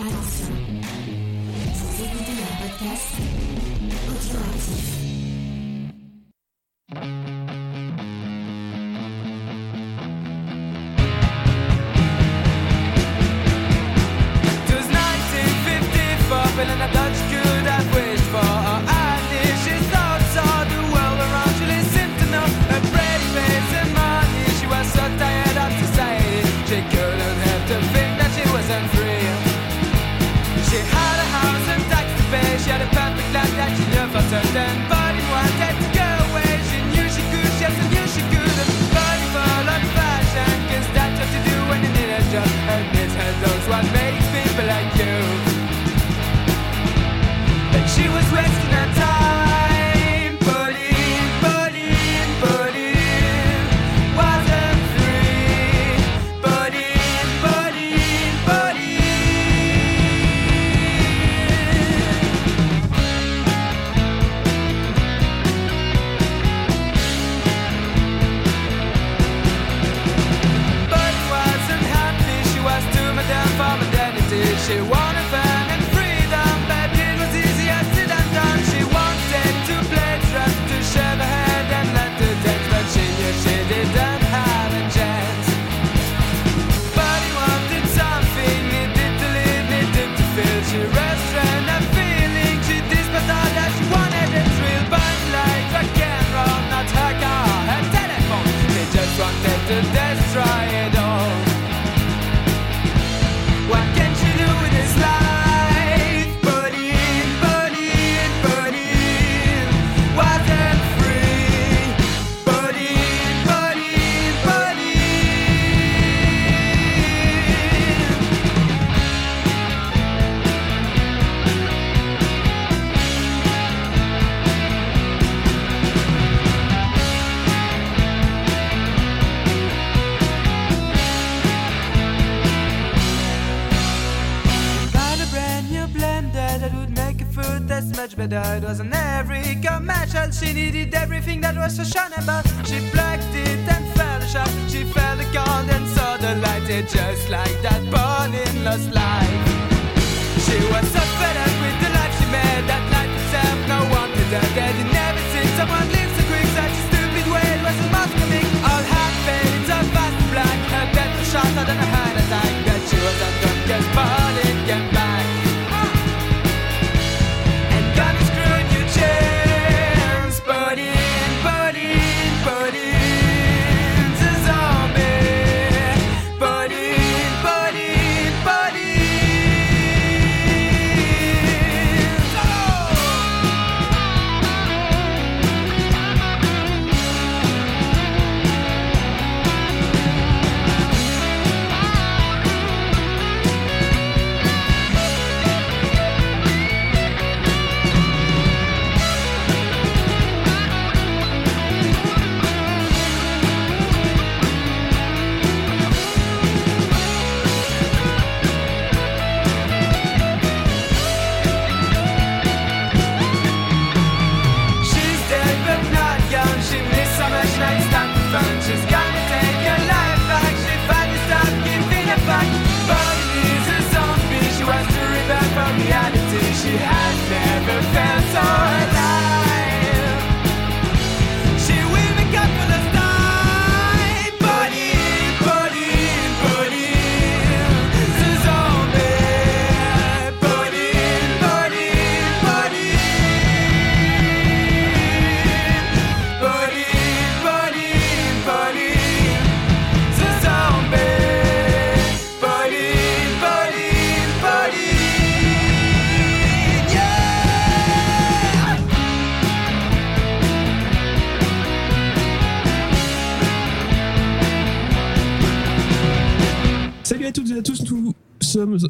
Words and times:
Attention, 0.00 0.46
vous 1.74 2.04
écoutez 2.04 2.32
un 2.32 2.68
podcast 2.68 3.12
audioactif. 4.08 5.19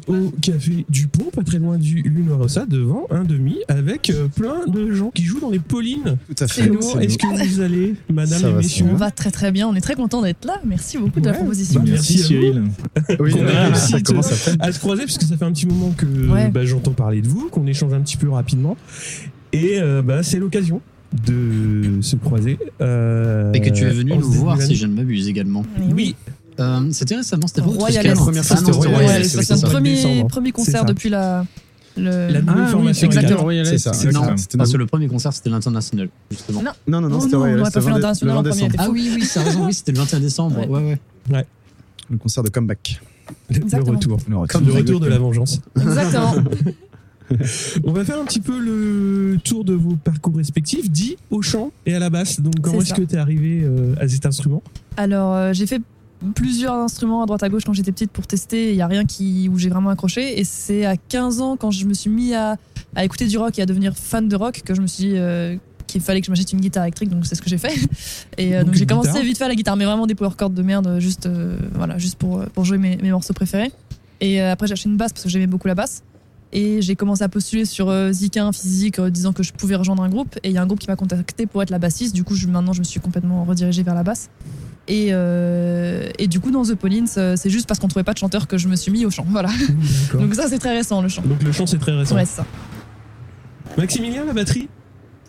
au 0.07 0.31
café 0.41 0.85
du 0.89 1.07
pont, 1.07 1.29
pas 1.33 1.43
très 1.43 1.59
loin 1.59 1.77
du 1.77 2.01
Lunarossa, 2.01 2.65
devant 2.65 3.07
un 3.09 3.23
demi, 3.23 3.57
avec 3.67 4.09
euh, 4.09 4.27
plein 4.27 4.65
de 4.67 4.91
gens 4.91 5.11
qui 5.11 5.23
jouent 5.23 5.39
dans 5.39 5.49
les 5.49 5.59
Paulines. 5.59 6.17
Tout 6.27 6.43
à 6.43 6.47
fait. 6.47 6.67
Comment 6.67 6.99
est-ce 6.99 7.17
que 7.17 7.47
vous 7.47 7.61
allez, 7.61 7.95
madame 8.09 8.45
et 8.45 8.53
messieurs 8.53 8.85
On 8.91 8.95
va 8.95 9.11
très 9.11 9.31
très 9.31 9.51
bien, 9.51 9.67
on 9.67 9.75
est 9.75 9.81
très 9.81 9.95
content 9.95 10.21
d'être 10.21 10.45
là. 10.45 10.59
Merci 10.65 10.97
beaucoup 10.97 11.19
de 11.19 11.27
la 11.27 11.33
proposition. 11.33 11.81
Bah, 11.81 11.89
merci, 11.91 12.17
Cyril. 12.17 12.63
oui, 13.19 13.33
on 13.37 13.47
a 13.47 13.65
réussi 13.67 13.95
à, 13.95 14.71
se 14.71 14.79
croiser, 14.79 15.03
parce 15.03 15.17
que 15.17 15.25
ça 15.25 15.37
fait 15.37 15.45
un 15.45 15.51
petit 15.51 15.67
moment 15.67 15.91
que 15.91 16.49
bah, 16.49 16.65
j'entends 16.65 16.91
parler 16.93 17.21
de 17.21 17.27
vous, 17.27 17.49
qu'on 17.49 17.67
échange 17.67 17.93
un 17.93 18.01
petit 18.01 18.17
peu 18.17 18.29
rapidement. 18.29 18.77
Et 19.53 19.79
euh, 19.79 20.01
bah, 20.01 20.23
c'est 20.23 20.39
l'occasion 20.39 20.81
de 21.27 22.01
se 22.01 22.15
croiser. 22.15 22.57
Euh, 22.81 23.51
et 23.53 23.61
que 23.61 23.69
tu 23.69 23.83
es 23.83 23.89
venu 23.89 24.13
nous 24.15 24.31
voir, 24.31 24.61
si 24.61 24.75
je 24.75 24.85
ne 24.87 24.93
m'abuse 24.93 25.27
également. 25.27 25.65
oui. 25.93 26.15
Euh, 26.59 26.87
c'était 26.91 27.15
récemment, 27.15 27.47
c'était 27.47 27.61
Royal 27.61 27.79
Royal 27.79 28.05
Est. 28.05 28.09
La 28.09 28.15
première 28.15 28.45
fois, 28.45 28.57
Ah 28.59 28.71
Royal 28.71 28.95
Ouais, 28.95 29.05
Est, 29.05 29.19
Est, 29.21 29.23
c'est 29.25 29.37
oui, 29.53 29.59
ça. 29.59 29.67
premier, 29.67 30.23
premier 30.25 30.51
concert 30.51 30.85
depuis 30.85 31.09
la. 31.09 31.45
Le... 31.97 32.03
La 32.31 32.39
nouvelle 32.41 32.43
Ah 32.47 32.53
oui, 32.65 32.71
formation. 32.71 32.93
c'est 33.11 33.17
exactement. 33.17 33.41
Royal 33.41 33.65
C'est 33.65 33.75
Est, 33.75 33.77
ça. 33.79 33.93
c'est 33.93 34.11
Non, 34.11 34.21
Parce 34.57 34.71
que 34.71 34.77
le 34.77 34.85
premier 34.85 35.07
concert, 35.07 35.33
c'était 35.33 35.49
l'international, 35.49 36.09
justement. 36.29 36.61
Non. 36.61 36.71
Non, 36.87 37.01
non, 37.01 37.09
non, 37.09 37.17
Oh 37.17 37.21
c'était 37.21 37.35
Royal 37.35 37.59
on 37.59 37.65
Est, 37.65 37.71
pas 37.71 37.71
fait 37.71 37.79
le 37.79 37.85
20 37.85 37.91
l'international 37.95 38.33
le 38.35 38.39
en 38.39 38.43
20 38.43 38.49
premier. 38.49 38.69
Ah 38.77 38.89
oui, 38.89 39.11
oui, 39.15 39.25
ça 39.25 39.43
raison, 39.43 39.65
oui, 39.65 39.73
c'était 39.73 39.91
le 39.91 39.97
21 39.99 40.19
décembre. 40.21 40.57
Ouais. 40.59 40.67
Ouais, 40.67 40.99
ouais. 41.31 41.45
Le 42.09 42.17
concert 42.17 42.43
de 42.43 42.49
comeback. 42.49 43.01
Le 43.49 43.59
retour. 43.83 44.17
Le 44.29 44.37
retour. 44.37 44.61
Le 44.61 44.73
retour 44.73 44.99
de 44.99 45.07
la 45.07 45.17
vengeance. 45.17 45.61
Exactement. 45.79 46.35
On 47.85 47.93
va 47.93 48.03
faire 48.03 48.19
un 48.19 48.25
petit 48.25 48.41
peu 48.41 48.59
le 48.59 49.37
tour 49.43 49.63
de 49.63 49.73
vos 49.73 49.95
parcours 49.95 50.35
respectifs, 50.35 50.89
dit 50.91 51.15
au 51.29 51.41
chant 51.41 51.71
et 51.85 51.93
à 51.95 51.99
la 51.99 52.09
basse. 52.09 52.41
Donc, 52.41 52.59
comment 52.61 52.81
est-ce 52.81 52.89
ça. 52.89 52.95
que 52.95 53.03
tu 53.03 53.15
es 53.15 53.17
arrivé 53.17 53.61
euh, 53.63 53.93
à 53.99 54.07
cet 54.07 54.25
instrument? 54.25 54.61
Alors, 54.97 55.33
euh, 55.33 55.53
j'ai 55.53 55.65
fait 55.65 55.81
plusieurs 56.35 56.73
instruments 56.75 57.23
à 57.23 57.25
droite 57.25 57.43
à 57.43 57.49
gauche 57.49 57.63
quand 57.65 57.73
j'étais 57.73 57.91
petite 57.91 58.11
pour 58.11 58.27
tester. 58.27 58.69
Il 58.69 58.75
n'y 58.75 58.81
a 58.81 58.87
rien 58.87 59.05
qui, 59.05 59.49
où 59.51 59.57
j'ai 59.57 59.69
vraiment 59.69 59.89
accroché. 59.89 60.39
Et 60.39 60.43
c'est 60.43 60.85
à 60.85 60.97
15 60.97 61.41
ans, 61.41 61.57
quand 61.57 61.71
je 61.71 61.85
me 61.85 61.93
suis 61.93 62.09
mis 62.09 62.33
à, 62.33 62.57
à 62.95 63.03
écouter 63.03 63.27
du 63.27 63.37
rock 63.37 63.57
et 63.59 63.61
à 63.61 63.65
devenir 63.65 63.95
fan 63.95 64.27
de 64.27 64.35
rock, 64.35 64.61
que 64.65 64.73
je 64.73 64.81
me 64.81 64.87
suis 64.87 65.05
dit 65.05 65.13
euh, 65.15 65.55
qu'il 65.87 66.01
fallait 66.01 66.21
que 66.21 66.25
je 66.25 66.31
m'achète 66.31 66.53
une 66.53 66.61
guitare 66.61 66.83
électrique. 66.83 67.09
Donc, 67.09 67.25
c'est 67.25 67.35
ce 67.35 67.41
que 67.41 67.49
j'ai 67.49 67.57
fait. 67.57 67.73
Et 68.37 68.55
euh, 68.55 68.59
Donc, 68.59 68.67
donc, 68.67 68.75
j'ai 68.75 68.85
commencé 68.85 69.09
guitare. 69.09 69.23
vite 69.23 69.37
fait 69.37 69.45
à 69.45 69.49
la 69.49 69.55
guitare, 69.55 69.75
mais 69.75 69.85
vraiment 69.85 70.07
des 70.07 70.15
power 70.15 70.31
chords 70.37 70.51
de 70.51 70.61
merde, 70.61 70.99
juste, 70.99 71.25
euh, 71.25 71.57
voilà, 71.73 71.97
juste 71.97 72.17
pour, 72.17 72.43
pour 72.53 72.65
jouer 72.65 72.77
mes, 72.77 72.97
mes 72.97 73.11
morceaux 73.11 73.33
préférés. 73.33 73.71
Et 74.19 74.39
après, 74.39 74.67
j'ai 74.67 74.73
acheté 74.73 74.87
une 74.87 74.97
basse 74.97 75.13
parce 75.13 75.23
que 75.23 75.29
j'aimais 75.29 75.47
beaucoup 75.47 75.67
la 75.67 75.73
basse. 75.73 76.03
Et 76.53 76.81
j'ai 76.81 76.95
commencé 76.95 77.23
à 77.23 77.29
postuler 77.29 77.65
sur 77.65 77.89
euh, 77.89 78.11
Zik1 78.11 78.53
physique, 78.53 78.99
euh, 78.99 79.09
disant 79.09 79.31
que 79.31 79.41
je 79.41 79.53
pouvais 79.53 79.75
rejoindre 79.75 80.03
un 80.03 80.09
groupe. 80.09 80.37
Et 80.43 80.49
il 80.49 80.53
y 80.53 80.57
a 80.57 80.61
un 80.61 80.65
groupe 80.65 80.79
qui 80.79 80.87
m'a 80.87 80.95
contacté 80.95 81.45
pour 81.45 81.63
être 81.63 81.69
la 81.69 81.79
bassiste. 81.79 82.13
Du 82.13 82.23
coup, 82.23 82.35
je, 82.35 82.47
maintenant, 82.47 82.73
je 82.73 82.79
me 82.79 82.83
suis 82.83 82.99
complètement 82.99 83.45
redirigée 83.45 83.83
vers 83.83 83.95
la 83.95 84.03
basse. 84.03 84.29
Et, 84.93 85.07
euh, 85.11 86.09
et 86.19 86.27
du 86.27 86.41
coup, 86.41 86.51
dans 86.51 86.63
The 86.65 86.75
Paulins, 86.75 87.05
euh, 87.17 87.35
c'est 87.37 87.49
juste 87.49 87.65
parce 87.65 87.79
qu'on 87.79 87.87
trouvait 87.87 88.03
pas 88.03 88.11
de 88.11 88.17
chanteur 88.17 88.45
que 88.47 88.57
je 88.57 88.67
me 88.67 88.75
suis 88.75 88.91
mis 88.91 89.05
au 89.05 89.09
chant. 89.09 89.25
Voilà. 89.29 89.49
Donc 90.13 90.35
ça, 90.35 90.47
c'est 90.49 90.59
très 90.59 90.75
récent, 90.75 91.01
le 91.01 91.07
chant. 91.07 91.21
Donc, 91.21 91.41
le 91.41 91.51
chant, 91.53 91.65
c'est 91.65 91.77
très 91.77 91.93
récent. 91.93 92.13
Ouais, 92.15 92.25
c'est 92.25 92.37
ça. 92.37 92.45
Maximilien, 93.77 94.25
la 94.25 94.33
batterie 94.33 94.67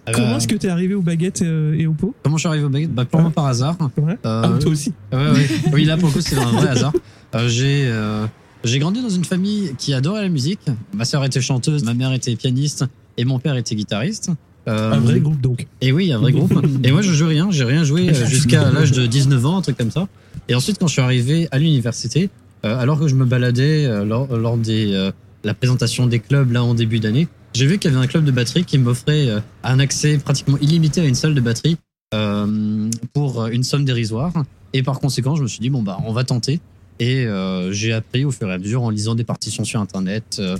Euh, 0.08 0.12
Comment 0.14 0.38
est-ce 0.38 0.48
que 0.48 0.56
tu 0.56 0.66
es 0.66 0.68
arrivé 0.70 0.94
aux 0.94 1.00
baguettes 1.02 1.42
et 1.42 1.86
au 1.86 1.92
pot 1.92 2.12
Comment 2.24 2.36
je 2.36 2.40
suis 2.42 2.48
arrivé 2.48 2.64
au 2.64 2.68
baguette 2.70 2.92
Bah, 2.92 3.04
purement 3.04 3.30
par 3.30 3.46
hasard. 3.46 3.76
Ouais. 3.96 4.18
Euh, 4.26 4.42
Ah, 4.44 4.58
toi 4.60 4.72
aussi 4.72 4.92
Ouais, 5.12 5.30
ouais. 5.30 5.46
Oui, 5.72 5.84
là, 5.84 5.96
pour 5.96 6.08
le 6.08 6.14
coup, 6.14 6.20
c'est 6.20 6.36
un 6.36 6.50
vrai 6.50 6.68
hasard. 6.70 6.92
Euh, 7.36 7.48
j'ai, 7.48 7.84
euh, 7.86 8.26
j'ai 8.64 8.80
grandi 8.80 9.00
dans 9.00 9.08
une 9.10 9.24
famille 9.24 9.74
qui 9.78 9.94
adorait 9.94 10.22
la 10.22 10.28
musique. 10.28 10.60
Ma 10.92 11.04
sœur 11.04 11.24
était 11.24 11.40
chanteuse, 11.40 11.84
ma 11.84 11.94
mère 11.94 12.12
était 12.12 12.34
pianiste 12.34 12.84
et 13.16 13.24
mon 13.24 13.38
père 13.38 13.54
était 13.56 13.76
guitariste. 13.76 14.30
Euh, 14.68 14.92
Un 14.92 15.00
vrai 15.00 15.20
groupe, 15.20 15.40
donc. 15.40 15.66
Et 15.80 15.90
oui, 15.92 16.12
un 16.12 16.18
vrai 16.18 16.32
groupe. 16.32 16.52
Et 16.84 16.92
moi, 16.92 17.02
je 17.02 17.12
jouais 17.12 17.30
rien. 17.30 17.50
J'ai 17.50 17.64
rien 17.64 17.82
joué 17.84 18.08
euh, 18.10 18.26
jusqu'à 18.26 18.70
l'âge 18.72 18.92
de 18.92 19.06
19 19.06 19.44
ans, 19.46 19.56
un 19.58 19.62
truc 19.62 19.76
comme 19.76 19.90
ça. 19.90 20.08
Et 20.48 20.54
ensuite, 20.54 20.78
quand 20.78 20.86
je 20.86 20.92
suis 20.92 21.02
arrivé 21.02 21.48
à 21.50 21.58
l'université, 21.58 22.30
euh, 22.64 22.78
alors 22.78 22.98
que 23.00 23.08
je 23.08 23.14
me 23.14 23.24
baladais 23.24 24.04
lors, 24.04 24.36
lors 24.36 24.56
des 24.56 25.10
la 25.44 25.54
présentation 25.54 26.06
des 26.06 26.20
clubs 26.20 26.52
là 26.52 26.62
en 26.62 26.74
début 26.74 27.00
d'année, 27.00 27.26
j'ai 27.54 27.66
vu 27.66 27.78
qu'il 27.78 27.90
y 27.90 27.94
avait 27.94 28.02
un 28.04 28.06
club 28.06 28.24
de 28.24 28.30
batterie 28.30 28.64
qui 28.64 28.78
m'offrait 28.78 29.28
un 29.64 29.78
accès 29.80 30.18
pratiquement 30.18 30.56
illimité 30.60 31.00
à 31.00 31.04
une 31.04 31.16
salle 31.16 31.34
de 31.34 31.40
batterie 31.40 31.76
euh, 32.14 32.88
pour 33.12 33.46
une 33.46 33.64
somme 33.64 33.84
dérisoire. 33.84 34.32
Et 34.72 34.82
par 34.84 35.00
conséquent, 35.00 35.34
je 35.34 35.42
me 35.42 35.48
suis 35.48 35.58
dit 35.60 35.70
bon 35.70 35.82
bah 35.82 35.98
on 36.06 36.12
va 36.12 36.22
tenter. 36.24 36.60
Et 37.00 37.26
euh, 37.26 37.72
j'ai 37.72 37.92
appris 37.92 38.24
au 38.24 38.30
fur 38.30 38.48
et 38.48 38.52
à 38.52 38.58
mesure 38.58 38.82
en 38.82 38.90
lisant 38.90 39.14
des 39.16 39.24
partitions 39.24 39.64
sur 39.64 39.80
internet. 39.80 40.36
euh, 40.38 40.56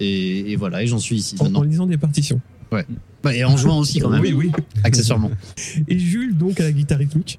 et, 0.00 0.50
et 0.52 0.56
voilà, 0.56 0.82
et 0.82 0.86
j'en 0.88 0.98
suis 0.98 1.16
ici 1.16 1.36
En, 1.38 1.42
en 1.42 1.44
maintenant. 1.44 1.62
lisant 1.62 1.86
des 1.86 1.96
partitions. 1.96 2.40
Bah, 2.70 2.82
et 3.34 3.44
en 3.44 3.56
jouant 3.56 3.78
aussi 3.78 3.98
quand 4.00 4.10
même, 4.10 4.20
Oui, 4.20 4.32
oui. 4.32 4.52
accessoirement. 4.84 5.30
Et 5.88 5.98
Jules, 5.98 6.36
donc, 6.36 6.60
à 6.60 6.64
la 6.64 6.72
guitare 6.72 6.98
rythmique. 6.98 7.38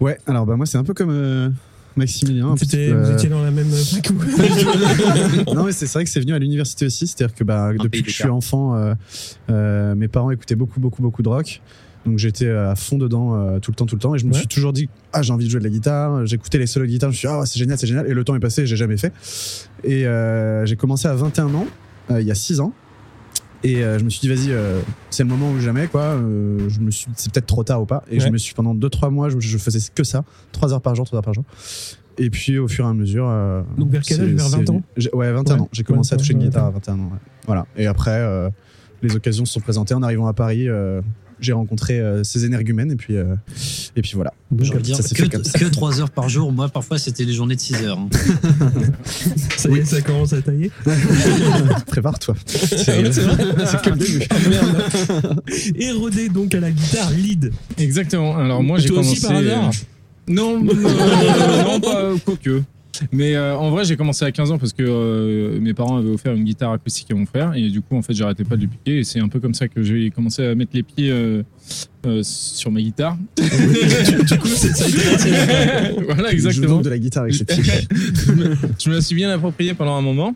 Ouais, 0.00 0.18
alors 0.26 0.46
bah 0.46 0.56
moi 0.56 0.64
c'est 0.66 0.78
un 0.78 0.84
peu 0.84 0.94
comme 0.94 1.10
euh, 1.10 1.50
Maximilien. 1.96 2.54
Vous 2.54 2.74
euh, 2.74 3.14
étiez 3.16 3.28
dans 3.28 3.42
la 3.42 3.50
même 3.50 3.70
fac 3.70 4.08
ou 4.10 4.14
non 5.54 5.64
mais 5.64 5.72
c'est 5.72 5.86
vrai 5.92 6.04
que 6.04 6.10
c'est 6.10 6.20
venu 6.20 6.32
à 6.34 6.38
l'université 6.38 6.86
aussi, 6.86 7.06
c'est-à-dire 7.06 7.34
que 7.34 7.44
bah, 7.44 7.72
depuis 7.78 8.02
que 8.02 8.10
je 8.10 8.14
suis 8.14 8.28
enfant, 8.28 8.74
euh, 8.74 8.94
euh, 9.50 9.94
mes 9.94 10.08
parents 10.08 10.30
écoutaient 10.30 10.54
beaucoup 10.56 10.80
beaucoup 10.80 11.02
beaucoup 11.02 11.22
de 11.22 11.28
rock, 11.28 11.60
donc 12.06 12.18
j'étais 12.18 12.48
à 12.48 12.74
fond 12.76 12.96
dedans 12.98 13.34
euh, 13.34 13.58
tout 13.60 13.70
le 13.70 13.76
temps 13.76 13.86
tout 13.86 13.94
le 13.96 14.00
temps 14.00 14.14
et 14.14 14.18
je 14.18 14.24
me 14.26 14.32
Ouais. 14.32 14.38
suis 14.38 14.48
toujours 14.48 14.72
dit 14.72 14.88
ah 15.12 15.22
j'ai 15.22 15.32
envie 15.32 15.44
de 15.44 15.50
jouer 15.50 15.60
de 15.60 15.64
la 15.64 15.70
guitare, 15.70 16.24
j'écoutais 16.26 16.58
les 16.58 16.66
solos 16.66 16.86
de 16.86 16.90
guitare, 16.90 17.10
je 17.10 17.14
me 17.14 17.18
suis 17.18 17.28
dit, 17.28 17.34
ah 17.36 17.44
c'est 17.46 17.58
génial 17.58 17.78
c'est 17.78 17.86
génial 17.86 18.06
et 18.08 18.14
le 18.14 18.24
temps 18.24 18.34
est 18.34 18.40
passé, 18.40 18.66
j'ai 18.66 18.76
jamais 18.76 18.96
fait 18.96 19.12
et 19.84 20.06
euh, 20.06 20.64
j'ai 20.66 20.76
commencé 20.76 21.06
à 21.08 21.14
21 21.14 21.54
ans, 21.54 21.66
euh, 22.10 22.20
il 22.20 22.26
y 22.26 22.30
a 22.30 22.34
6 22.34 22.60
ans. 22.60 22.72
Et 23.64 23.82
euh, 23.84 23.98
je 23.98 24.04
me 24.04 24.10
suis 24.10 24.20
dit, 24.20 24.28
vas-y, 24.28 24.52
euh, 24.52 24.80
c'est 25.10 25.24
le 25.24 25.28
moment 25.28 25.50
ou 25.50 25.58
jamais, 25.60 25.88
quoi. 25.88 26.02
Euh, 26.02 26.68
je 26.68 26.78
me 26.80 26.90
suis, 26.92 27.08
c'est 27.16 27.32
peut-être 27.32 27.46
trop 27.46 27.64
tard 27.64 27.82
ou 27.82 27.86
pas. 27.86 28.04
Et 28.10 28.20
je 28.20 28.28
me 28.28 28.38
suis, 28.38 28.54
pendant 28.54 28.74
2-3 28.74 29.10
mois, 29.10 29.28
je, 29.30 29.40
je 29.40 29.58
faisais 29.58 29.80
que 29.94 30.04
ça. 30.04 30.24
3 30.52 30.72
heures 30.72 30.80
par 30.80 30.94
jour, 30.94 31.04
3 31.06 31.18
heures 31.18 31.24
par 31.24 31.34
jour. 31.34 31.44
Et 32.18 32.30
puis, 32.30 32.58
au 32.58 32.68
fur 32.68 32.84
et 32.84 32.88
à 32.88 32.94
mesure. 32.94 33.26
euh, 33.28 33.62
Donc, 33.76 33.90
vers 33.90 34.02
quel 34.02 34.20
âge? 34.20 34.28
Vers 34.30 34.46
c'est 34.48 34.56
20 34.58 34.70
ans? 34.70 34.82
Ouais, 35.12 35.32
21 35.32 35.54
Ouais. 35.54 35.60
ans. 35.62 35.68
J'ai 35.72 35.82
commencé 35.84 36.14
à 36.14 36.16
21, 36.16 36.18
toucher 36.18 36.32
une 36.34 36.40
guitare 36.40 36.66
à 36.66 36.70
21 36.70 36.94
ans. 36.94 36.96
ouais. 37.12 37.18
Voilà. 37.46 37.66
Et 37.76 37.86
après, 37.86 38.12
euh, 38.12 38.48
les 39.02 39.14
occasions 39.16 39.44
se 39.44 39.52
sont 39.54 39.60
présentées. 39.60 39.94
En 39.94 40.02
arrivant 40.02 40.26
à 40.28 40.32
Paris, 40.32 40.68
euh, 40.68 41.00
j'ai 41.40 41.52
rencontré 41.52 41.98
euh, 42.00 42.24
ces 42.24 42.44
énergumènes. 42.44 42.90
Et 42.92 42.96
puis, 42.96 43.16
euh, 43.16 43.34
et 43.96 44.02
puis 44.02 44.12
voilà. 44.14 44.32
Donc, 44.50 44.64
Je 44.66 44.72
veux 44.72 44.80
dire 44.80 44.96
ça 44.96 45.02
s'est 45.02 45.14
que, 45.14 45.22
fait 45.24 45.28
comme 45.30 45.44
ça. 45.44 45.58
que 45.58 45.64
3 45.66 46.00
heures 46.00 46.10
par 46.10 46.28
jour. 46.28 46.50
Moi, 46.52 46.68
parfois, 46.68 46.98
c'était 46.98 47.26
des 47.26 47.32
journées 47.32 47.56
de 47.56 47.60
6 47.60 47.74
heures. 47.84 47.98
hein. 47.98 48.08
Ça 49.56 49.68
y 49.68 49.78
est, 49.78 49.84
ça 49.84 50.00
commence 50.00 50.32
à 50.32 50.40
tailler. 50.40 50.70
Prépare-toi. 51.86 52.34
C'est 52.46 52.86
que 53.82 53.90
le 53.90 53.96
début. 53.96 54.22
Ah, 54.30 54.34
merde. 54.48 55.42
Et 55.76 55.90
Rodé, 55.90 56.28
donc, 56.28 56.54
à 56.54 56.60
la 56.60 56.70
guitare 56.70 57.10
lead. 57.10 57.52
Exactement. 57.76 58.36
Alors 58.36 58.62
moi 58.62 58.78
j'ai 58.78 58.86
toi 58.88 58.98
commencé. 58.98 59.12
aussi, 59.18 59.26
par 59.26 59.36
hasard 59.36 59.70
euh, 59.70 60.32
Non, 60.32 60.64
euh, 60.64 61.64
non, 61.64 61.80
pas 61.80 62.12
quoique. 62.24 62.62
Mais 63.12 63.34
euh, 63.36 63.56
en 63.56 63.70
vrai, 63.70 63.84
j'ai 63.84 63.96
commencé 63.96 64.24
à 64.24 64.32
15 64.32 64.50
ans 64.52 64.58
parce 64.58 64.72
que 64.72 64.82
euh, 64.86 65.58
mes 65.60 65.74
parents 65.74 65.96
avaient 65.98 66.10
offert 66.10 66.34
une 66.34 66.44
guitare 66.44 66.72
acoustique 66.72 67.10
à 67.10 67.14
mon 67.14 67.26
frère 67.26 67.54
et 67.54 67.68
du 67.68 67.80
coup, 67.80 67.96
en 67.96 68.02
fait, 68.02 68.12
j'arrêtais 68.14 68.44
pas 68.44 68.56
de 68.56 68.62
lui 68.62 68.68
piquer 68.68 68.98
et 68.98 69.04
c'est 69.04 69.20
un 69.20 69.28
peu 69.28 69.40
comme 69.40 69.54
ça 69.54 69.68
que 69.68 69.82
j'ai 69.82 70.10
commencé 70.10 70.44
à 70.46 70.54
mettre 70.54 70.72
les 70.74 70.82
pieds 70.82 71.10
euh, 71.10 71.42
euh, 72.06 72.20
sur 72.22 72.70
ma 72.70 72.80
guitare. 72.80 73.16
Du 73.38 74.38
coup, 74.38 74.48
c'est- 74.48 74.74
ça 74.74 74.86
voilà, 76.04 76.28
Je 76.30 76.34
exactement. 76.34 76.68
donc 76.76 76.84
de 76.84 76.90
la 76.90 76.98
guitare 76.98 77.24
avec 77.24 77.34
ses 77.34 77.44
pieds. 77.46 77.62
je, 78.26 78.32
me, 78.32 78.56
je 78.78 78.90
la 78.90 79.00
suis 79.00 79.14
bien 79.16 79.30
approprié 79.30 79.74
pendant 79.74 79.96
un 79.96 80.02
moment. 80.02 80.34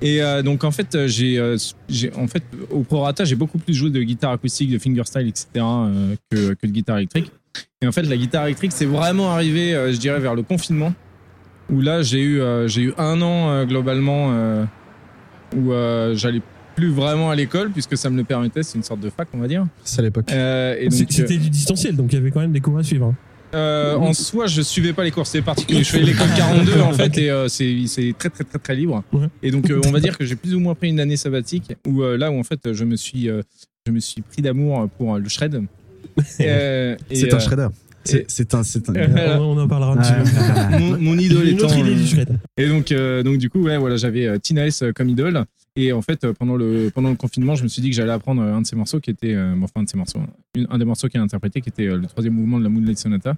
Et 0.00 0.20
euh, 0.20 0.42
donc 0.42 0.64
en 0.64 0.72
fait, 0.72 1.06
j'ai, 1.06 1.38
euh, 1.38 1.56
j'ai, 1.88 2.12
en 2.14 2.26
fait, 2.26 2.42
au 2.70 2.80
prorata, 2.80 3.24
j'ai 3.24 3.36
beaucoup 3.36 3.58
plus 3.58 3.72
joué 3.74 3.90
de 3.90 4.02
guitare 4.02 4.32
acoustique, 4.32 4.70
de 4.70 4.78
fingerstyle, 4.78 5.28
etc., 5.28 5.46
euh, 5.58 6.16
que, 6.30 6.54
que 6.54 6.66
de 6.66 6.72
guitare 6.72 6.98
électrique. 6.98 7.30
Et 7.82 7.86
en 7.86 7.92
fait, 7.92 8.02
la 8.02 8.16
guitare 8.16 8.46
électrique, 8.46 8.72
c'est 8.74 8.86
vraiment 8.86 9.30
arrivé, 9.32 9.74
euh, 9.74 9.92
je 9.92 9.98
dirais, 9.98 10.18
vers 10.18 10.34
le 10.34 10.42
confinement, 10.42 10.92
où 11.70 11.80
là, 11.80 12.02
j'ai 12.02 12.20
eu, 12.20 12.40
euh, 12.40 12.66
j'ai 12.68 12.82
eu 12.82 12.94
un 12.98 13.20
an 13.22 13.50
euh, 13.50 13.64
globalement 13.64 14.30
euh, 14.32 14.64
où 15.56 15.72
euh, 15.72 16.14
j'allais 16.14 16.42
plus 16.74 16.90
vraiment 16.90 17.30
à 17.30 17.34
l'école 17.36 17.70
puisque 17.70 17.96
ça 17.96 18.08
me 18.10 18.16
le 18.16 18.24
permettait. 18.24 18.62
C'est 18.62 18.76
une 18.78 18.84
sorte 18.84 19.00
de 19.00 19.10
fac, 19.10 19.28
on 19.34 19.38
va 19.38 19.48
dire. 19.48 19.66
C'est 19.84 20.00
à 20.00 20.02
l'époque. 20.02 20.30
Euh, 20.32 20.76
et 20.78 20.84
donc, 20.88 20.92
C'est- 20.92 21.12
C'était 21.12 21.36
du 21.38 21.50
distanciel, 21.50 21.96
donc 21.96 22.12
il 22.12 22.16
y 22.16 22.18
avait 22.18 22.30
quand 22.30 22.40
même 22.40 22.52
des 22.52 22.60
cours 22.60 22.78
à 22.78 22.82
suivre. 22.82 23.06
hein. 23.06 23.14
euh, 23.54 23.96
en 23.96 24.14
soi, 24.14 24.46
je 24.46 24.62
suivais 24.62 24.94
pas 24.94 25.04
les 25.04 25.10
cours, 25.10 25.26
c'était 25.26 25.44
particulier. 25.44 25.84
Je 25.84 25.90
faisais 25.90 26.02
l'école 26.04 26.28
42 26.36 26.80
en 26.80 26.92
fait, 26.94 27.18
et 27.18 27.30
euh, 27.30 27.48
c'est 27.48 27.76
c'est 27.86 28.14
très 28.18 28.30
très 28.30 28.44
très 28.44 28.58
très 28.58 28.74
libre. 28.74 29.02
Ouais. 29.12 29.26
Et 29.42 29.50
donc, 29.50 29.68
euh, 29.70 29.80
on 29.86 29.90
va 29.90 30.00
dire 30.00 30.16
que 30.16 30.24
j'ai 30.24 30.36
plus 30.36 30.54
ou 30.54 30.60
moins 30.60 30.74
pris 30.74 30.88
une 30.88 31.00
année 31.00 31.18
sabbatique, 31.18 31.74
où 31.86 32.02
euh, 32.02 32.16
là 32.16 32.30
où 32.30 32.38
en 32.40 32.44
fait 32.44 32.72
je 32.72 32.84
me 32.84 32.96
suis 32.96 33.28
euh, 33.28 33.42
je 33.86 33.92
me 33.92 34.00
suis 34.00 34.22
pris 34.22 34.40
d'amour 34.40 34.88
pour 34.96 35.14
euh, 35.14 35.18
le 35.18 35.28
shred. 35.28 35.62
Euh, 36.40 36.96
et, 37.10 37.16
C'est 37.16 37.32
un 37.34 37.38
shredder. 37.38 37.68
C'est 38.04 38.54
un. 38.54 38.62
C'est 38.62 38.88
un... 38.88 38.92
On 39.40 39.58
en 39.58 39.68
parlera 39.68 39.92
un 39.92 39.96
petit 39.96 40.12
peu. 40.12 40.78
Mon, 40.78 40.98
mon 40.98 41.18
idole 41.18 41.48
étant. 41.48 41.66
autre 41.66 41.78
idée 41.78 41.94
du 41.94 42.06
shred. 42.06 42.38
Et 42.56 42.68
donc, 42.68 42.90
euh, 42.92 43.22
donc 43.22 43.38
du 43.38 43.50
coup, 43.50 43.62
ouais, 43.62 43.78
voilà, 43.78 43.96
j'avais 43.96 44.26
euh, 44.26 44.38
Tina 44.38 44.66
S 44.66 44.82
euh, 44.82 44.92
comme 44.92 45.08
idole. 45.08 45.44
Et 45.74 45.92
en 45.92 46.02
fait, 46.02 46.24
euh, 46.24 46.32
pendant 46.34 46.56
le, 46.56 46.90
pendant 46.94 47.08
le 47.08 47.16
confinement, 47.16 47.54
je 47.54 47.62
me 47.62 47.68
suis 47.68 47.80
dit 47.80 47.88
que 47.88 47.96
j'allais 47.96 48.12
apprendre 48.12 48.42
euh, 48.42 48.54
un 48.54 48.60
de 48.60 48.66
ses 48.66 48.76
morceaux 48.76 49.00
qui 49.00 49.10
était, 49.10 49.34
euh, 49.34 49.54
enfin, 49.62 49.80
un 49.80 49.82
de 49.84 49.88
ses 49.88 49.96
morceaux, 49.96 50.20
un 50.68 50.78
des 50.78 50.84
morceaux 50.84 51.08
qu'elle 51.08 51.22
a 51.22 51.24
interprété 51.24 51.62
qui 51.62 51.70
était 51.70 51.86
euh, 51.86 51.96
le 51.96 52.06
troisième 52.06 52.34
mouvement 52.34 52.58
de 52.58 52.64
la 52.64 52.68
Moonlight 52.70 52.98
Sonata 52.98 53.34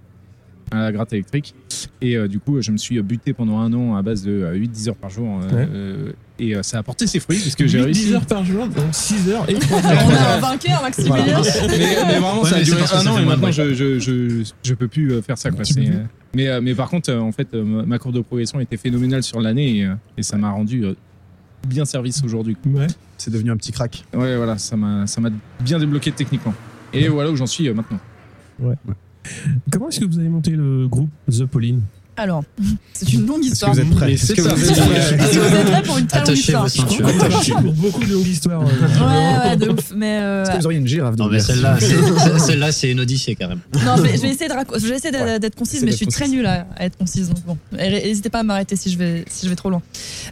à 0.71 0.79
la 0.81 0.91
gratte 0.91 1.13
électrique. 1.13 1.53
Et 2.01 2.17
euh, 2.17 2.27
du 2.27 2.39
coup, 2.39 2.61
je 2.61 2.71
me 2.71 2.77
suis 2.77 2.97
euh, 2.97 3.01
buté 3.03 3.33
pendant 3.33 3.59
un 3.59 3.71
an 3.73 3.95
à 3.95 4.01
base 4.01 4.23
de 4.23 4.31
euh, 4.31 4.57
8-10 4.57 4.89
heures 4.89 4.95
par 4.95 5.09
jour. 5.09 5.39
euh, 5.41 5.55
Ouais. 5.55 5.67
euh, 5.73 6.11
et 6.37 6.53
euh, 6.55 6.63
ça 6.63 6.79
a 6.79 6.83
porté 6.83 7.07
ses 7.07 7.19
fruits 7.21 7.39
puisque 7.39 7.65
j'ai 7.65 7.77
8, 7.79 7.83
réussi. 7.85 8.05
10 8.07 8.13
heures 8.15 8.25
par 8.25 8.43
jour, 8.43 8.67
donc 8.67 8.85
6 8.91 9.29
heures 9.29 9.49
et 9.49 9.53
3 9.53 9.79
On 9.81 9.87
a 9.87 10.35
un 10.35 10.39
vainqueur, 10.39 10.81
Maximilien. 10.81 11.41
mais, 11.69 11.77
mais 11.79 11.95
vraiment, 12.19 12.41
Ouais, 12.41 12.49
ça 12.49 12.55
a 12.57 12.61
duré 12.63 12.81
un 12.93 13.07
an 13.07 13.17
et 13.19 13.25
maintenant, 13.25 13.51
je, 13.51 13.73
je, 13.73 13.99
je, 13.99 14.43
je 14.63 14.73
peux 14.73 14.87
plus 14.89 15.13
euh, 15.13 15.21
faire 15.21 15.37
ça. 15.37 15.51
Quoi. 15.51 15.61
Euh, 15.77 16.03
mais, 16.35 16.47
euh, 16.49 16.59
mais 16.61 16.75
par 16.75 16.89
contre, 16.89 17.09
euh, 17.11 17.19
en 17.19 17.31
fait, 17.31 17.47
euh, 17.53 17.63
ma 17.63 17.97
courbe 17.99 18.15
de 18.15 18.21
progression 18.21 18.59
était 18.59 18.77
phénoménale 18.77 19.23
sur 19.23 19.39
l'année 19.39 19.77
et, 19.77 19.85
euh, 19.85 19.93
et 20.17 20.23
ça 20.23 20.35
m'a 20.37 20.49
rendu 20.51 20.83
euh, 20.83 20.93
bien 21.67 21.85
service 21.85 22.21
aujourd'hui. 22.25 22.57
Ouais. 22.65 22.87
C'est 23.17 23.31
devenu 23.31 23.51
un 23.51 23.57
petit 23.57 23.71
crack. 23.71 24.03
Ouais, 24.13 24.35
voilà, 24.35 24.57
ça 24.57 24.75
m'a, 24.75 25.07
ça 25.07 25.21
m'a 25.21 25.29
bien 25.61 25.79
débloqué 25.79 26.11
techniquement. 26.11 26.53
Et 26.91 27.07
voilà 27.07 27.31
où 27.31 27.35
j'en 27.37 27.45
suis 27.47 27.69
euh, 27.69 27.73
maintenant. 27.73 27.99
Comment 29.71 29.89
est-ce 29.89 29.99
que 29.99 30.05
vous 30.05 30.19
avez 30.19 30.29
monté 30.29 30.51
le 30.51 30.87
groupe 30.87 31.09
The 31.29 31.45
Pauline 31.45 31.81
Alors, 32.17 32.43
c'est 32.93 33.11
une 33.13 33.25
longue 33.25 33.39
Est-ce 33.43 33.49
que 33.49 33.53
histoire. 33.53 33.73
vous 33.73 33.79
êtes 33.81 33.89
prêts 33.89 34.05
Mais 34.07 34.13
Est-ce 34.13 34.33
que 34.33 34.41
vous 34.41 34.47
êtes 34.47 34.55
prêts 34.55 35.15
Est-ce 35.15 35.33
que 35.33 35.39
vous 35.39 35.55
êtes 35.55 35.65
prêts 35.65 35.83
pour 35.83 35.97
une 35.97 36.07
très 36.07 36.19
longue 36.19 36.27
Attachez 36.29 36.39
histoire. 36.39 37.29
parti 37.29 37.51
pour 37.51 37.73
beaucoup 37.73 38.03
de 38.05 38.13
longues 38.13 38.27
histoires. 38.27 38.61
euh, 38.61 38.65
Ouais, 38.65 39.49
ouais, 39.49 39.57
de 39.57 39.69
ouf. 39.69 39.91
Mais 39.95 40.19
euh, 40.21 40.43
Est-ce 40.43 40.51
que 40.51 40.57
vous 40.57 40.65
auriez 40.65 40.79
une 40.79 40.87
girafe 40.87 41.15
Non, 41.17 41.27
mais 41.27 41.37
le 41.37 41.43
celle-là, 41.43 41.77
c'est- 41.79 42.39
celle-là, 42.39 42.71
c'est 42.71 42.91
une 42.91 42.99
odyssée 42.99 43.35
carrément. 43.35 43.61
non, 43.85 43.97
je 43.97 44.01
vais, 44.03 44.15
je 44.17 44.21
vais 44.21 44.29
essayer 44.29 44.47
de 44.49 44.53
raco- 44.53 44.79
je 44.79 44.87
vais 44.87 44.95
essayer 44.95 45.39
d'être 45.39 45.55
concise, 45.55 45.83
mais 45.83 45.91
je 45.91 45.97
suis 45.97 46.07
très 46.07 46.25
concise. 46.25 46.35
nulle 46.37 46.45
à, 46.45 46.67
à 46.77 46.85
être 46.85 46.97
concise. 46.97 47.29
Donc 47.29 47.43
bon, 47.45 47.57
n'hésitez 47.73 48.29
pas 48.29 48.39
à 48.39 48.43
m'arrêter 48.43 48.75
si 48.75 48.89
je 48.91 48.97
vais 48.97 49.25
si 49.29 49.45
je 49.45 49.49
vais 49.49 49.55
trop 49.55 49.69
loin. 49.69 49.81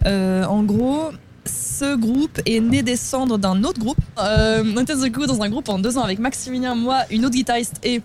Euh, 0.05 0.45
en 0.45 0.63
gros. 0.63 1.09
Ce 1.45 1.97
groupe 1.97 2.39
est 2.45 2.61
né 2.61 2.83
des 2.83 2.95
cendres 2.95 3.37
d'un 3.37 3.65
autre 3.65 3.77
groupe. 3.77 3.97
Euh, 4.17 4.63
on 4.77 4.79
était 4.81 4.95
du 4.95 5.11
coup 5.11 5.25
dans 5.25 5.41
un 5.41 5.49
groupe 5.49 5.67
en 5.67 5.77
deux 5.77 5.97
ans 5.97 6.01
avec 6.03 6.17
Maximilien, 6.19 6.73
moi, 6.73 6.99
une 7.11 7.25
autre 7.25 7.35
guitariste 7.35 7.81
et 7.83 8.01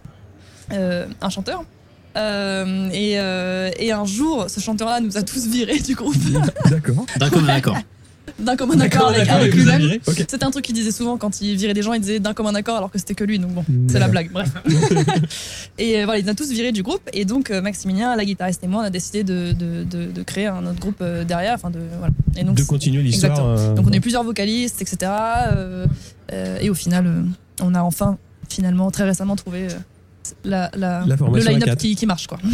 un 0.70 1.28
chanteur. 1.30 1.64
Euh, 2.16 2.88
et, 2.92 3.20
euh, 3.20 3.70
et 3.78 3.92
un 3.92 4.04
jour, 4.04 4.46
ce 4.48 4.58
chanteur-là 4.60 5.00
nous 5.00 5.16
a 5.16 5.22
tous 5.22 5.46
virés 5.46 5.78
du 5.78 5.94
groupe 5.94 6.16
D'accord. 6.70 7.06
D'un 7.16 7.30
commun 7.30 7.48
accord. 7.48 7.76
d'un 8.40 8.56
commun 8.56 8.80
accord 8.80 9.08
avec, 9.08 9.28
avec 9.28 9.54
lui-même. 9.54 9.98
C'était 10.06 10.42
un 10.42 10.50
truc 10.50 10.64
qu'il 10.64 10.74
disait 10.74 10.90
souvent 10.90 11.16
quand 11.16 11.40
il 11.40 11.56
virait 11.56 11.74
des 11.74 11.82
gens, 11.82 11.92
il 11.92 12.00
disait 12.00 12.18
d'un 12.18 12.34
commun 12.34 12.54
accord 12.56 12.76
alors 12.76 12.90
que 12.90 12.98
c'était 12.98 13.14
que 13.14 13.22
lui, 13.24 13.38
donc 13.38 13.52
bon, 13.52 13.64
c'est 13.88 14.00
la 14.00 14.08
blague, 14.08 14.32
bref. 14.32 14.48
et 15.78 16.00
euh, 16.00 16.04
voilà, 16.06 16.18
il 16.18 16.24
nous 16.24 16.30
a 16.30 16.34
tous 16.34 16.50
virés 16.50 16.72
du 16.72 16.82
groupe, 16.82 17.02
et 17.12 17.24
donc 17.24 17.50
euh, 17.50 17.60
Maximilien, 17.60 18.16
la 18.16 18.24
guitariste 18.24 18.64
et 18.64 18.66
moi, 18.66 18.82
on 18.82 18.86
a 18.86 18.90
décidé 18.90 19.22
de, 19.22 19.52
de, 19.52 19.84
de, 19.84 20.10
de 20.10 20.22
créer 20.22 20.46
un 20.46 20.66
autre 20.66 20.80
groupe 20.80 20.98
euh, 21.02 21.24
derrière, 21.24 21.54
enfin 21.54 21.70
de 21.70 21.80
voilà. 21.98 22.14
Et 22.36 22.42
donc, 22.42 22.56
De 22.56 22.62
continuer 22.64 23.02
l'histoire. 23.02 23.38
Euh, 23.44 23.74
donc 23.74 23.86
on 23.86 23.92
est 23.92 24.00
plusieurs 24.00 24.24
vocalistes, 24.24 24.82
etc. 24.82 24.96
euh, 25.52 25.86
euh, 26.32 26.58
et 26.60 26.68
au 26.70 26.74
final, 26.74 27.06
euh, 27.06 27.22
on 27.62 27.74
a 27.74 27.82
enfin, 27.82 28.18
finalement, 28.48 28.90
très 28.90 29.04
récemment 29.04 29.36
trouvé 29.36 29.64
euh, 29.66 29.68
la, 30.44 30.70
la, 30.76 31.04
La 31.06 31.16
le 31.16 31.40
line-up 31.40 31.78
qui, 31.78 31.94
qui 31.96 32.06
marche, 32.06 32.26
quoi. 32.26 32.38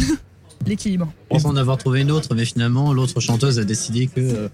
L'équilibre. 0.67 1.11
On 1.29 1.35
pensait 1.35 1.47
en 1.47 1.57
avoir 1.57 1.77
trouvé 1.77 2.01
une 2.01 2.09
autre, 2.11 2.33
mais 2.33 2.43
finalement, 2.45 2.91
l'autre 2.91 3.19
chanteuse 3.19 3.59
a 3.59 3.63
décidé 3.63 4.07
que 4.07 4.19
euh, 4.21 4.47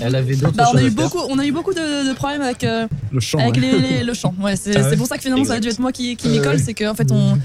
elle 0.00 0.14
avait 0.14 0.36
d'autres 0.36 0.52
Bah, 0.52 0.66
on, 0.68 0.72
choses 0.72 0.80
a 0.80 0.86
eu 0.86 0.90
beaucoup, 0.90 1.18
on 1.28 1.38
a 1.40 1.46
eu 1.46 1.50
beaucoup 1.50 1.72
de, 1.74 2.08
de 2.08 2.14
problèmes 2.14 2.42
avec, 2.42 2.62
euh, 2.62 2.86
Le 3.10 3.18
chant. 3.18 3.38
avec 3.38 3.54
ouais. 3.56 3.60
les, 3.62 3.78
les- 3.80 4.04
le 4.04 4.14
chant. 4.14 4.32
Ouais, 4.40 4.54
c'est 4.54 4.76
Ah 4.76 4.88
ouais. 4.88 4.96
pour 4.96 5.08
ça 5.08 5.16
que 5.16 5.22
finalement 5.24 5.44
ça 5.44 5.54
a 5.54 5.58
dû 5.60 5.66
être 5.68 5.80
moi 5.80 5.90
qui, 5.90 6.14
qui 6.14 6.28
m'y 6.28 6.40
colle, 6.40 6.60
c'est 6.60 6.74
qu'en 6.74 6.94
fait 6.94 7.10
on 7.10 7.36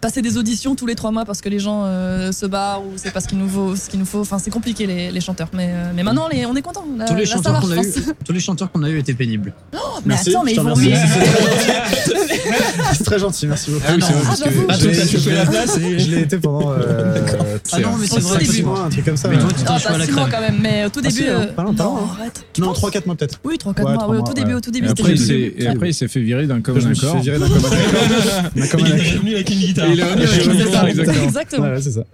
passait 0.00 0.22
des 0.22 0.36
auditions 0.38 0.74
tous 0.74 0.86
les 0.86 0.94
trois 0.94 1.10
mois 1.10 1.24
parce 1.24 1.40
que 1.40 1.48
les 1.48 1.58
gens 1.58 1.82
euh, 1.84 2.32
se 2.32 2.46
barrent 2.46 2.82
ou 2.82 2.92
c'est 2.96 3.10
pas 3.12 3.20
ce 3.20 3.28
qu'il 3.28 3.38
nous 3.38 3.48
faut, 3.48 3.76
ce 3.76 3.88
qu'il 3.90 3.98
nous 4.00 4.06
faut. 4.06 4.20
Enfin 4.20 4.38
c'est 4.38 4.50
compliqué 4.50 4.86
les, 4.86 5.10
les 5.10 5.20
chanteurs, 5.20 5.48
mais, 5.52 5.68
euh, 5.70 5.92
mais 5.94 6.02
maintenant 6.02 6.28
les, 6.32 6.46
on 6.46 6.54
est 6.56 6.62
content. 6.62 6.84
Tous 7.06 7.14
les 7.14 7.26
chanteurs 7.26 7.60
qu'on 7.60 7.70
a 7.70 7.76
eu, 7.82 7.92
tous 8.24 8.32
les 8.32 8.40
chanteurs 8.40 8.70
qu'on 8.72 8.82
a 8.82 8.88
eu 8.90 8.98
étaient 8.98 9.14
pénibles. 9.14 9.52
mais 9.72 9.78
Merci, 10.06 10.30
attends, 10.30 10.44
mais 10.44 10.52
ils 10.52 10.60
vont 10.60 10.74
remercie. 10.74 11.02
C'est 12.94 13.04
très 13.04 13.18
gentil, 13.18 13.46
merci 13.46 13.70
beaucoup. 13.70 13.84
Ah 13.88 13.92
oui, 13.94 14.02
c'est 14.02 14.12
vrai, 14.12 14.22
Ah, 14.24 14.28
parce 14.28 14.40
que-. 14.42 14.48
Ah, 14.68 14.74
Je 14.78 14.86
l'ai- 14.88 14.96
t'as 14.96 15.06
chopé 15.06 15.18
je 15.20 15.30
la 15.30 15.44
l'ai- 15.44 15.50
place 15.50 15.76
et. 15.78 15.98
Je 15.98 16.10
l'ai 16.10 16.20
été 16.22 16.38
pendant. 16.38 16.72
euh, 16.72 17.26
Ah 17.72 17.78
non, 17.80 17.96
mais 17.98 18.06
c'est 18.06 18.16
Au 18.16 18.20
vrai 18.20 18.44
six 18.44 18.62
mois, 18.62 18.80
un 18.84 18.88
truc 18.90 19.04
comme 19.04 19.16
ça. 19.16 19.28
Mais 19.28 19.38
toi, 19.38 19.48
tu 19.56 19.62
t'en 19.64 19.74
Ah, 19.74 19.76
à 19.76 19.80
pas 19.80 19.98
la 19.98 20.04
six 20.06 20.12
mois 20.12 20.26
crème. 20.28 20.40
quand 20.40 20.40
même, 20.52 20.60
mais 20.60 20.84
au 20.84 20.88
tout 20.88 21.00
Ah, 21.04 21.08
début. 21.08 21.28
hein, 21.28 21.40
euh, 21.40 21.46
pas 21.52 21.62
longtemps, 21.62 21.94
non, 21.94 22.00
hein. 22.04 22.16
arrête. 22.18 22.44
Tu 22.52 22.60
Non, 22.60 22.68
penses 22.68 22.78
3-4 22.82 23.06
mois 23.06 23.14
peut-être. 23.16 23.38
Oui, 23.44 23.56
3-4 23.58 23.84
Ouais, 23.84 23.94
mois. 23.94 24.06
au 24.18 24.22
tout 24.22 24.34
début, 24.34 24.54
au 24.54 24.60
tout 24.60 24.70
début, 24.70 24.88
après, 24.88 25.12
il 25.12 25.18
s'est- 25.18 25.26
début. 25.32 25.54
et 25.62 25.66
après, 25.68 25.88
il 25.90 25.94
s'est 25.94 26.08
fait 26.08 26.20
virer 26.20 26.46
d'un 26.46 26.60
commun 26.60 26.90
accord. 26.90 27.16
fait 27.16 27.20
virer 27.20 27.38
d'un 27.38 27.48
commun 27.48 27.58
accord. 27.68 28.50
Il 28.56 28.62
est 28.62 29.12
revenu 29.16 29.34
avec 29.34 29.50
une 29.50 29.58
guitare. 29.58 29.86
Il 29.92 30.00
exactement. 30.00 31.24
Exactement. 31.24 31.66
Ouais, 31.66 31.72
ouais, 31.74 31.80
c'est 31.82 31.90
ça. 31.92 32.04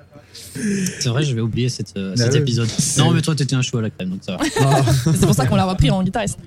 C'est 1.00 1.08
vrai, 1.10 1.22
je 1.22 1.34
vais 1.34 1.40
oublier 1.40 1.68
cette, 1.68 1.92
euh, 1.96 2.14
Bah 2.16 2.24
cet 2.24 2.32
oui. 2.34 2.38
épisode. 2.40 2.68
Non, 2.98 3.10
mais 3.10 3.20
toi, 3.20 3.34
t'étais 3.34 3.54
un 3.56 3.62
chou 3.62 3.76
à 3.78 3.82
la 3.82 3.90
crème, 3.90 4.10
donc 4.10 4.20
ça 4.22 4.36
va. 4.36 4.44
Ah, 4.60 4.82
C'est 5.14 5.26
pour 5.26 5.34
ça 5.34 5.46
qu'on 5.46 5.56
l'a 5.56 5.64
repris 5.66 5.90
en 5.90 6.02
guitariste. 6.02 6.38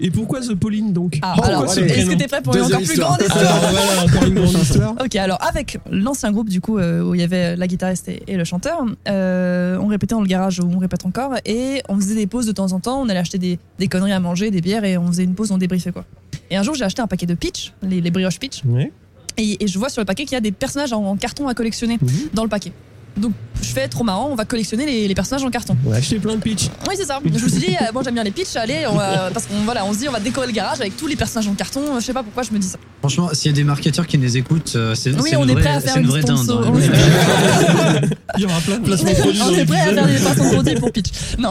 Et 0.00 0.10
pourquoi 0.10 0.40
The 0.40 0.54
Pauline 0.56 0.92
donc 0.92 1.18
Ah, 1.22 1.36
Oh, 1.38 1.42
alors, 1.44 1.64
est-ce 1.64 1.80
que 2.10 2.14
t'es 2.16 2.26
prêt 2.26 2.42
pour 2.42 2.56
une 2.56 2.62
encore 2.62 2.78
plus 2.78 2.90
histoire. 2.90 3.16
grande 3.16 3.22
histoire 3.28 3.54
Alors 3.64 3.70
voilà, 3.84 4.02
encore 4.04 4.24
une 4.26 4.34
grande 4.34 4.62
histoire. 4.62 4.94
Ok, 5.04 5.14
alors 5.16 5.38
avec 5.42 5.78
l'ancien 5.90 6.32
groupe 6.32 6.48
du 6.48 6.60
coup 6.60 6.78
euh, 6.78 7.02
où 7.02 7.14
il 7.14 7.20
y 7.20 7.24
avait 7.24 7.54
la 7.54 7.66
guitariste 7.68 8.08
et, 8.08 8.20
et 8.26 8.36
le 8.36 8.42
chanteur, 8.42 8.84
euh, 9.08 9.78
on 9.80 9.86
répétait 9.86 10.16
dans 10.16 10.22
le 10.22 10.26
garage 10.26 10.58
où 10.58 10.64
on 10.68 10.78
répète 10.78 11.06
encore 11.06 11.34
et 11.44 11.82
on 11.88 11.94
faisait 11.96 12.16
des 12.16 12.26
pauses 12.26 12.46
de 12.46 12.52
temps 12.52 12.72
en 12.72 12.80
temps. 12.80 13.00
On 13.00 13.08
allait 13.08 13.20
acheter 13.20 13.38
des, 13.38 13.60
des 13.78 13.86
conneries 13.86 14.10
à 14.12 14.18
manger, 14.18 14.50
des 14.50 14.60
bières 14.60 14.82
et 14.84 14.98
on 14.98 15.06
faisait 15.06 15.22
une 15.24 15.34
pause, 15.36 15.52
on 15.52 15.58
débriefait 15.58 15.92
quoi. 15.92 16.04
Et 16.50 16.56
un 16.56 16.64
jour 16.64 16.74
j'ai 16.74 16.84
acheté 16.84 17.00
un 17.00 17.06
paquet 17.06 17.26
de 17.26 17.34
pitch, 17.34 17.72
les, 17.82 18.00
les 18.00 18.10
brioches 18.10 18.40
pitch, 18.40 18.62
Ouais. 18.64 18.92
Et, 19.40 19.64
et 19.64 19.66
je 19.66 19.78
vois 19.78 19.88
sur 19.88 20.00
le 20.00 20.06
paquet 20.06 20.24
qu'il 20.24 20.32
y 20.32 20.36
a 20.36 20.40
des 20.40 20.52
personnages 20.52 20.92
en, 20.92 21.02
en 21.04 21.16
carton 21.16 21.48
à 21.48 21.54
collectionner 21.54 21.98
Mhm. 22.00 22.08
dans 22.34 22.42
le 22.44 22.48
paquet. 22.48 22.72
Donc 23.16 23.32
je 23.62 23.68
fais 23.68 23.88
trop 23.88 24.04
marrant, 24.04 24.28
on 24.30 24.34
va 24.36 24.44
collectionner 24.46 24.86
les, 24.86 25.06
les 25.08 25.14
personnages 25.14 25.44
en 25.44 25.50
carton. 25.50 25.76
On 25.86 25.92
a 25.92 25.96
acheté 25.96 26.18
plein 26.18 26.34
de 26.36 26.40
pitch. 26.40 26.68
Oui 26.88 26.94
c'est 26.96 27.04
ça. 27.04 27.20
Je 27.24 27.30
me 27.30 27.38
suis 27.48 27.58
dit, 27.60 27.74
euh, 27.80 27.86
moi 27.92 28.02
j'aime 28.04 28.14
bien 28.14 28.22
les 28.24 28.30
pitch, 28.30 28.56
allez, 28.56 28.86
on 28.88 28.94
va- 28.94 29.30
parce 29.34 29.46
qu'on 29.46 29.56
voilà, 29.64 29.84
on 29.84 29.92
se 29.92 29.98
dit 29.98 30.08
on 30.08 30.12
va 30.12 30.20
décorer 30.20 30.46
le 30.46 30.52
garage 30.52 30.80
avec 30.80 30.96
tous 30.96 31.06
les 31.06 31.16
personnages 31.16 31.48
en 31.48 31.54
carton. 31.54 31.80
Je 31.98 32.04
sais 32.04 32.12
pas 32.14 32.22
pourquoi 32.22 32.42
je 32.42 32.52
me 32.52 32.58
dis 32.58 32.66
ça. 32.68 32.78
Franchement, 33.00 33.30
s'il 33.34 33.50
y 33.50 33.54
a 33.54 33.56
des 33.56 33.64
marketeurs 33.64 34.06
qui 34.06 34.16
nous 34.16 34.36
écoutent, 34.36 34.72
euh, 34.76 34.94
c'est 34.94 35.12
Oui, 35.20 35.30
on 35.36 35.42
une 35.44 35.50
est 35.50 35.52
vraie- 35.54 35.62
prêt 35.62 35.70
à 35.74 35.80
faire 35.80 35.92
c'est 35.94 35.98
une 36.00 36.04
une 36.06 36.10
vraie 36.10 36.22
dinde. 36.22 36.38
sponsor. 36.38 36.66
hein. 36.66 36.72
Il 38.36 38.42
y 38.42 38.46
aura 38.46 38.60
plein 38.60 38.78
de 38.78 38.84
placements 38.84 39.10
de 39.10 39.16
produits 39.16 39.40
On 39.42 39.50
est 39.54 39.64
prêt 39.66 39.80
à 39.80 39.84
faire 39.92 40.06
des 40.06 40.12
de 40.14 40.52
produits 40.54 40.74
pour 40.76 40.92
pitch. 40.92 41.10
Non. 41.38 41.50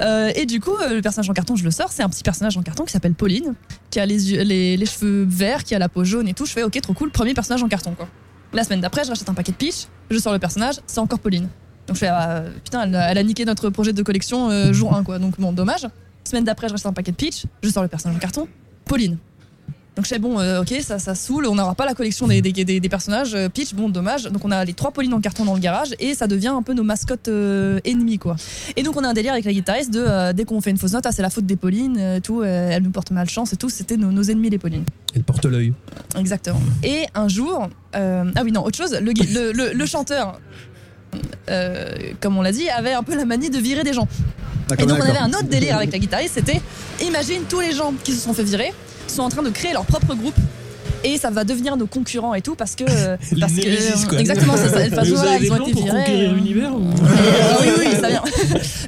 Euh, 0.00 0.32
et 0.34 0.46
du 0.46 0.60
coup, 0.60 0.74
euh, 0.82 0.94
le 0.96 1.00
personnage 1.02 1.30
en 1.30 1.32
carton, 1.32 1.56
je 1.56 1.64
le 1.64 1.70
sors. 1.70 1.92
C'est 1.92 2.02
un 2.02 2.08
petit 2.08 2.22
personnage 2.24 2.56
en 2.56 2.62
carton 2.62 2.84
qui 2.84 2.92
s'appelle 2.92 3.14
Pauline, 3.14 3.54
qui 3.90 4.00
a 4.00 4.06
les, 4.06 4.32
yeux, 4.32 4.42
les, 4.42 4.76
les 4.76 4.86
cheveux 4.86 5.24
verts, 5.28 5.64
qui 5.64 5.74
a 5.74 5.78
la 5.78 5.88
peau 5.88 6.04
jaune 6.04 6.28
et 6.28 6.34
tout. 6.34 6.44
Je 6.44 6.52
fais 6.52 6.62
ok, 6.64 6.78
trop 6.80 6.92
cool, 6.92 7.10
premier 7.10 7.34
personnage 7.34 7.62
en 7.62 7.68
carton 7.68 7.92
quoi. 7.92 8.08
La 8.52 8.64
semaine 8.64 8.80
d'après, 8.80 9.04
je 9.04 9.08
rachète 9.10 9.28
un 9.28 9.34
paquet 9.34 9.52
de 9.52 9.56
pitch, 9.56 9.86
je 10.10 10.18
sors 10.18 10.32
le 10.32 10.38
personnage, 10.38 10.76
c'est 10.86 11.00
encore 11.00 11.18
Pauline. 11.18 11.48
Donc 11.86 11.94
je 11.96 12.00
fais 12.00 12.08
ah, 12.08 12.42
putain, 12.64 12.82
elle, 12.92 13.18
a- 13.18 13.22
niqué 13.22 13.44
notre 13.44 13.70
projet 13.70 13.92
de 13.92 14.02
collection 14.02 14.50
euh, 14.50 14.72
jour 14.72 14.94
1 14.94 15.04
quoi. 15.04 15.18
Donc 15.18 15.38
bon, 15.38 15.52
dommage. 15.52 15.86
Semaine 16.24 16.44
d'après, 16.44 16.66
je 16.68 16.72
rachète 16.72 16.86
un 16.86 16.92
paquet 16.92 17.12
de 17.12 17.16
pitch, 17.16 17.44
je 17.62 17.68
sors 17.68 17.82
le 17.82 17.88
personnage 17.88 18.16
en 18.16 18.20
carton, 18.20 18.48
Pauline. 18.84 19.18
Donc 19.96 20.04
je 20.04 20.10
fais 20.10 20.18
bon, 20.18 20.38
euh, 20.38 20.60
ok, 20.60 20.74
ça, 20.82 20.98
ça 20.98 21.14
saoule, 21.14 21.46
on 21.46 21.54
n'aura 21.54 21.74
pas 21.74 21.86
la 21.86 21.94
collection 21.94 22.26
des, 22.28 22.42
des, 22.42 22.52
des- 22.52 22.80
des 22.80 22.88
personnages. 22.90 23.34
euh, 23.34 23.48
Peach, 23.48 23.74
bon, 23.74 23.88
dommage. 23.88 24.24
Donc 24.24 24.44
on 24.44 24.50
a 24.50 24.62
les 24.62 24.74
trois 24.74 24.90
Paulines 24.90 25.14
en 25.14 25.22
carton 25.22 25.46
dans 25.46 25.54
le 25.54 25.60
garage 25.60 25.94
et 25.98 26.14
ça 26.14 26.26
devient 26.26 26.48
un 26.48 26.60
peu 26.62 26.74
nos 26.74 26.82
mascottes 26.82 27.28
euh, 27.28 27.80
ennemies, 27.84 28.18
quoi. 28.18 28.36
Et 28.76 28.82
donc 28.82 28.94
on 28.98 29.04
a 29.04 29.08
un 29.08 29.14
délire 29.14 29.32
avec 29.32 29.46
la 29.46 29.52
guitariste 29.54 29.90
de 29.90 30.04
euh, 30.06 30.32
dès 30.34 30.44
qu'on 30.44 30.60
fait 30.60 30.68
une 30.70 30.76
fausse 30.76 30.92
note, 30.92 31.06
ah, 31.06 31.12
c'est 31.12 31.22
la 31.22 31.30
faute 31.30 31.46
des 31.46 31.56
Paulines, 31.56 32.20
tout, 32.22 32.42
elle 32.44 32.82
nous 32.82 32.90
porte 32.90 33.10
malchance 33.10 33.54
et 33.54 33.56
tout, 33.56 33.70
c'était 33.70 33.96
nos, 33.96 34.12
nos 34.12 34.22
ennemis 34.24 34.50
les 34.50 34.58
Paulines. 34.58 34.84
Elle 35.14 35.22
porte 35.22 35.46
l'œil. 35.46 35.72
Exactement. 36.18 36.60
Et 36.82 37.06
un 37.14 37.28
jour, 37.28 37.68
ah 37.94 38.22
oui, 38.44 38.52
non, 38.52 38.64
autre 38.66 38.76
chose, 38.76 38.92
le, 39.00 39.12
le, 39.12 39.52
le- 39.52 39.72
le 39.72 39.86
chanteur. 39.86 40.38
comme 42.20 42.36
on 42.36 42.42
l'a 42.42 42.52
dit, 42.52 42.68
avait 42.68 42.92
un 42.92 43.02
peu 43.02 43.16
la 43.16 43.24
manie 43.24 43.48
de 43.50 43.58
virer 43.58 43.82
des 43.82 43.94
gens. 43.94 44.08
Et 44.78 44.84
donc 44.84 44.98
on 44.98 45.02
avait 45.08 45.18
un 45.18 45.28
autre 45.30 45.44
délire 45.48 45.76
avec 45.76 45.92
la 45.92 45.98
guitariste, 45.98 46.34
c'était 46.34 46.60
imagine 47.02 47.42
tous 47.48 47.60
les 47.60 47.72
gens 47.72 47.94
qui 48.04 48.12
se 48.12 48.20
sont 48.20 48.34
fait 48.34 48.42
virer 48.42 48.72
sont 49.08 49.22
en 49.22 49.28
train 49.28 49.42
de 49.42 49.50
créer 49.50 49.72
leur 49.72 49.84
propre 49.84 50.14
groupe. 50.14 50.34
Et 51.04 51.18
ça 51.18 51.30
va 51.30 51.44
devenir 51.44 51.76
nos 51.76 51.86
concurrents 51.86 52.34
et 52.34 52.40
tout 52.42 52.54
parce 52.56 52.74
que 52.74 52.84
Les 53.32 53.40
parce 53.40 53.52
que 53.52 54.08
quoi. 54.08 54.18
exactement 54.18 54.54
c'est 54.56 54.70
ça. 54.70 54.90
Façon, 54.90 55.10
vous 55.10 55.16
voilà, 55.16 55.32
avez 55.32 55.46
ils 55.46 55.52
ont 55.52 55.66
été 55.66 55.72
virés. 55.82 56.26
euh, 56.26 56.32
l'univers 56.34 56.74
ou... 56.74 56.82
ah 57.04 57.56
oui, 57.60 57.68
oui, 57.78 57.86
ça 58.00 58.08
vient. 58.08 58.22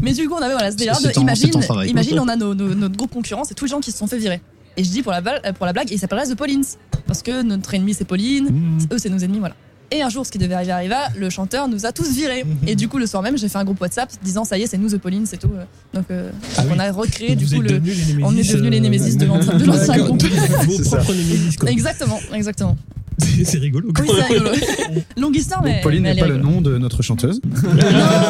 Mais 0.03 0.13
du 0.15 0.29
coup, 0.29 0.35
on 0.35 0.43
avait 0.43 0.55
voilà, 0.55 0.71
ce 0.73 0.77
délire 0.77 1.01
de 1.01 1.21
imagine, 1.21 1.51
imagine, 1.87 2.19
on 2.19 2.29
a 2.29 2.35
nos, 2.37 2.55
nos- 2.55 2.75
notre 2.75 2.97
groupe 2.97 3.13
concurrent, 3.13 3.45
c'est 3.45 3.55
tous 3.55 3.67
les 3.67 3.71
gens 3.71 3.81
qui 3.81 3.93
se 3.93 3.99
sont 3.99 4.07
fait 4.07 4.19
virer. 4.19 4.41
Et 4.77 4.85
je 4.85 4.91
dis 4.91 5.03
pour 5.03 5.13
la, 5.13 5.21
val- 5.21 5.43
pour 5.57 5.67
la 5.67 5.73
blague, 5.73 5.91
ils 5.91 5.99
s'appelleraient 5.99 6.27
The 6.29 6.35
Paulines. 6.35 6.65
Parce 7.07 7.23
que 7.23 7.43
notre 7.43 7.73
ennemi 7.75 7.95
c'est 7.95 8.05
Pauline, 8.05 8.47
Mmh. 8.51 8.79
eux 8.95 8.99
c'est 8.99 9.11
nos 9.11 9.19
ennemis, 9.19 9.39
voilà. 9.39 9.55
Et 9.91 10.03
un 10.03 10.11
jour, 10.11 10.27
ce 10.27 10.31
qui 10.31 10.37
devait 10.37 10.53
arriver 10.55 10.73
arriva, 10.73 10.97
le 11.17 11.31
chanteur 11.31 11.67
nous 11.67 11.87
a 11.87 11.93
tous 11.93 12.11
virés. 12.13 12.45
Et 12.67 12.77
du 12.77 12.89
coup, 12.89 12.99
le 12.99 13.07
soir 13.07 13.23
même, 13.23 13.39
j'ai 13.39 13.49
fait 13.49 13.57
un 13.59 13.65
groupe 13.65 13.81
WhatsApp 13.81 14.11
disant 14.23 14.45
ça 14.45 14.59
y 14.59 14.63
est, 14.63 14.67
c'est 14.67 14.77
nous 14.77 14.91
The 14.91 14.99
Pauline, 14.99 15.25
c'est 15.25 15.39
tout. 15.39 15.51
Donc, 15.95 16.05
euh, 16.11 16.31
Ah 16.59 16.63
oui. 16.67 16.73
on 16.77 16.79
a 16.79 16.93
recréé 16.93 17.37
du 17.37 17.47
coup 17.47 17.63
le. 17.63 17.81
On 18.23 18.37
est 18.37 18.47
devenus 18.53 18.71
les 18.71 18.79
euh, 18.79 18.81
Némésis 18.81 19.17
de 19.17 19.25
l'ancien 19.25 19.55
de 19.55 19.65
l'ancien 19.65 19.87
D'accord. 19.95 20.07
groupe. 20.09 20.23
Vos 20.23 20.77
C'est 20.77 20.85
ça. 20.85 20.97
propres 20.99 21.15
Némésis, 21.15 21.57
quoi. 21.57 21.71
Exactement, 21.71 22.21
exactement. 22.35 22.77
C'est 23.17 23.45
c'est 23.45 23.59
rigolo. 23.59 23.93
quoi. 23.93 24.05
Oui, 24.07 24.13
c'est 24.15 24.35
rigolo. 24.35 24.51
Longue 25.17 25.37
histoire, 25.37 25.63
mais. 25.63 25.73
Donc, 25.75 25.83
Pauline 25.85 26.03
n'est 26.03 26.17
pas 26.17 26.27
le 26.29 26.37
nom 26.37 26.61
de 26.61 26.77
notre 26.77 27.03
chanteuse. 27.03 27.41
Non, 27.45 27.71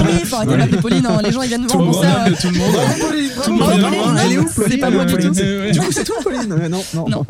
oui, 0.07 0.25
faut 0.25 0.37
arrêter 0.37 0.77
Pauline. 0.77 1.07
hein. 1.07 1.21
Les 1.25 1.33
gens, 1.33 1.43
ils 1.43 1.49
viennent 1.49 1.67
nous 1.69 1.69
voir 1.91 2.05
euh, 2.27 2.31
de 2.31 2.35
tout 2.37 2.49
le 2.51 2.57
monde. 2.59 2.75
Tout 3.45 3.51
le 3.53 3.59
monde 3.59 3.69
vient 3.73 3.89
Pauline, 3.91 4.01
voir. 4.03 4.19
Elle 4.25 4.33
est 4.33 4.39
où, 4.39 4.47
C'est 4.49 4.63
Pauline 4.63 4.79
pas 4.81 4.91
moi 4.91 5.05
du 5.05 5.15
tout. 5.17 5.35
c'est- 5.35 5.71
Du 5.73 5.81
coup, 5.81 5.91
c'est 5.93 6.05
toi, 6.05 6.17
Pauline 6.23 6.49
non. 6.71 6.83
Non. 6.95 7.25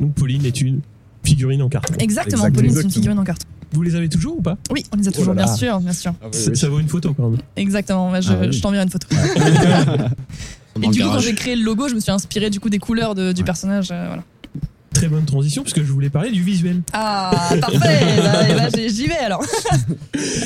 Donc 0.00 0.14
Pauline 0.14 0.44
est 0.46 0.60
une 0.60 0.80
figurine 1.24 1.62
en 1.62 1.68
carton. 1.68 1.94
Exactement, 1.98 2.42
Exact, 2.46 2.54
Pauline, 2.56 2.74
c'est 2.74 2.82
une 2.82 2.90
figurine 2.90 3.18
en 3.18 3.24
carton. 3.24 3.46
Vous 3.72 3.82
les 3.82 3.94
avez 3.96 4.08
toujours 4.08 4.38
ou 4.38 4.42
pas? 4.42 4.56
Oui, 4.70 4.84
on 4.92 4.96
les 4.96 5.08
a 5.08 5.10
toujours, 5.10 5.32
Oh 5.32 5.34
là 5.36 5.42
là. 5.42 5.46
bien 5.46 5.56
sûr, 5.56 5.80
bien 5.80 5.92
sûr. 5.92 6.14
Ça 6.30 6.54
ça 6.54 6.68
vaut 6.68 6.78
une 6.78 6.88
photo 6.88 7.12
quand 7.14 7.28
même. 7.30 7.40
Exactement, 7.56 8.20
je, 8.20 8.32
Ah 8.32 8.36
oui. 8.42 8.52
je 8.52 8.60
t'enverrai 8.62 8.84
une 8.84 8.90
photo. 8.90 9.08
Et 10.82 10.88
du 10.88 11.02
coup, 11.02 11.08
quand 11.08 11.18
j'ai 11.20 11.34
créé 11.34 11.56
le 11.56 11.62
logo, 11.64 11.88
je 11.88 11.94
me 11.94 12.00
suis 12.00 12.10
inspiré 12.10 12.50
du 12.50 12.60
coup 12.60 12.68
des 12.68 12.78
couleurs 12.78 13.14
de- 13.14 13.32
du 13.32 13.44
personnage. 13.44 13.88
euh, 13.90 14.06
voilà. 14.08 14.22
Très 14.94 15.08
bonne 15.08 15.24
transition 15.26 15.62
parce 15.62 15.74
que 15.74 15.84
je 15.84 15.92
voulais 15.92 16.08
parler 16.08 16.30
du 16.30 16.42
visuel. 16.42 16.80
Ah, 16.92 17.50
parfait 17.60 17.78
Bah, 18.22 18.32
eh 18.48 18.54
ben, 18.54 18.88
j'y 18.88 19.06
vais 19.06 19.16
alors. 19.18 19.44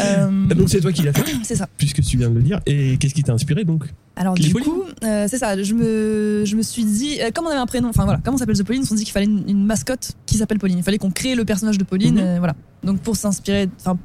Euh, 0.01 0.47
Donc 0.55 0.69
c'est 0.71 0.81
toi 0.81 0.93
qui 0.93 1.03
l'as 1.03 1.13
fait, 1.13 1.25
c'est 1.43 1.57
ça. 1.57 1.69
puisque 1.77 2.01
tu 2.03 2.17
viens 2.17 2.31
de 2.31 2.35
le 2.37 2.43
dire. 2.43 2.61
Et 2.67 2.97
qu'est-ce 2.99 3.15
qui 3.15 3.23
t'a 3.23 3.33
inspiré 3.33 3.65
donc? 3.65 3.85
Alors 4.17 4.35
Les 4.35 4.45
du 4.49 4.55
coup, 4.55 4.85
euh, 5.05 5.27
c'est 5.29 5.39
ça. 5.39 5.61
Je 5.63 5.75
me, 5.75 6.45
je 6.47 6.57
me 6.57 6.63
suis 6.63 6.85
dit, 6.85 7.19
euh, 7.21 7.31
comme 7.35 7.47
on 7.47 7.51
avait 7.51 7.59
un 7.59 7.67
prénom, 7.67 7.89
enfin 7.89 8.05
voilà, 8.05 8.21
comme 8.25 8.35
on 8.35 8.39
s'appelle 8.39 8.57
The 8.57 8.63
Pauline, 8.65 8.83
on 8.83 8.87
s'est 8.87 8.95
dit 8.95 9.05
qu'il 9.05 9.13
fallait 9.13 9.27
une, 9.27 9.45
une 9.49 9.65
mascotte 9.65 10.13
qui 10.27 10.37
s'appelle 10.37 10.59
Pauline. 10.59 10.79
Il 10.79 10.85
fallait 10.85 10.99
qu'on 10.99 11.11
crée 11.11 11.35
le 11.35 11.45
personnage 11.45 11.79
de 11.79 11.85
Pauline, 11.85 12.15
Mhm. 12.21 12.39
voilà. 12.39 12.55
Donc 12.85 13.01
pour 13.01 13.17
s'inspirer, 13.17 13.69
enfin 13.81 13.99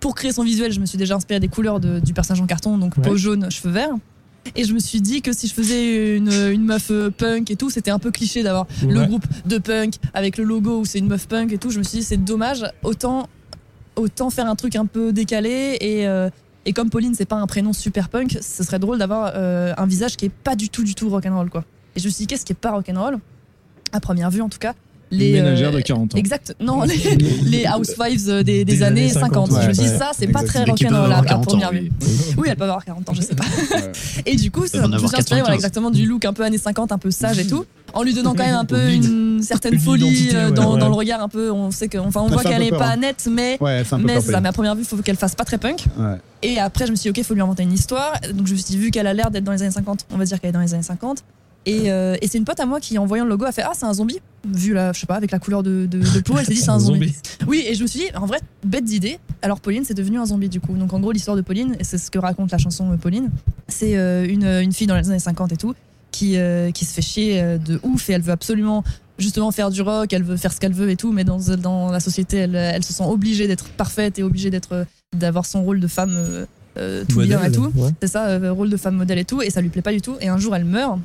pour 0.00 0.14
créer 0.14 0.32
son 0.32 0.42
visuel, 0.44 0.72
je 0.72 0.80
me 0.80 0.86
suis 0.86 0.98
déjà 0.98 1.14
inspiré 1.16 1.40
des 1.40 1.48
couleurs 1.48 1.80
de- 1.80 1.98
du 2.00 2.12
personnage 2.12 2.40
en 2.40 2.46
carton, 2.46 2.76
donc 2.78 2.94
peau 3.00 3.16
jaune, 3.16 3.50
cheveux 3.50 3.72
verts. 3.72 3.94
Et 4.56 4.64
je 4.64 4.74
me 4.74 4.78
suis 4.78 5.00
dit 5.00 5.22
que 5.22 5.32
si 5.32 5.48
je 5.48 5.54
faisais 5.54 6.16
une, 6.16 6.30
une 6.30 6.64
meuf 6.64 6.90
euh, 6.90 7.10
punk 7.10 7.50
et 7.50 7.56
tout, 7.56 7.70
c'était 7.70 7.90
un 7.90 7.98
peu 7.98 8.10
cliché 8.10 8.42
d'avoir 8.42 8.66
le 8.82 9.04
groupe 9.06 9.24
de 9.46 9.58
punk 9.58 9.96
avec 10.12 10.36
le 10.38 10.44
logo 10.44 10.80
où 10.80 10.84
c'est 10.84 10.98
une 10.98 11.08
meuf 11.08 11.26
punk 11.26 11.52
et 11.52 11.58
tout. 11.58 11.70
Je 11.70 11.78
me 11.78 11.82
suis 11.82 11.98
dit 11.98 12.04
c'est 12.04 12.22
dommage, 12.22 12.64
autant 12.82 13.28
autant 13.96 14.30
faire 14.30 14.48
un 14.48 14.56
truc 14.56 14.76
un 14.76 14.86
peu 14.86 15.12
décalé 15.12 15.76
et 15.80 16.06
euh, 16.06 16.28
Et 16.66 16.72
comme 16.72 16.88
Pauline, 16.88 17.14
c'est 17.14 17.28
pas 17.28 17.36
un 17.36 17.46
prénom 17.46 17.72
super 17.74 18.08
punk, 18.08 18.38
ce 18.40 18.64
serait 18.64 18.78
drôle 18.78 18.98
d'avoir 18.98 19.32
euh, 19.34 19.74
un 19.76 19.86
visage 19.86 20.16
qui 20.16 20.24
est 20.24 20.32
pas 20.32 20.56
du 20.56 20.68
tout, 20.70 20.82
du 20.82 20.94
tout 20.94 21.10
rock'n'roll, 21.10 21.50
quoi. 21.50 21.64
Et 21.94 22.00
je 22.00 22.06
me 22.06 22.10
suis 22.10 22.22
dit, 22.22 22.26
qu'est-ce 22.26 22.44
qui 22.46 22.52
est 22.52 22.58
pas 22.58 22.72
rock'n'roll? 22.72 23.18
À 23.92 24.00
première 24.00 24.30
vue, 24.30 24.40
en 24.40 24.48
tout 24.48 24.58
cas. 24.58 24.74
Les, 25.16 25.32
Ménagère 25.32 25.70
euh, 25.70 25.76
de 25.76 25.80
40 25.80 26.14
ans. 26.14 26.18
Exact. 26.18 26.54
Non, 26.60 26.82
les, 26.84 26.96
les 27.44 27.66
housewives 27.66 28.28
euh, 28.28 28.42
des, 28.42 28.64
des 28.64 28.76
Des 28.76 28.82
années 28.82 29.02
années 29.02 29.12
50. 29.12 29.50
50, 29.52 29.62
je 29.62 29.68
me 29.68 29.72
dis, 29.72 29.80
ouais. 29.80 29.98
ça, 29.98 30.10
c'est 30.16 30.26
pas 30.26 30.42
très 30.42 30.64
rock'n'roll 30.64 30.94
à, 30.94 31.04
avoir 31.04 31.18
à 31.20 31.24
40 31.24 31.44
première 31.44 31.72
vue. 31.72 31.90
Oui, 32.36 32.48
elle 32.50 32.56
peut 32.56 32.64
avoir 32.64 32.84
40 32.84 33.08
ans, 33.08 33.12
je 33.14 33.22
sais 33.22 33.34
pas. 33.34 33.44
Et 34.26 34.36
du 34.36 34.50
coup, 34.50 34.66
ça, 34.66 34.82
je 34.82 34.88
me 34.88 34.98
suis 34.98 35.06
inspirée 35.06 35.40
voilà, 35.40 35.54
95. 35.54 35.54
exactement 35.54 35.90
du 35.90 36.06
look 36.06 36.24
un 36.24 36.32
peu 36.32 36.44
années 36.44 36.58
50, 36.58 36.92
un 36.92 36.98
peu 36.98 37.10
sage 37.10 37.38
et 37.38 37.46
tout, 37.46 37.64
en 37.92 38.02
lui 38.02 38.14
donnant 38.14 38.34
quand 38.34 38.44
même 38.44 38.56
un 38.56 38.64
peu 38.64 38.90
une 38.90 39.42
certaine 39.42 39.74
Une 39.74 39.80
folie 39.80 40.06
identité, 40.06 40.36
euh, 40.36 40.48
ouais, 40.48 40.52
dans, 40.52 40.74
ouais. 40.74 40.80
dans 40.80 40.88
le 40.88 40.94
regard 40.94 41.22
un 41.22 41.28
peu. 41.28 41.50
On 41.50 41.70
sait 41.70 41.88
que, 41.88 41.98
enfin, 41.98 42.20
on 42.22 42.28
voit 42.28 42.42
qu'elle 42.42 42.62
est 42.62 42.70
peur, 42.70 42.78
pas 42.78 42.90
hein. 42.90 42.96
nette, 42.96 43.28
mais 43.30 43.56
Ouais, 43.60 43.82
mais 43.98 44.20
ça. 44.20 44.40
Mais 44.40 44.48
à 44.48 44.52
première 44.52 44.74
vue, 44.74 44.82
il 44.82 44.86
faut 44.86 44.96
qu'elle 44.96 45.16
fasse 45.16 45.34
pas 45.34 45.44
très 45.44 45.58
punk. 45.58 45.84
Et 46.42 46.58
après, 46.58 46.86
je 46.86 46.90
me 46.90 46.96
suis 46.96 47.04
dit, 47.04 47.10
ok, 47.10 47.18
il 47.18 47.24
faut 47.24 47.34
lui 47.34 47.40
inventer 47.40 47.62
une 47.62 47.72
histoire. 47.72 48.12
Donc, 48.34 48.46
je 48.46 48.52
me 48.52 48.58
suis 48.58 48.66
dit, 48.66 48.76
vu 48.76 48.90
qu'elle 48.90 49.06
a 49.06 49.14
l'air 49.14 49.30
d'être 49.30 49.44
dans 49.44 49.52
les 49.52 49.62
années 49.62 49.70
50, 49.70 50.06
on 50.12 50.18
va 50.18 50.24
dire 50.24 50.40
qu'elle 50.40 50.50
est 50.50 50.52
dans 50.52 50.60
les 50.60 50.74
années 50.74 50.82
50. 50.82 51.24
Et, 51.66 51.90
euh, 51.90 52.16
et 52.20 52.28
c'est 52.28 52.38
une 52.38 52.44
pote 52.44 52.60
à 52.60 52.66
moi 52.66 52.80
qui, 52.80 52.98
en 52.98 53.06
voyant 53.06 53.24
le 53.24 53.30
logo, 53.30 53.44
a 53.44 53.52
fait 53.52 53.62
Ah, 53.64 53.72
c'est 53.74 53.86
un 53.86 53.94
zombie. 53.94 54.20
Vu 54.46 54.74
la, 54.74 54.92
je 54.92 55.00
sais 55.00 55.06
pas, 55.06 55.16
avec 55.16 55.30
la 55.30 55.38
couleur 55.38 55.62
de, 55.62 55.86
de, 55.86 55.98
de 55.98 56.20
peau, 56.20 56.34
elle 56.38 56.44
s'est 56.44 56.52
dit, 56.52 56.60
c'est 56.60 56.70
un 56.70 56.78
zombie. 56.80 57.14
Oui, 57.46 57.64
et 57.66 57.74
je 57.74 57.82
me 57.82 57.86
suis 57.86 58.00
dit, 58.00 58.06
en 58.14 58.26
vrai, 58.26 58.38
bête 58.64 58.84
d'idée. 58.84 59.18
Alors, 59.42 59.60
Pauline, 59.60 59.84
c'est 59.84 59.94
devenu 59.94 60.18
un 60.18 60.26
zombie 60.26 60.48
du 60.48 60.60
coup. 60.60 60.74
Donc, 60.76 60.92
en 60.92 61.00
gros, 61.00 61.12
l'histoire 61.12 61.36
de 61.36 61.42
Pauline, 61.42 61.76
et 61.80 61.84
c'est 61.84 61.98
ce 61.98 62.10
que 62.10 62.18
raconte 62.18 62.52
la 62.52 62.58
chanson 62.58 62.92
euh, 62.92 62.96
Pauline, 62.96 63.30
c'est 63.68 63.96
euh, 63.96 64.26
une, 64.28 64.44
une 64.44 64.72
fille 64.72 64.86
dans 64.86 64.96
les 64.96 65.08
années 65.08 65.18
50 65.18 65.52
et 65.52 65.56
tout, 65.56 65.74
qui, 66.10 66.36
euh, 66.36 66.70
qui 66.70 66.84
se 66.84 66.92
fait 66.92 67.02
chier 67.02 67.40
euh, 67.40 67.58
de 67.58 67.80
ouf 67.82 68.08
et 68.10 68.12
elle 68.12 68.22
veut 68.22 68.32
absolument 68.32 68.84
justement 69.18 69.50
faire 69.52 69.70
du 69.70 69.80
rock, 69.80 70.12
elle 70.12 70.24
veut 70.24 70.36
faire 70.36 70.52
ce 70.52 70.60
qu'elle 70.60 70.72
veut 70.72 70.90
et 70.90 70.96
tout, 70.96 71.12
mais 71.12 71.24
dans, 71.24 71.38
dans 71.56 71.90
la 71.90 72.00
société, 72.00 72.38
elle, 72.38 72.56
elle 72.56 72.84
se 72.84 72.92
sent 72.92 73.04
obligée 73.06 73.46
d'être 73.46 73.68
parfaite 73.70 74.18
et 74.18 74.22
obligée 74.22 74.50
d'être 74.50 74.86
d'avoir 75.14 75.46
son 75.46 75.62
rôle 75.62 75.80
de 75.80 75.86
femme 75.86 76.14
euh, 76.16 76.44
euh, 76.76 77.04
tout 77.08 77.20
bien 77.20 77.42
et 77.44 77.52
tout. 77.52 77.70
Ouais. 77.76 77.90
C'est 78.02 78.08
ça, 78.08 78.26
euh, 78.26 78.52
rôle 78.52 78.70
de 78.70 78.76
femme 78.76 78.96
modèle 78.96 79.18
et 79.18 79.24
tout, 79.24 79.42
et 79.42 79.50
ça 79.50 79.60
lui 79.60 79.68
plaît 79.68 79.82
pas 79.82 79.92
du 79.92 80.00
tout. 80.00 80.16
Et 80.20 80.28
un 80.28 80.38
jour, 80.38 80.54
elle 80.56 80.64
meurt. 80.64 80.98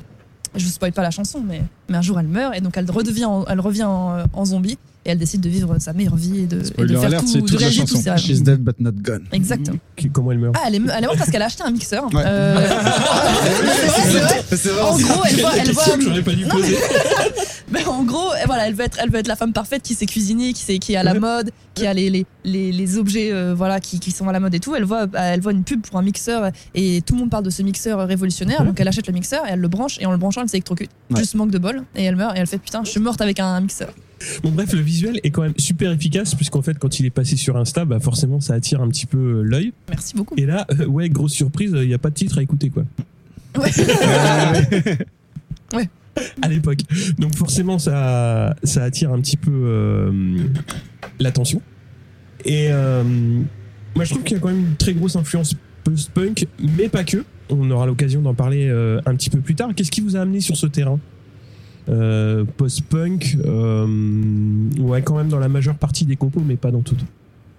Je 0.54 0.64
vous 0.64 0.70
spoil 0.70 0.92
pas 0.92 1.02
la 1.02 1.10
chanson, 1.10 1.42
mais, 1.46 1.62
mais 1.88 1.96
un 1.96 2.02
jour, 2.02 2.18
elle 2.18 2.26
meurt, 2.28 2.56
et 2.56 2.60
donc 2.60 2.76
elle 2.76 2.90
redevient, 2.90 3.24
en- 3.26 3.44
elle 3.46 3.60
revient 3.60 3.84
en, 3.84 4.24
en 4.32 4.44
zombie, 4.44 4.78
et 5.06 5.10
elle 5.10 5.18
décide 5.18 5.40
de 5.40 5.48
vivre 5.48 5.76
sa 5.78 5.92
meilleure 5.94 6.16
vie 6.16 6.40
et 6.40 6.46
de, 6.46 6.56
et 6.56 6.60
de 6.60 6.64
Spoiler 6.64 6.94
faire 6.94 7.04
alert, 7.04 7.22
tout, 7.22 7.28
c'est 7.28 7.40
de 7.40 7.46
toute 7.46 7.52
la 7.52 7.58
réaliser 7.58 7.82
tous 7.84 7.88
chanson. 7.90 8.02
ses 8.02 8.10
rêves. 8.10 8.18
She's 8.20 8.42
dead 8.42 8.58
but 8.60 8.78
not 8.80 8.92
gone. 8.92 9.24
Exact. 9.32 9.70
Qui- 9.96 10.10
Comment 10.10 10.32
elle 10.32 10.38
meurt 10.38 10.54
Ah, 10.58 10.64
elle 10.68 10.74
est, 10.74 10.78
elle 10.78 11.04
est 11.04 11.06
morte 11.06 11.18
parce 11.18 11.30
qu'elle 11.30 11.42
a 11.42 11.46
acheté 11.46 11.62
un 11.62 11.70
mixeur. 11.70 12.04
Ouais. 12.12 12.22
Euh, 12.24 12.68
c'est 14.56 14.68
vrai. 14.68 14.80
En 14.82 14.98
gros, 14.98 15.22
elle 15.28 15.40
voit, 15.40 15.56
elle 15.56 15.72
voit, 15.72 15.84
j'aurais 16.00 16.22
pas 16.22 16.32
dû 16.32 16.44
poser. 16.46 16.76
mais 17.70 17.84
en 17.86 18.02
gros, 18.04 18.32
elle- 18.38 18.46
voilà, 18.46 18.66
elle 18.68 18.74
veut 18.74 18.84
être, 18.84 18.98
elle 19.02 19.10
veut 19.10 19.18
être 19.18 19.28
la 19.28 19.36
femme 19.36 19.52
parfaite 19.52 19.82
qui 19.82 19.94
sait 19.94 20.06
cuisiner, 20.06 20.52
qui 20.52 20.62
sait, 20.62 20.78
qui 20.78 20.92
est 20.92 20.96
à 20.96 21.02
la 21.02 21.14
mode, 21.14 21.50
qui 21.74 21.86
a 21.86 21.94
les, 21.94 22.10
les, 22.10 22.26
les, 22.44 22.72
les 22.72 22.98
objets, 22.98 23.30
euh, 23.32 23.54
voilà, 23.56 23.80
qui, 23.80 24.00
qui 24.00 24.10
sont 24.10 24.28
à 24.28 24.32
la 24.32 24.40
mode 24.40 24.54
et 24.54 24.60
tout. 24.60 24.74
Elle 24.74 24.84
voit, 24.84 25.06
elle 25.14 25.40
voit 25.40 25.52
une 25.52 25.64
pub 25.64 25.80
pour 25.82 25.98
un 25.98 26.02
mixeur 26.02 26.50
et 26.74 27.02
tout 27.06 27.14
le 27.14 27.20
monde 27.20 27.30
parle 27.30 27.44
de 27.44 27.50
ce 27.50 27.62
mixeur 27.62 28.06
révolutionnaire. 28.06 28.64
Donc 28.64 28.78
elle 28.80 28.88
achète 28.88 29.06
le 29.06 29.12
mixeur 29.12 29.46
et 29.46 29.50
elle 29.52 29.60
le 29.60 29.68
branche 29.68 29.96
et 30.00 30.06
en 30.06 30.10
le 30.12 30.18
branchant, 30.18 30.42
elle 30.42 30.48
s'électrocute. 30.48 30.90
Ouais. 31.10 31.20
Juste 31.20 31.34
manque 31.36 31.50
de 31.50 31.58
bol 31.58 31.84
et 31.96 32.04
elle 32.04 32.16
meurt 32.16 32.36
et 32.36 32.40
elle 32.40 32.46
fait 32.46 32.58
putain, 32.58 32.82
je 32.84 32.90
suis 32.90 33.00
morte 33.00 33.20
avec 33.20 33.40
un 33.40 33.60
mixeur. 33.60 33.92
Bon 34.42 34.50
bref, 34.50 34.72
le 34.72 34.80
visuel 34.80 35.20
est 35.22 35.30
quand 35.30 35.42
même 35.42 35.54
super 35.56 35.92
efficace 35.92 36.34
puisqu'en 36.34 36.62
fait 36.62 36.78
quand 36.78 37.00
il 37.00 37.06
est 37.06 37.10
passé 37.10 37.36
sur 37.36 37.56
Insta, 37.56 37.84
bah 37.84 38.00
forcément 38.00 38.40
ça 38.40 38.54
attire 38.54 38.82
un 38.82 38.88
petit 38.88 39.06
peu 39.06 39.18
euh, 39.18 39.42
l'œil. 39.42 39.72
Merci 39.88 40.14
beaucoup. 40.14 40.34
Et 40.36 40.46
là, 40.46 40.66
euh, 40.78 40.86
ouais, 40.86 41.08
grosse 41.08 41.32
surprise, 41.32 41.72
il 41.74 41.88
n'y 41.88 41.94
a 41.94 41.98
pas 41.98 42.10
de 42.10 42.14
titre 42.14 42.38
à 42.38 42.42
écouter 42.42 42.70
quoi. 42.70 42.84
Ouais. 45.72 45.88
À 46.42 46.48
l'époque. 46.48 46.80
Donc 47.18 47.36
forcément 47.36 47.78
ça, 47.78 48.56
ça 48.64 48.82
attire 48.82 49.12
un 49.12 49.20
petit 49.20 49.36
peu 49.36 49.52
euh, 49.52 50.36
l'attention. 51.18 51.62
Et 52.44 52.68
euh, 52.70 53.04
moi 53.94 54.04
je 54.04 54.10
trouve 54.10 54.24
qu'il 54.24 54.36
y 54.36 54.40
a 54.40 54.42
quand 54.42 54.48
même 54.48 54.60
une 54.60 54.76
très 54.76 54.94
grosse 54.94 55.16
influence 55.16 55.54
post-punk, 55.84 56.46
mais 56.76 56.88
pas 56.88 57.04
que. 57.04 57.24
On 57.48 57.70
aura 57.70 57.86
l'occasion 57.86 58.22
d'en 58.22 58.34
parler 58.34 58.68
euh, 58.68 59.00
un 59.06 59.14
petit 59.14 59.30
peu 59.30 59.40
plus 59.40 59.54
tard. 59.54 59.70
Qu'est-ce 59.74 59.90
qui 59.90 60.00
vous 60.00 60.16
a 60.16 60.20
amené 60.20 60.40
sur 60.40 60.56
ce 60.56 60.66
terrain? 60.66 60.98
Euh, 61.88 62.44
Post-punk, 62.56 63.36
euh, 63.44 63.86
ouais, 64.78 65.02
quand 65.02 65.16
même 65.16 65.28
dans 65.28 65.38
la 65.38 65.48
majeure 65.48 65.76
partie 65.76 66.04
des 66.04 66.16
compos, 66.16 66.42
mais 66.46 66.56
pas 66.56 66.70
dans 66.70 66.82
toutes. 66.82 67.04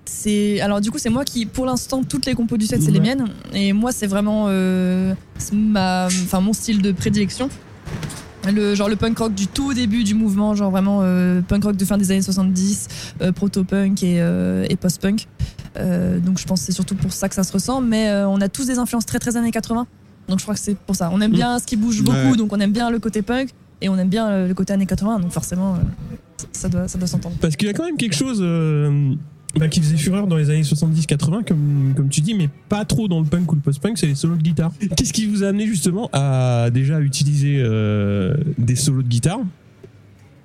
C'est 0.06 0.60
alors 0.62 0.82
du 0.82 0.92
coup 0.92 0.98
c'est 0.98 1.10
moi 1.12 1.24
qui 1.24 1.46
pour 1.46 1.66
l'instant 1.66 2.04
toutes 2.04 2.26
les 2.26 2.34
compos 2.34 2.58
du 2.58 2.66
set 2.66 2.82
c'est 2.82 2.92
les 2.92 3.00
miennes 3.00 3.28
et 3.54 3.72
moi 3.72 3.92
c'est 3.92 4.08
vraiment 4.08 4.48
euh, 4.50 5.14
ma 5.54 6.08
enfin 6.08 6.42
mon 6.42 6.54
style 6.54 6.82
de 6.82 6.92
prédilection. 6.92 7.50
Le 8.52 8.74
genre 8.74 8.90
le 8.90 8.96
punk 8.96 9.20
rock 9.20 9.36
du 9.36 9.46
tout 9.48 9.74
début 9.76 10.04
du 10.04 10.16
mouvement, 10.16 10.56
genre 10.56 10.72
vraiment 10.72 11.00
euh, 11.04 11.42
punk 11.42 11.64
rock 11.64 11.78
de 11.78 11.86
fin 11.86 11.98
des 12.00 12.12
années 12.12 12.24
70, 12.24 12.88
euh, 13.22 13.32
proto-punk 13.32 14.02
et, 14.04 14.20
euh, 14.20 14.66
et 14.70 14.76
post-punk. 14.76 15.28
Euh, 15.78 16.20
donc 16.20 16.40
je 16.40 16.46
pense 16.46 16.62
que 16.62 16.66
c'est 16.66 16.72
surtout 16.72 16.96
pour 16.96 17.14
ça 17.14 17.30
que 17.30 17.36
ça 17.36 17.44
se 17.44 17.54
ressent, 17.54 17.80
mais 17.80 18.10
euh, 18.10 18.28
on 18.28 18.42
a 18.42 18.50
tous 18.50 18.66
des 18.66 18.80
influences 18.80 19.06
très 19.06 19.20
très 19.20 19.38
années 19.38 19.52
80. 19.52 19.86
Donc 20.28 20.40
je 20.40 20.44
crois 20.44 20.56
que 20.56 20.60
c'est 20.60 20.76
pour 20.76 20.96
ça. 20.96 21.12
On 21.14 21.22
aime 21.22 21.32
Mm. 21.32 21.36
bien 21.36 21.60
ce 21.60 21.66
qui 21.68 21.76
bouge 21.78 22.02
beaucoup, 22.02 22.18
Ouais. 22.32 22.36
donc 22.38 22.52
on 22.52 22.60
aime 22.60 22.72
bien 22.74 22.90
le 22.90 22.98
côté 23.00 23.22
punk 23.22 23.50
et 23.82 23.90
on 23.90 23.98
aime 23.98 24.10
bien 24.10 24.28
euh, 24.28 24.48
le 24.48 24.54
côté 24.54 24.74
années 24.74 24.86
80, 24.86 25.20
donc 25.20 25.32
forcément 25.32 25.76
euh, 25.76 25.78
ça 26.52 26.70
doit 26.70 26.88
ça 26.88 26.98
doit 26.98 27.08
s'entendre. 27.08 27.36
Parce 27.42 27.56
qu'il 27.56 27.68
y 27.68 27.72
a 27.72 27.74
quand 27.74 27.86
même 27.86 27.98
quelque 27.98 28.16
chose 28.16 28.40
euh, 28.42 29.14
bah, 29.56 29.68
qui 29.68 29.82
faisait 29.82 29.98
fureur 29.98 30.28
dans 30.28 30.38
les 30.38 30.50
années 30.50 30.62
70-80, 30.62 31.46
comme, 31.46 31.94
comme 31.96 32.10
tu 32.10 32.22
dis, 32.22 32.34
mais 32.34 32.50
pas 32.70 32.86
trop 32.86 33.08
dans 33.08 33.20
le 33.20 33.26
punk 33.26 33.52
ou 33.52 33.56
le 33.56 33.62
post-punk, 33.62 33.98
c'est 33.98 34.08
les 34.08 34.16
solos 34.16 34.38
de 34.38 34.44
guitare. 34.44 34.72
Qu'est-ce 34.96 35.14
qui 35.14 35.26
vous 35.26 35.44
a 35.44 35.48
amené 35.48 35.66
justement 35.68 36.10
à 36.14 36.70
déjà 36.72 37.00
utiliser 37.00 37.62
euh, 37.64 38.36
des 38.58 38.76
solos 38.76 39.04
de 39.04 39.08
guitare? 39.08 39.42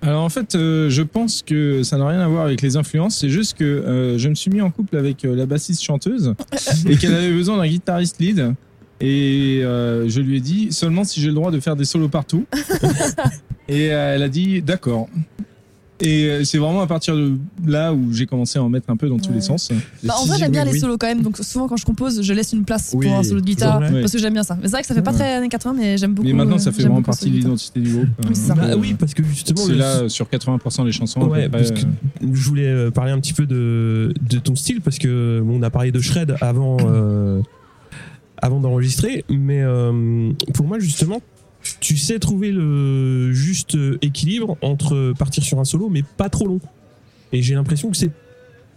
Alors 0.03 0.23
en 0.23 0.29
fait, 0.29 0.55
euh, 0.55 0.89
je 0.89 1.03
pense 1.03 1.43
que 1.43 1.83
ça 1.83 1.99
n'a 1.99 2.07
rien 2.07 2.21
à 2.21 2.29
voir 2.29 2.45
avec 2.45 2.63
les 2.63 2.77
influences. 2.77 3.19
C'est 3.19 3.29
juste 3.29 3.57
que 3.59 3.65
euh, 3.65 4.19
je 4.19 4.29
me 4.29 4.35
suis 4.35 4.51
mis 4.51 4.61
en 4.61 4.71
couple 4.71 4.97
avec 4.97 5.25
euh, 5.25 5.35
la 5.35 5.47
bassiste 5.47 5.83
chanteuse 5.83 6.35
et 6.89 6.97
qu'elle 6.97 7.15
avait 7.15 7.33
besoin 7.33 7.57
d'un 7.57 7.67
guitariste 7.67 8.21
lead. 8.21 8.55
Et 9.01 9.61
euh, 9.63 10.09
je 10.09 10.21
lui 10.21 10.39
ai 10.39 10.41
dit 10.41 10.69
seulement 10.73 11.05
si 11.05 11.21
j'ai 11.21 11.29
le 11.29 11.35
droit 11.35 11.51
de 11.51 11.61
faire 11.61 11.77
des 11.77 11.85
solos 11.85 12.09
partout. 12.09 12.47
et 13.69 13.93
euh, 13.93 14.15
elle 14.15 14.23
a 14.23 14.29
dit 14.29 14.63
d'accord. 14.63 15.09
Et 15.99 16.25
euh, 16.29 16.45
c'est 16.45 16.59
vraiment 16.59 16.83
à 16.83 16.87
partir 16.87 17.17
de 17.17 17.39
là 17.67 17.95
où 17.95 18.13
j'ai 18.13 18.27
commencé 18.27 18.59
à 18.59 18.63
en 18.63 18.69
mettre 18.69 18.91
un 18.91 18.99
peu 18.99 19.09
dans 19.09 19.19
tous 19.19 19.33
les 19.33 19.41
sens. 19.41 19.73
Bah, 20.03 20.15
en 20.19 20.27
vrai, 20.27 20.37
j'aime 20.39 20.53
bien 20.53 20.61
oui, 20.63 20.69
les 20.69 20.73
oui. 20.75 20.81
solos 20.81 20.99
quand 20.99 21.07
même. 21.07 21.23
Donc, 21.23 21.39
souvent, 21.39 21.69
quand 21.69 21.79
je 21.79 21.87
compose, 21.87 22.21
je 22.21 22.33
laisse 22.35 22.53
une 22.53 22.65
place 22.65 22.93
Oui, 22.95 23.07
pour 23.07 23.17
un 23.17 23.23
solo 23.23 23.41
de 23.41 23.47
guitare. 23.47 23.81
Parce 23.81 24.13
que 24.13 24.19
j'aime 24.19 24.35
bien 24.35 24.43
ça. 24.43 24.57
Mais 24.57 24.65
c'est 24.65 24.73
vrai 24.73 24.83
que 24.83 24.89
ça 24.89 24.95
fait 24.95 25.01
pas 25.01 25.13
Ouais. 25.13 25.17
très 25.19 25.35
années 25.37 25.49
80, 25.49 25.75
mais 25.79 25.97
j'aime 25.97 26.13
beaucoup. 26.13 26.29
Mais 26.29 26.35
maintenant, 26.35 26.59
ça 26.59 26.71
fait 26.71 26.83
vraiment 26.83 27.01
partie 27.01 27.31
de 27.31 27.37
l'identité 27.37 27.81
du 27.81 27.93
groupe. 27.95 28.09
Oui, 28.25 28.31
c'est 28.35 28.47
ça. 28.49 28.55
Bah 28.55 28.77
oui, 28.79 28.93
parce 28.93 29.15
que 29.15 29.23
justement, 29.25 29.63
C'est 29.65 29.73
le- 29.73 29.79
là 29.79 30.09
sur 30.11 30.29
80% 30.29 30.85
des 30.85 30.93
chansons. 30.93 31.23
Ouais, 31.29 31.49
parce 31.49 31.71
que 31.71 31.81
je 32.21 32.47
voulais 32.49 32.91
parler 32.91 33.13
un 33.13 33.19
petit 33.21 33.33
peu 33.33 33.47
de, 33.47 34.13
de 34.21 34.39
ton 34.39 34.55
style 34.55 34.83
parce 34.83 34.99
que 34.99 35.41
bon, 35.43 35.61
on 35.61 35.63
a 35.63 35.71
parlé 35.71 35.93
de 35.93 36.01
shred 36.01 36.37
avant 36.43 36.77
euh, 36.83 37.41
avant 38.41 38.61
d'enregistrer, 38.61 39.25
mais 39.29 39.63
euh, 39.63 40.33
pour 40.55 40.67
moi 40.67 40.79
justement, 40.79 41.21
tu 41.81 41.97
sais 41.97 42.19
trouver 42.19 42.53
le 42.53 43.33
juste 43.33 43.77
équilibre 44.03 44.57
entre 44.63 45.13
partir 45.19 45.43
sur 45.43 45.59
un 45.59 45.65
solo 45.65 45.89
mais 45.89 46.03
pas 46.17 46.29
trop 46.29 46.47
long. 46.47 46.61
Et 47.33 47.43
j'ai 47.43 47.55
l'impression 47.55 47.91
que 47.91 47.97
c'est 47.97 48.13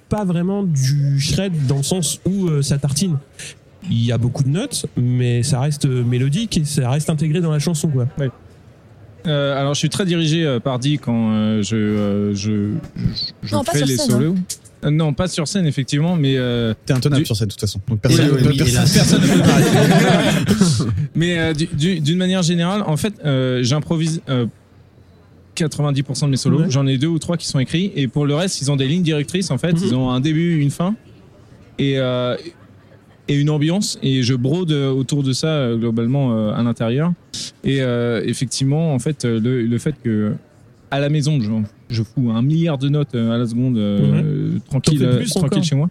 pas 0.09 0.25
vraiment 0.25 0.63
du 0.63 1.19
shred 1.19 1.67
dans 1.67 1.77
le 1.77 1.83
sens 1.83 2.19
où 2.25 2.47
euh, 2.47 2.61
ça 2.61 2.77
tartine. 2.79 3.17
Il 3.89 4.03
y 4.03 4.11
a 4.11 4.17
beaucoup 4.17 4.43
de 4.43 4.49
notes, 4.49 4.87
mais 4.97 5.43
ça 5.43 5.59
reste 5.61 5.85
mélodique 5.85 6.57
et 6.57 6.65
ça 6.65 6.89
reste 6.89 7.09
intégré 7.09 7.41
dans 7.41 7.51
la 7.51 7.59
chanson 7.59 7.87
quoi. 7.89 8.07
Euh, 9.27 9.59
alors, 9.59 9.73
je 9.73 9.79
suis 9.79 9.89
très 9.89 10.05
dirigé 10.05 10.45
euh, 10.45 10.59
par 10.59 10.79
Di 10.79 10.97
quand 10.97 11.31
euh, 11.31 11.61
je, 11.61 11.75
euh, 11.75 12.33
je, 12.33 12.71
je, 13.05 13.33
je 13.43 13.55
Non, 13.55 13.63
pas 13.63 13.73
fais 13.73 13.79
sur 13.79 13.87
les 13.87 13.97
scène, 13.97 14.09
solos. 14.09 14.33
Euh, 14.33 14.35
non, 14.89 15.13
pas 15.13 15.27
sur 15.27 15.47
scène, 15.47 15.65
effectivement, 15.67 16.15
mais, 16.15 16.35
euh, 16.37 16.73
T'es 16.85 16.93
intenable 16.93 17.21
Du- 17.21 17.25
sur 17.25 17.35
scène 17.35 17.47
de 17.47 17.51
toute 17.53 17.59
façon. 17.61 17.79
Donc 17.87 17.99
personne 17.99 18.27
ne 18.31 18.51
hélas. 18.51 18.93
personne 18.93 19.21
ne 19.21 19.27
peut 19.27 19.39
m'arrêter. 19.39 20.91
mais 21.15 21.37
euh, 21.39 21.53
du- 21.53 21.67
du- 21.67 21.99
d'une 21.99 22.17
manière 22.17 22.43
générale, 22.43 22.83
en 22.85 22.95
fait, 22.97 23.13
euh, 23.25 23.61
j'improvise 23.63 24.21
euh, 24.29 24.45
90% 25.55 26.25
de 26.25 26.31
mes 26.31 26.37
solos. 26.37 26.59
Ouais. 26.61 26.69
J'en 26.69 26.87
ai 26.87 26.97
deux 26.97 27.07
ou 27.07 27.19
trois 27.19 27.35
qui 27.35 27.47
sont 27.47 27.59
écrits. 27.59 27.91
Et 27.95 28.07
pour 28.07 28.25
le 28.25 28.33
reste, 28.35 28.61
ils 28.61 28.71
ont 28.71 28.75
des 28.77 28.87
lignes 28.87 29.03
directrices, 29.03 29.51
en 29.51 29.57
fait. 29.57 29.73
Mhm. 29.73 29.81
Ils 29.83 29.95
ont 29.95 30.09
un 30.09 30.21
début, 30.21 30.59
une 30.59 30.71
fin. 30.71 30.95
Et, 31.77 31.97
euh, 31.97 32.35
et 33.27 33.35
une 33.35 33.49
ambiance. 33.49 33.99
Et 34.01 34.23
je 34.23 34.33
brode 34.33 34.71
autour 34.71 35.23
de 35.23 35.33
ça, 35.33 35.47
euh, 35.47 35.77
globalement, 35.77 36.31
euh, 36.37 36.53
à 36.53 36.63
l'intérieur. 36.63 37.11
Et 37.65 37.81
euh, 37.81 38.21
effectivement, 38.25 38.93
en 38.93 38.99
fait, 38.99 39.25
euh, 39.25 39.39
le, 39.39 39.63
le 39.63 39.77
fait 39.77 39.95
que 40.01 40.33
à 40.91 40.99
la 40.99 41.09
maison, 41.09 41.39
je, 41.89 42.04
fous 42.04 42.32
un 42.32 42.41
milliard 42.41 42.78
de 42.78 42.89
notes 42.89 43.15
euh, 43.15 43.32
à 43.32 43.38
la 43.38 43.45
seconde, 43.45 43.78
euh, 43.78 44.58
tranquille, 44.69 44.99
T'en 44.99 45.06
fais 45.06 45.12
euh, 45.12 45.17
plus 45.17 45.30
tranquille 45.30 45.63
chez 45.63 45.75
moi. 45.75 45.89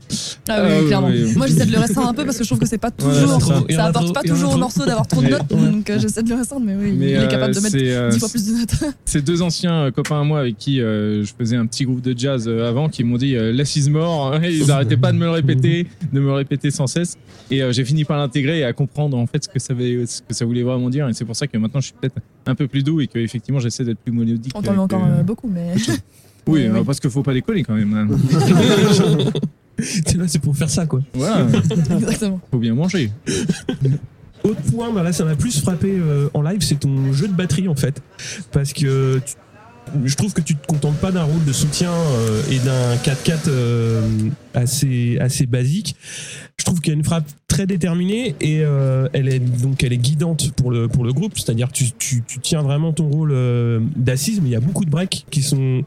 Ah 0.49 0.63
oui, 0.65 0.87
clairement. 0.87 1.09
ouais, 1.09 1.25
ouais. 1.25 1.35
Moi, 1.35 1.47
j'essaie 1.47 1.67
de 1.67 1.73
le 1.73 1.79
restreindre 1.79 2.09
un 2.09 2.15
peu 2.15 2.25
parce 2.25 2.39
que 2.39 2.45
je 2.45 2.49
trouve 2.49 2.59
que 2.59 2.67
c'est 2.67 2.79
pas 2.79 2.91
toujours. 2.91 3.41
c'est 3.69 3.75
ça. 3.75 3.87
Apporte 3.87 4.15
pas 4.15 4.23
toujours 4.23 4.55
au 4.55 4.59
morceau 4.59 4.85
d'avoir 4.85 5.07
trop 5.07 5.23
de 5.23 5.29
notes. 5.29 5.47
Donc, 5.49 5.91
j'essaie 5.99 6.23
de 6.23 6.31
le 6.31 6.37
restreindre, 6.37 6.67
mais 6.67 6.77
oui, 6.77 6.93
Mais, 6.97 7.11
il 7.11 7.17
est 7.17 7.29
capable 7.29 7.55
de 7.55 7.61
mettre 7.61 7.79
c'est, 7.79 7.97
euh, 7.97 8.11
10 8.11 8.19
fois 8.19 8.29
plus 8.29 8.47
de 8.47 8.59
notes. 8.59 8.75
Ces 9.05 9.23
deux 9.23 9.43
anciens 9.43 9.91
copains 9.91 10.21
à 10.21 10.25
moi 10.25 10.41
avec 10.41 10.57
qui 10.57 10.81
euh, 10.81 11.25
je 11.25 11.33
faisais 11.37 11.57
un 11.57 11.67
petit 11.67 11.85
groupe 11.85 12.01
de 12.01 12.17
jazz 12.17 12.49
avant 12.49 12.89
qui 12.89 13.05
m'ont 13.05 13.17
dit 13.17 13.37
euh, 13.37 13.53
Less 13.53 13.77
is 13.77 13.91
more. 13.91 14.37
Ils 14.45 14.67
n'arrêtaient 14.67 14.97
pas 14.97 15.13
de 15.13 15.19
me 15.19 15.25
le 15.25 15.31
répéter, 15.31 15.87
de 16.13 16.21
me 16.21 16.27
le 16.27 16.33
répéter 16.33 16.71
sans 16.71 16.87
cesse. 16.87 17.17
Et 17.51 17.63
euh, 17.63 17.73
j'ai 17.73 17.85
fini 17.85 18.05
par 18.05 18.19
l'intégrer 18.19 18.61
et 18.61 18.65
à 18.65 18.73
comprendre 18.73 19.17
en 19.17 19.27
fait 19.27 19.45
ce 19.45 19.49
que 19.49 19.59
ça, 19.59 19.73
avait, 19.73 20.07
ce 20.07 20.23
que 20.23 20.35
ça 20.35 20.45
voulait 20.45 20.63
vraiment 20.63 20.91
dire. 20.91 21.09
Et 21.09 21.15
c'est 21.15 21.25
pour 21.25 21.37
ça 21.37 21.47
que 21.47 21.57
maintenant 21.59 21.81
je 21.81 21.87
suis 21.87 21.95
peut-être 21.99 22.17
un 22.47 22.55
peu 22.55 22.67
plus 22.67 22.83
doux 22.83 23.01
et 23.01 23.07
que 23.07 23.19
effectivement 23.19 23.61
j'essaie 23.61 23.85
d'être 23.85 23.99
plus 23.99 24.13
mélodique. 24.13 24.53
On 24.55 24.63
t'en 24.63 24.73
met 24.73 24.79
encore 24.79 25.07
beaucoup, 25.25 25.49
mais. 25.49 25.75
Oui, 26.47 26.65
euh, 26.67 26.73
oui. 26.79 26.83
parce 26.87 26.99
qu'il 27.01 27.11
faut 27.11 27.23
pas 27.23 27.35
décoller 27.35 27.63
quand 27.63 27.75
même. 27.75 27.93
hein. 27.95 28.09
T'es 30.05 30.17
là, 30.17 30.25
c'est 30.27 30.41
pour 30.41 30.57
faire 30.57 30.71
ça, 30.71 30.87
quoi. 30.87 31.01
Voilà, 31.15 31.47
Exactement. 31.99 32.41
faut 32.51 32.59
bien 32.59 32.75
manger. 32.75 33.13
Autre 34.43 34.61
point, 34.73 34.91
bah 34.93 35.03
là, 35.03 35.13
ça 35.13 35.25
m'a 35.25 35.37
plus 35.37 35.61
frappé 35.61 35.89
euh, 36.01 36.29
en 36.35 36.43
live, 36.43 36.61
c'est 36.63 36.81
ton 36.81 37.13
jeu 37.13 37.29
de 37.29 37.33
batterie, 37.33 37.69
en 37.69 37.77
fait. 37.77 38.03
Parce 38.51 38.73
que 38.73 39.19
tu- 39.25 39.35
je 40.05 40.15
trouve 40.17 40.33
que 40.33 40.41
tu 40.41 40.55
te 40.57 40.67
contentes 40.67 40.97
pas 40.97 41.11
d'un 41.13 41.25
rôle 41.25 41.45
de 41.45 41.53
soutien 41.53 41.91
euh, 41.93 42.43
et 42.51 42.59
d'un 42.59 42.97
4x4 42.97 43.39
euh, 43.49 44.01
assez, 44.55 45.19
assez 45.21 45.47
basique. 45.47 45.97
Je 46.59 46.65
trouve 46.65 46.81
qu'il 46.81 46.93
y 46.93 46.97
a 46.97 46.99
une 46.99 47.05
frappe 47.05 47.29
très 47.47 47.67
déterminée 47.67 48.35
et 48.41 48.61
euh, 48.63 49.09
elle 49.13 49.29
est 49.29 49.39
donc 49.39 49.83
elle 49.85 49.93
est 49.93 49.99
guidante 49.99 50.53
pour 50.53 50.71
le 50.71 50.89
pour 50.89 51.05
le 51.05 51.13
groupe, 51.13 51.33
c'est-à-dire 51.39 51.69
que 51.69 51.73
tu, 51.75 51.85
tu, 51.99 52.23
tu 52.27 52.39
tiens 52.41 52.63
vraiment 52.63 52.93
ton 52.93 53.09
rôle 53.09 53.35
d'assise, 53.97 54.41
mais 54.41 54.49
il 54.49 54.53
y 54.53 54.57
a 54.57 54.61
beaucoup 54.61 54.85
de 54.85 54.91
breaks 54.91 55.25
qui 55.31 55.43
sont 55.43 55.83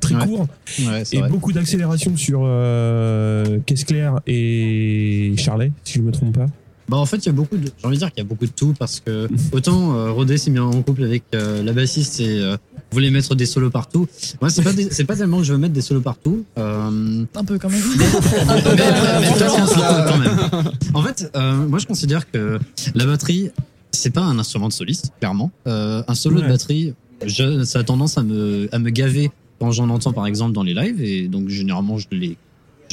très 0.00 0.16
Ouais. 0.16 0.26
courts 0.26 0.48
Ouais, 0.80 1.02
et 1.12 1.18
vrai. 1.18 1.28
beaucoup 1.28 1.52
d'accélération 1.52 2.16
sur 2.16 2.40
euh, 2.44 3.58
Caisse 3.64 3.84
Claire 3.84 4.20
et 4.26 5.34
Charlet, 5.36 5.70
si 5.84 5.94
je 5.98 6.02
me 6.02 6.10
trompe 6.10 6.34
pas. 6.36 6.46
Bah 6.88 6.98
en 6.98 7.06
fait, 7.06 7.16
il 7.18 7.26
y 7.26 7.28
a 7.30 7.32
beaucoup 7.32 7.56
de. 7.56 7.70
J'ai 7.78 7.86
envie 7.86 7.96
de 7.96 8.00
dire 8.00 8.10
qu'il 8.12 8.18
y 8.22 8.26
a 8.26 8.28
beaucoup 8.28 8.44
de 8.46 8.52
tout 8.52 8.74
parce 8.78 9.00
que 9.00 9.26
autant 9.52 9.96
euh, 9.96 10.10
Rodé 10.12 10.36
s'est 10.36 10.50
mis 10.50 10.58
en 10.58 10.82
couple 10.82 11.04
avec 11.04 11.22
euh, 11.34 11.62
la 11.62 11.72
bassiste 11.72 12.20
et 12.20 12.38
euh, 12.40 12.56
voulait 12.92 13.10
mettre 13.10 13.34
des 13.34 13.46
solos 13.46 13.70
partout. 13.70 14.06
Moi, 14.40 14.50
c'est 14.50 14.62
pas 14.62 14.72
des- 14.74 14.90
c'est 14.90 15.04
pas 15.04 15.16
tellement 15.16 15.38
que 15.38 15.44
je 15.44 15.52
veux 15.54 15.58
mettre 15.58 15.72
des 15.72 15.80
solos 15.80 16.02
partout. 16.02 16.44
Euh, 16.58 17.24
Un 17.34 17.44
peu 17.44 17.58
quand 17.58 17.70
même. 17.70 17.80
mais, 17.96 18.04
mais- 18.04 18.62
mais 19.22 19.32
quand 20.06 20.18
même. 20.18 20.64
En 20.94 21.02
fait, 21.02 21.30
euh, 21.36 21.66
moi 21.66 21.78
je 21.78 21.86
considère 21.86 22.30
que 22.30 22.58
la 22.94 23.06
batterie, 23.06 23.50
c'est 23.92 24.10
pas 24.12 24.22
un 24.22 24.38
instrument 24.38 24.68
de 24.68 24.72
soliste, 24.72 25.12
clairement. 25.20 25.50
Euh, 25.66 26.02
un 26.06 26.14
solo 26.14 26.36
de 26.38 26.42
Ouais. 26.42 26.48
batterie, 26.48 26.94
je, 27.24 27.64
ça 27.64 27.80
a 27.80 27.84
tendance 27.84 28.18
à 28.18 28.22
me, 28.22 28.68
à 28.72 28.78
me 28.78 28.90
gaver 28.90 29.30
quand 29.58 29.70
j'en 29.70 29.88
entends 29.88 30.12
par 30.12 30.26
exemple 30.26 30.52
dans 30.52 30.62
les 30.64 30.74
lives 30.74 31.00
et 31.02 31.28
donc 31.28 31.48
généralement 31.48 31.96
je 31.98 32.06
les, 32.10 32.36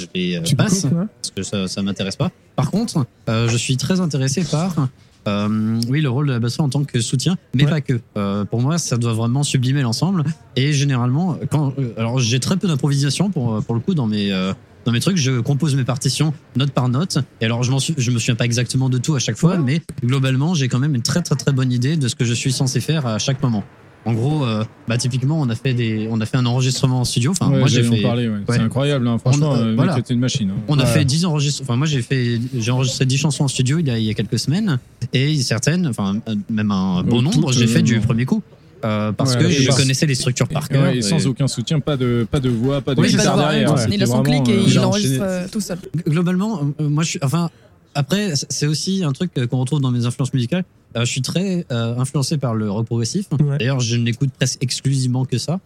je 0.02 0.08
les 0.16 0.36
euh, 0.38 0.42
Tu 0.44 0.56
passe 0.56 0.82
coupes, 0.82 0.92
parce 0.94 1.32
que 1.36 1.44
ça, 1.44 1.68
ça 1.68 1.82
m'intéresse 1.82 2.16
pas. 2.16 2.32
Par 2.56 2.70
contre, 2.72 3.06
euh, 3.30 3.48
je 3.48 3.58
suis 3.58 3.78
très 3.78 4.00
intéressé 4.02 4.44
par 4.44 4.90
euh, 5.28 5.80
oui 5.88 6.02
le 6.02 6.10
rôle 6.10 6.28
de 6.28 6.32
la 6.34 6.40
batterie 6.40 6.62
en 6.64 6.70
tant 6.70 6.84
que 6.84 7.00
soutien, 7.00 7.38
mais 7.54 7.64
Ouais. 7.66 7.70
pas 7.70 7.82
que. 7.82 8.00
Euh, 8.18 8.44
pour 8.46 8.60
moi, 8.62 8.78
ça 8.78 8.98
doit 8.98 9.14
vraiment 9.14 9.44
sublimer 9.44 9.82
l'ensemble. 9.84 10.24
Et 10.56 10.74
généralement, 10.74 11.38
quand 11.52 11.74
alors 11.98 12.20
j'ai 12.20 12.40
très 12.40 12.58
peu 12.58 12.68
d'improvisation 12.68 13.30
pour 13.30 13.64
pour 13.64 13.76
le 13.76 13.82
coup 13.82 13.94
dans 13.94 14.08
mes 14.08 14.32
euh, 14.32 14.52
dans 14.86 14.92
mes 14.92 15.00
trucs, 15.00 15.18
je 15.18 15.40
compose 15.40 15.76
mes 15.76 15.84
partitions 15.84 16.34
note 16.56 16.72
par 16.72 16.90
note. 16.90 17.20
Et 17.40 17.46
alors, 17.46 17.62
je, 17.62 17.72
suis, 17.78 17.94
je 18.00 18.10
me 18.10 18.18
souviens 18.18 18.34
pas 18.34 18.46
exactement 18.46 18.90
de 18.90 18.98
tout 18.98 19.14
à 19.14 19.20
chaque 19.20 19.38
fois, 19.38 19.52
Ouais. 19.52 19.60
mais 19.64 19.82
globalement, 20.04 20.56
j'ai 20.56 20.68
quand 20.70 20.80
même 20.80 20.96
une 20.96 21.04
très 21.04 21.22
très 21.22 21.36
très 21.36 21.52
bonne 21.52 21.72
idée 21.72 21.98
de 21.98 22.08
ce 22.08 22.16
que 22.16 22.26
je 22.26 22.34
suis 22.34 22.52
censé 22.52 22.80
faire 22.82 23.06
à 23.06 23.20
chaque 23.20 23.44
moment. 23.44 23.64
En 24.04 24.14
gros, 24.14 24.44
euh, 24.44 24.64
bah 24.88 24.98
typiquement, 24.98 25.40
on 25.40 25.48
a 25.50 25.56
fait 25.56 25.76
des, 25.76 26.08
on 26.10 26.20
a 26.22 26.26
fait 26.26 26.38
un 26.38 26.46
enregistrement 26.48 27.02
en 27.02 27.06
studio. 27.06 27.32
Enfin, 27.32 27.52
Ouais, 27.52 27.60
moi 27.60 27.68
j'ai 27.68 27.84
fait, 27.84 28.02
parler, 28.02 28.28
ouais. 28.28 28.40
C'est 28.50 28.58
incroyable, 28.60 29.08
hein. 29.08 29.20
franchement, 29.20 29.54
euh, 29.56 29.76
voilà. 29.76 29.98
une 30.10 30.20
machine. 30.20 30.50
hein. 30.50 30.62
on 30.68 30.80
a 30.80 30.86
fait 30.88 31.06
10 31.06 31.26
enregistrements. 31.26 31.66
Enfin, 31.70 31.78
moi, 31.78 31.86
j'ai 31.86 32.02
fait, 32.02 32.40
j'ai 32.58 32.72
enregistré 32.72 33.06
10 33.06 33.18
chansons 33.18 33.44
en 33.44 33.48
studio 33.48 33.78
il 33.78 33.88
y 33.88 33.92
a, 33.92 34.00
il 34.00 34.04
y 34.06 34.10
a 34.10 34.16
quelques 34.16 34.40
semaines. 34.40 34.80
Et 35.14 35.36
certaines, 35.44 35.86
enfin, 35.86 36.16
euh, 36.28 36.36
même 36.50 36.72
un 36.72 37.04
bon 37.04 37.20
Euh, 37.20 37.22
nombre, 37.22 37.52
j'ai 37.54 37.68
fait 37.68 37.80
euh, 37.80 37.84
du 37.84 37.96
non. 37.98 38.02
premier 38.02 38.26
coup. 38.26 38.42
Euh, 38.84 39.12
parce 39.12 39.36
Ouais, 39.36 39.42
que 39.44 39.50
je 39.52 39.70
connaissais 39.70 40.08
les 40.08 40.16
structures 40.16 40.48
par 40.48 40.68
cœur. 40.68 40.82
ouais, 40.86 40.98
et 40.98 41.02
sans 41.04 41.20
et- 41.20 41.28
aucun 41.28 41.48
soutien, 41.48 41.80
pas 41.80 41.96
de, 41.96 42.26
pas 42.32 42.40
de 42.40 42.50
voix, 42.50 42.82
pas 42.82 42.96
de 42.96 43.02
Oui, 43.02 43.10
guitare 43.10 43.38
derrière. 43.38 43.72
ouais, 43.76 43.86
il 43.92 44.02
a 44.02 44.08
son 44.08 44.24
clic 44.24 44.50
et 44.50 44.54
euh, 44.54 44.62
il 44.66 44.70
j'ai 44.72 44.80
enregistre 44.80 45.20
euh, 45.22 45.46
tout 45.52 45.62
seul. 45.62 45.78
globalement, 46.08 46.62
euh, 46.80 46.90
moi, 46.90 47.04
je 47.04 47.10
suis, 47.10 47.20
enfin, 47.22 47.52
après, 47.94 48.34
c'est 48.50 48.66
aussi 48.66 49.04
un 49.04 49.12
truc 49.12 49.30
euh, 49.38 49.46
qu'on 49.46 49.58
retrouve 49.60 49.82
dans 49.82 49.92
mes 49.92 50.08
influences 50.08 50.34
musicales. 50.34 50.64
Euh, 50.98 51.02
je 51.06 51.12
suis 51.12 51.22
très 51.22 51.66
euh, 51.72 51.98
influencé 51.98 52.38
par 52.38 52.54
le 52.54 52.70
rock 52.70 52.86
progressif. 52.86 53.26
Ouais. 53.40 53.58
D'ailleurs, 53.58 53.80
je 53.80 53.96
n'écoute 53.96 54.30
presque 54.38 54.58
exclusivement 54.62 55.26
que 55.26 55.38
ça. 55.38 55.60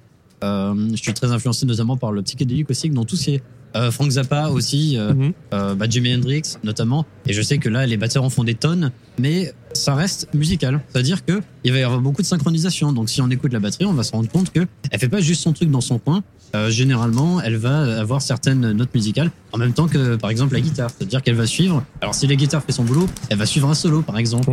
Euh, 0.43 0.89
je 0.91 0.97
suis 0.97 1.13
très 1.13 1.31
influencé 1.31 1.65
notamment 1.65 1.97
par 1.97 2.11
le 2.11 2.21
psychédélique 2.21 2.69
aussi, 2.69 2.89
dans 2.89 3.05
tout 3.05 3.15
ce 3.15 3.23
qui 3.25 3.35
est 3.35 3.43
euh, 3.75 3.91
Frank 3.91 4.09
Zappa 4.09 4.47
aussi, 4.49 4.97
euh, 4.97 5.13
Mhm. 5.13 5.33
euh, 5.53 5.75
bah, 5.75 5.85
Jimi 5.89 6.13
Hendrix 6.15 6.43
notamment. 6.63 7.05
Et 7.27 7.33
je 7.33 7.41
sais 7.41 7.57
que 7.57 7.67
là, 7.67 7.85
les 7.85 7.97
batteurs 7.97 8.23
en 8.23 8.29
font 8.29 8.43
des 8.45 8.53
tonnes, 8.53 8.91
mais 9.19 9.53
ça 9.73 9.95
reste 9.95 10.29
musical. 10.33 10.79
C'est-à-dire 10.89 11.25
que 11.25 11.41
il 11.65 11.73
va 11.73 11.79
y 11.79 11.83
avoir 11.83 11.99
beaucoup 11.99 12.21
de 12.21 12.27
synchronisation. 12.27 12.93
Donc, 12.93 13.09
si 13.09 13.21
on 13.21 13.29
écoute 13.29 13.51
la 13.51 13.59
batterie, 13.59 13.85
on 13.85 13.91
va 13.93 14.03
se 14.03 14.11
rendre 14.13 14.29
compte 14.29 14.51
que 14.53 14.65
elle 14.91 14.99
fait 14.99 15.09
pas 15.09 15.19
juste 15.19 15.41
son 15.41 15.51
truc 15.51 15.69
dans 15.71 15.81
son 15.81 15.97
coin. 15.99 16.23
Euh, 16.55 16.69
généralement, 16.69 17.41
elle 17.41 17.57
va 17.57 17.99
avoir 17.99 18.21
certaines 18.21 18.71
notes 18.71 18.93
musicales 18.95 19.29
en 19.51 19.57
même 19.57 19.73
temps 19.73 19.87
que, 19.87 20.15
par 20.15 20.29
exemple, 20.29 20.53
la 20.53 20.61
guitare. 20.61 20.89
C'est-à-dire 20.97 21.21
qu'elle 21.21 21.35
va 21.35 21.45
suivre. 21.47 21.83
Alors, 21.99 22.15
si 22.15 22.27
la 22.27 22.35
guitare 22.35 22.63
fait 22.63 22.71
son 22.71 22.85
boulot, 22.85 23.07
elle 23.29 23.37
va 23.37 23.45
suivre 23.45 23.67
un 23.69 23.73
solo, 23.73 24.03
par 24.03 24.17
exemple. 24.17 24.51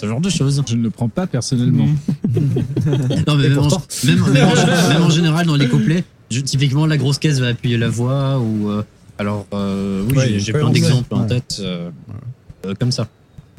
Ce 0.00 0.06
genre 0.06 0.20
de 0.20 0.30
choses. 0.30 0.62
Je 0.68 0.76
ne 0.76 0.82
le 0.82 0.90
prends 0.90 1.08
pas 1.08 1.26
personnellement. 1.26 1.86
Non, 3.26 3.36
mais 3.36 3.48
même, 3.48 3.58
en, 3.58 3.62
pourtant. 3.62 3.82
même, 4.04 4.20
même 4.32 4.48
en- 4.48 4.88
même 4.92 5.02
en 5.02 5.10
général, 5.10 5.46
dans 5.46 5.56
les 5.56 5.68
couplets, 5.68 6.04
je- 6.30 6.40
typiquement, 6.40 6.86
la 6.86 6.96
grosse 6.96 7.18
caisse 7.18 7.38
va 7.40 7.48
appuyer 7.48 7.76
la 7.76 7.88
voix 7.88 8.38
ou. 8.38 8.70
euh, 8.70 8.82
alors, 9.18 9.46
euh, 9.52 10.04
oui, 10.08 10.16
Ouais, 10.16 10.38
j'ai- 10.38 10.52
plein 10.52 10.70
d'exemples 10.70 11.14
en 11.14 11.26
tête 11.26 11.58
euh, 11.60 11.90
euh, 12.66 12.74
comme 12.78 12.92
ça. 12.92 13.08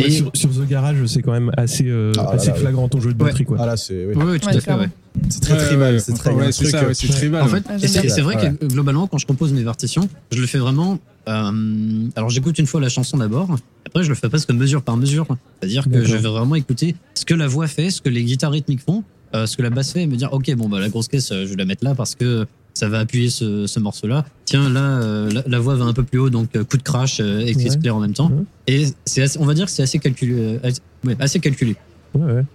Et, 0.05 0.11
sur, 0.11 0.31
sur 0.33 0.49
The 0.49 0.67
Garage, 0.67 1.05
c'est 1.07 1.21
quand 1.21 1.31
même 1.31 1.51
assez, 1.57 1.85
euh, 1.87 2.11
Ah, 2.17 2.23
là, 2.23 2.29
assez 2.31 2.47
là, 2.47 2.53
oui. 2.55 2.61
flagrant 2.61 2.87
ton 2.89 2.99
jeu 3.01 3.13
de 3.13 3.21
Ouais. 3.23 3.29
batterie. 3.29 3.45
Quoi. 3.45 3.57
Ah 3.59 3.65
là, 3.65 3.77
c'est 3.77 4.05
oui. 4.05 4.13
tout 4.13 4.19
Ouais, 4.19 4.37
à 4.37 4.59
fait. 4.61 4.73
Ouais. 4.73 4.89
c'est 5.29 5.41
très 5.41 5.57
tribal. 5.57 6.01
c'est 6.01 6.13
très. 6.13 6.93
c'est 6.93 7.07
tribal. 7.09 7.43
En 7.43 7.47
fait, 7.47 7.63
Ah, 7.69 7.77
c'est 7.79 8.21
vrai 8.21 8.35
Ouais. 8.35 8.53
que 8.59 8.65
globalement, 8.65 9.07
quand 9.07 9.17
je 9.17 9.25
compose 9.27 9.53
mes 9.53 9.63
partitions, 9.63 10.07
je 10.31 10.39
le 10.41 10.47
fais 10.47 10.57
vraiment. 10.59 10.99
euh, 11.27 12.07
alors, 12.15 12.29
j'écoute 12.29 12.57
une 12.59 12.67
fois 12.67 12.81
la 12.81 12.89
chanson 12.89 13.17
d'abord. 13.17 13.55
Après, 13.85 14.03
je 14.03 14.09
le 14.09 14.15
fais 14.15 14.29
presque 14.29 14.51
mesure 14.51 14.81
par 14.81 14.97
mesure. 14.97 15.25
C'est-à-dire 15.59 15.85
que 15.89 16.03
je 16.03 16.15
vais 16.15 16.29
vraiment 16.29 16.55
écouter 16.55 16.95
ce 17.13 17.25
que 17.25 17.33
la 17.33 17.47
voix 17.47 17.67
fait, 17.67 17.89
ce 17.91 18.01
que 18.01 18.09
les 18.09 18.23
guitares 18.23 18.51
rythmiques 18.51 18.81
font, 18.81 19.03
euh, 19.35 19.45
ce 19.45 19.55
que 19.57 19.61
la 19.61 19.69
basse 19.69 19.91
fait, 19.93 20.03
et 20.03 20.07
me 20.07 20.15
dire, 20.15 20.31
ok, 20.33 20.53
bon, 20.55 20.67
bah 20.69 20.79
la 20.79 20.89
grosse 20.89 21.07
caisse, 21.07 21.29
je 21.29 21.45
vais 21.45 21.55
la 21.55 21.65
mettre 21.65 21.83
là 21.83 21.93
parce 21.95 22.15
que 22.15 22.45
ça 22.73 22.87
va 22.89 22.99
appuyer 22.99 23.29
ce, 23.29 23.67
ce 23.67 23.79
morceau-là. 23.79 24.25
Tiens, 24.45 24.69
là, 24.69 24.79
euh, 25.01 25.29
la, 25.31 25.43
la 25.47 25.59
voix 25.59 25.75
va 25.75 25.85
un 25.85 25.93
peu 25.93 26.03
plus 26.03 26.19
haut, 26.19 26.29
donc 26.29 26.55
euh, 26.55 26.63
coup 26.63 26.77
de 26.77 26.83
crash 26.83 27.19
euh, 27.19 27.39
et 27.41 27.55
Ouais. 27.55 27.77
clair 27.81 27.95
en 27.95 27.99
même 27.99 28.13
temps. 28.13 28.29
Ouais. 28.31 28.43
Et 28.67 28.85
c'est, 29.05 29.21
assez- 29.23 29.39
on 29.39 29.45
va 29.45 29.53
dire 29.53 29.65
que 29.65 29.71
c'est 29.71 29.83
assez 29.83 29.99
calculé. 29.99 30.33
euh, 30.37 30.57
assez- 30.63 30.81
ouais, 31.05 31.15
assez 31.19 31.39
calculé. 31.39 31.75
Ouais, 32.13 32.33
ouais. 32.33 32.45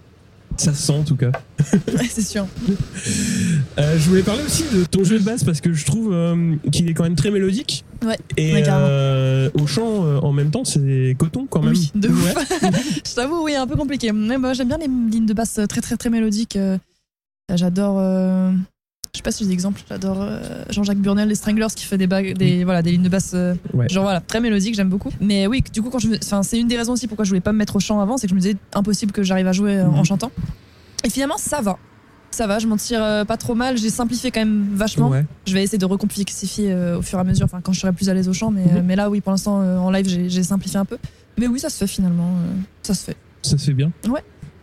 Ça 0.55 0.73
se 0.73 0.81
sent 0.81 0.93
en 0.93 1.03
tout 1.03 1.15
cas. 1.15 1.31
Ouais, 1.87 2.07
c'est 2.09 2.21
sûr. 2.25 2.47
Euh, 3.77 3.97
je 3.99 4.09
voulais 4.09 4.23
parler 4.23 4.41
aussi 4.45 4.63
de 4.73 4.85
ton 4.85 5.03
jeu 5.03 5.19
de 5.19 5.23
basse 5.23 5.43
parce 5.43 5.61
que 5.61 5.71
je 5.73 5.85
trouve 5.85 6.11
euh, 6.13 6.55
qu'il 6.71 6.89
est 6.89 6.93
quand 6.93 7.03
même 7.03 7.15
très 7.15 7.29
mélodique. 7.31 7.83
Ouais, 8.03 8.17
Et 8.37 8.63
euh, 8.67 9.49
au 9.53 9.67
chant, 9.67 10.05
euh, 10.05 10.17
en 10.19 10.31
même 10.33 10.49
temps, 10.49 10.63
c'est 10.65 11.15
coton 11.19 11.45
quand 11.49 11.61
même. 11.61 11.73
Oui, 11.73 11.91
de 11.95 12.07
ouf. 12.09 12.33
Je 13.05 13.13
t'avoue, 13.15 13.43
oui, 13.43 13.55
un 13.55 13.67
peu 13.67 13.75
compliqué. 13.75 14.11
Mais 14.11 14.37
bah, 14.37 14.53
j'aime 14.53 14.69
bien 14.69 14.77
les 14.77 14.87
lignes 14.87 15.25
de 15.25 15.33
basse 15.33 15.59
très 15.69 15.81
très 15.81 15.97
très 15.97 16.09
mélodiques. 16.09 16.55
euh, 16.55 16.77
J'adore. 17.53 17.97
Je 19.17 19.19
sais 19.19 19.23
pas 19.23 19.31
si 19.31 19.39
j'ai 19.43 19.47
des 19.47 19.53
exemples. 19.53 19.81
J'adore 19.89 20.17
euh, 20.21 20.63
Jean-Jacques 20.69 20.99
Burnel, 20.99 21.27
les 21.27 21.33
Stranglers, 21.33 21.65
qui 21.75 21.85
fait 21.85 21.97
des, 21.97 22.05
bagues, 22.05 22.37
des, 22.37 22.63
voilà, 22.63 22.83
des 22.83 22.91
lignes 22.91 23.01
de 23.01 23.09
basse 23.09 23.31
euh, 23.33 23.55
Ouais. 23.73 23.89
genre 23.89 24.03
voilà, 24.03 24.21
très 24.21 24.39
mélodiques, 24.39 24.75
j'aime 24.75 24.89
beaucoup. 24.89 25.09
Mais 25.19 25.47
oui, 25.47 25.63
du 25.73 25.81
coup, 25.81 25.89
quand 25.89 25.97
je 25.97 26.09
c'est 26.43 26.59
une 26.59 26.67
des 26.67 26.77
raisons 26.77 26.93
aussi 26.93 27.07
pourquoi 27.07 27.25
je 27.25 27.29
voulais 27.31 27.41
pas 27.41 27.51
me 27.51 27.57
mettre 27.57 27.75
au 27.77 27.79
chant 27.79 27.99
avant, 27.99 28.17
c'est 28.17 28.27
que 28.27 28.29
je 28.29 28.35
me 28.35 28.39
disais 28.39 28.55
impossible 28.75 29.11
que 29.11 29.23
j'arrive 29.23 29.47
à 29.47 29.53
jouer 29.53 29.77
euh, 29.77 29.87
en 29.87 29.97
Mhm. 29.97 30.05
chantant. 30.05 30.31
Et 31.03 31.09
finalement, 31.09 31.37
ça 31.39 31.61
va. 31.61 31.79
Ça 32.29 32.45
va, 32.45 32.59
je 32.59 32.67
m'en 32.67 32.77
tire 32.77 33.25
pas 33.25 33.37
trop 33.37 33.55
mal. 33.55 33.75
J'ai 33.79 33.89
simplifié 33.89 34.29
quand 34.29 34.41
même 34.41 34.67
vachement. 34.75 35.09
Ouais. 35.09 35.25
Je 35.47 35.53
vais 35.55 35.63
essayer 35.63 35.79
de 35.79 35.85
recomplexifier 35.85 36.75
au 36.95 37.01
fur 37.01 37.17
et 37.17 37.21
à 37.21 37.23
mesure, 37.23 37.45
enfin 37.45 37.61
quand 37.63 37.73
je 37.73 37.79
serai 37.79 37.91
plus 37.93 38.07
à 38.09 38.13
l'aise 38.13 38.29
au 38.29 38.33
chant. 38.33 38.51
Mais, 38.51 38.65
Mhm. 38.65 38.83
mais 38.85 38.95
là, 38.95 39.09
oui, 39.09 39.19
pour 39.21 39.31
l'instant, 39.31 39.55
en 39.55 39.89
live, 39.89 40.05
j'ai 40.27 40.43
simplifié 40.43 40.77
un 40.77 40.85
peu. 40.85 40.99
Mais 41.39 41.47
oui, 41.47 41.59
ça 41.59 41.69
se 41.71 41.77
fait 41.79 41.87
finalement. 41.87 42.29
ça 42.83 42.93
se 42.93 43.03
fait. 43.03 43.15
Ça 43.41 43.57
se 43.57 43.65
fait 43.65 43.73
bien. 43.73 43.91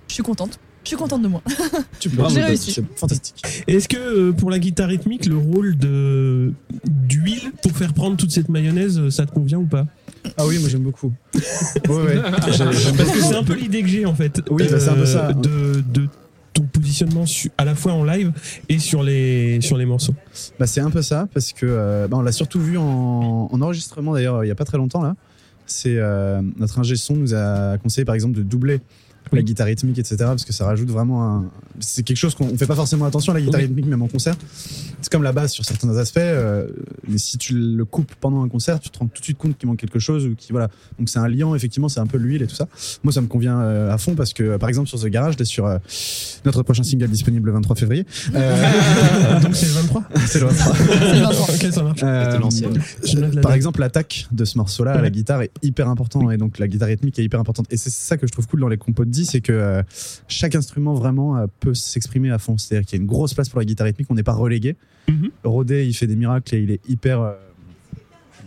Je 0.06 0.14
suis 0.14 0.22
contente. 0.22 0.60
Je 0.84 0.88
suis 0.88 0.96
contente 0.96 1.22
de 1.22 1.28
moi. 1.28 1.42
Tu 2.00 2.10
peux. 2.10 2.22
J'ai 2.28 2.42
réussi. 2.42 2.72
C'est 2.72 2.84
fantastique. 2.98 3.42
Est-ce 3.66 3.88
que 3.88 3.96
euh, 3.96 4.32
pour 4.32 4.50
la 4.50 4.58
guitare 4.58 4.88
rythmique, 4.88 5.26
le 5.26 5.36
rôle 5.38 5.76
de 5.78 6.52
d'huile 7.08 7.52
pour 7.62 7.72
faire 7.72 7.92
prendre 7.94 8.16
toute 8.16 8.30
cette 8.30 8.48
mayonnaise, 8.50 8.98
euh, 8.98 9.10
ça 9.10 9.24
te 9.26 9.32
convient 9.32 9.58
ou 9.58 9.64
pas? 9.66 9.86
Ah 10.36 10.46
oui, 10.46 10.58
moi 10.58 10.68
j'aime 10.68 10.82
beaucoup. 10.82 11.12
Ouais, 11.88 11.94
ouais. 11.96 12.20
Parce 12.22 13.10
que 13.10 13.20
c'est 13.20 13.34
un 13.36 13.44
peu 13.44 13.54
l'idée 13.54 13.82
que 13.82 13.88
j'ai 13.88 14.04
en 14.06 14.14
fait. 14.14 14.40
Oui, 14.50 14.64
bah, 14.70 14.78
c'est 14.80 14.88
un 14.90 14.94
peu 14.94 15.06
ça. 15.06 15.32
De, 15.32 15.82
de 15.92 16.06
ton 16.52 16.62
positionnement 16.64 17.26
su- 17.26 17.50
à 17.58 17.64
la 17.64 17.74
fois 17.74 17.92
en 17.94 18.04
live 18.04 18.32
et 18.68 18.78
sur 18.78 19.02
les, 19.02 19.60
sur 19.60 19.76
les 19.76 19.86
morceaux. 19.86 20.14
Bah, 20.58 20.66
c'est 20.66 20.80
un 20.80 20.90
peu 20.90 21.02
ça, 21.02 21.26
parce 21.34 21.52
que 21.52 21.66
euh, 21.68 22.06
bah, 22.08 22.16
on 22.18 22.22
l'a 22.22 22.30
surtout 22.32 22.60
vu 22.60 22.76
en, 22.78 23.48
en 23.50 23.60
enregistrement 23.60 24.12
d'ailleurs 24.12 24.44
il 24.44 24.48
y 24.48 24.50
a 24.50 24.54
pas 24.54 24.64
très 24.64 24.78
longtemps 24.78 25.02
là. 25.02 25.14
C'est 25.66 25.96
euh, 25.96 26.42
notre 26.58 26.78
ingé 26.78 26.94
son 26.96 27.16
nous 27.16 27.34
a 27.34 27.78
conseillé 27.78 28.04
par 28.04 28.14
exemple 28.14 28.36
de 28.36 28.42
doubler 28.42 28.80
la 29.34 29.42
guitare 29.42 29.66
rythmique, 29.66 29.98
etc. 29.98 30.16
Parce 30.18 30.44
que 30.44 30.52
ça 30.52 30.64
rajoute 30.64 30.90
vraiment 30.90 31.24
un. 31.24 31.44
C'est 31.80 32.02
quelque 32.02 32.16
chose 32.16 32.34
qu'on 32.34 32.46
on 32.46 32.56
fait 32.56 32.66
pas 32.66 32.74
forcément 32.74 33.04
attention 33.04 33.32
à 33.32 33.36
la 33.36 33.40
guitare 33.40 33.60
Oui. 33.60 33.66
rythmique, 33.66 33.86
même 33.86 34.02
en 34.02 34.08
concert. 34.08 34.36
C'est 35.00 35.10
comme 35.10 35.22
la 35.22 35.32
basse 35.32 35.52
sur 35.52 35.64
certains 35.64 35.96
aspects, 35.96 36.18
euh, 36.18 36.68
mais 37.08 37.18
si 37.18 37.36
tu 37.36 37.54
le 37.54 37.84
coupes 37.84 38.14
pendant 38.20 38.42
un 38.42 38.48
concert, 38.48 38.80
tu 38.80 38.88
te 38.88 38.98
rends 38.98 39.06
tout 39.06 39.20
de 39.20 39.24
suite 39.24 39.36
compte 39.38 39.58
qu'il 39.58 39.68
manque 39.68 39.78
quelque 39.78 39.98
chose 39.98 40.26
ou 40.26 40.34
qui 40.34 40.52
voilà. 40.52 40.68
Donc 40.98 41.08
c'est 41.08 41.18
un 41.18 41.28
liant, 41.28 41.54
effectivement, 41.54 41.88
c'est 41.88 42.00
un 42.00 42.06
peu 42.06 42.16
l'huile 42.16 42.42
et 42.42 42.46
tout 42.46 42.54
ça. 42.54 42.68
Moi, 43.02 43.12
ça 43.12 43.20
me 43.20 43.26
convient 43.26 43.58
euh, 43.60 43.92
à 43.92 43.98
fond 43.98 44.14
parce 44.14 44.32
que, 44.32 44.56
par 44.56 44.68
exemple, 44.68 44.88
sur 44.88 45.00
The 45.00 45.06
Garage, 45.06 45.36
t'es 45.36 45.44
sur 45.44 45.66
euh, 45.66 45.78
notre 46.44 46.62
prochain 46.62 46.82
single 46.82 47.08
disponible 47.08 47.46
le 47.48 47.52
23 47.52 47.76
février. 47.76 48.06
Euh, 48.34 49.40
Donc 49.40 49.54
c'est 49.54 49.66
le 49.66 49.72
23 49.72 50.04
c'est 50.26 50.40
le 50.40 50.46
23. 50.46 50.74
C'est 50.74 51.14
le 51.14 51.20
23. 51.20 51.44
Ok, 51.54 51.72
ça 51.72 51.82
marche. 51.82 52.00
Euh. 52.02 52.38
Je 53.04 53.40
par 53.40 53.52
exemple, 53.52 53.80
l'attaque 53.80 54.26
de 54.32 54.44
ce 54.44 54.58
morceau-là 54.58 54.92
à 54.92 55.00
la 55.00 55.10
guitare 55.10 55.42
est 55.42 55.50
hyper 55.62 55.88
important 55.88 56.30
et 56.30 56.36
donc 56.36 56.58
la 56.58 56.68
guitare 56.68 56.88
rythmique 56.88 57.18
est 57.18 57.24
hyper 57.24 57.40
importante. 57.40 57.66
Et 57.70 57.76
c'est 57.76 57.90
ça 57.90 58.16
que 58.16 58.26
je 58.26 58.32
trouve 58.32 58.46
cool 58.46 58.60
dans 58.60 58.68
les 58.68 58.76
compos 58.76 59.04
de 59.04 59.10
10, 59.24 59.30
c'est 59.30 59.40
que 59.40 59.52
euh, 59.52 59.82
chaque 60.28 60.54
instrument 60.54 60.94
vraiment 60.94 61.36
euh, 61.36 61.46
peut 61.60 61.74
s'exprimer 61.74 62.30
à 62.30 62.38
fond. 62.38 62.56
C'est-à-dire 62.58 62.86
qu'il 62.86 62.98
y 62.98 63.00
a 63.00 63.02
une 63.02 63.08
grosse 63.08 63.34
place 63.34 63.48
pour 63.48 63.58
la 63.58 63.64
guitare 63.64 63.86
rythmique, 63.86 64.08
on 64.10 64.14
n'est 64.14 64.22
pas 64.22 64.32
relégué. 64.34 64.76
Rodé, 65.42 65.86
il 65.86 65.94
fait 65.94 66.06
des 66.06 66.16
miracles 66.16 66.54
et 66.54 66.60
il 66.60 66.70
est 66.70 66.80
hyper. 66.88 67.20
euh, 67.20 67.32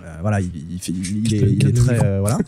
Euh, 0.05 0.17
voilà, 0.21 0.39
il, 0.39 0.49
il 0.71 0.79
fait- 0.79 0.93
il 0.93 1.03
Je 1.03 1.35
est, 1.35 1.39
il 1.51 1.73
très. 1.73 2.01
euh, 2.03 2.19
voilà. 2.21 2.37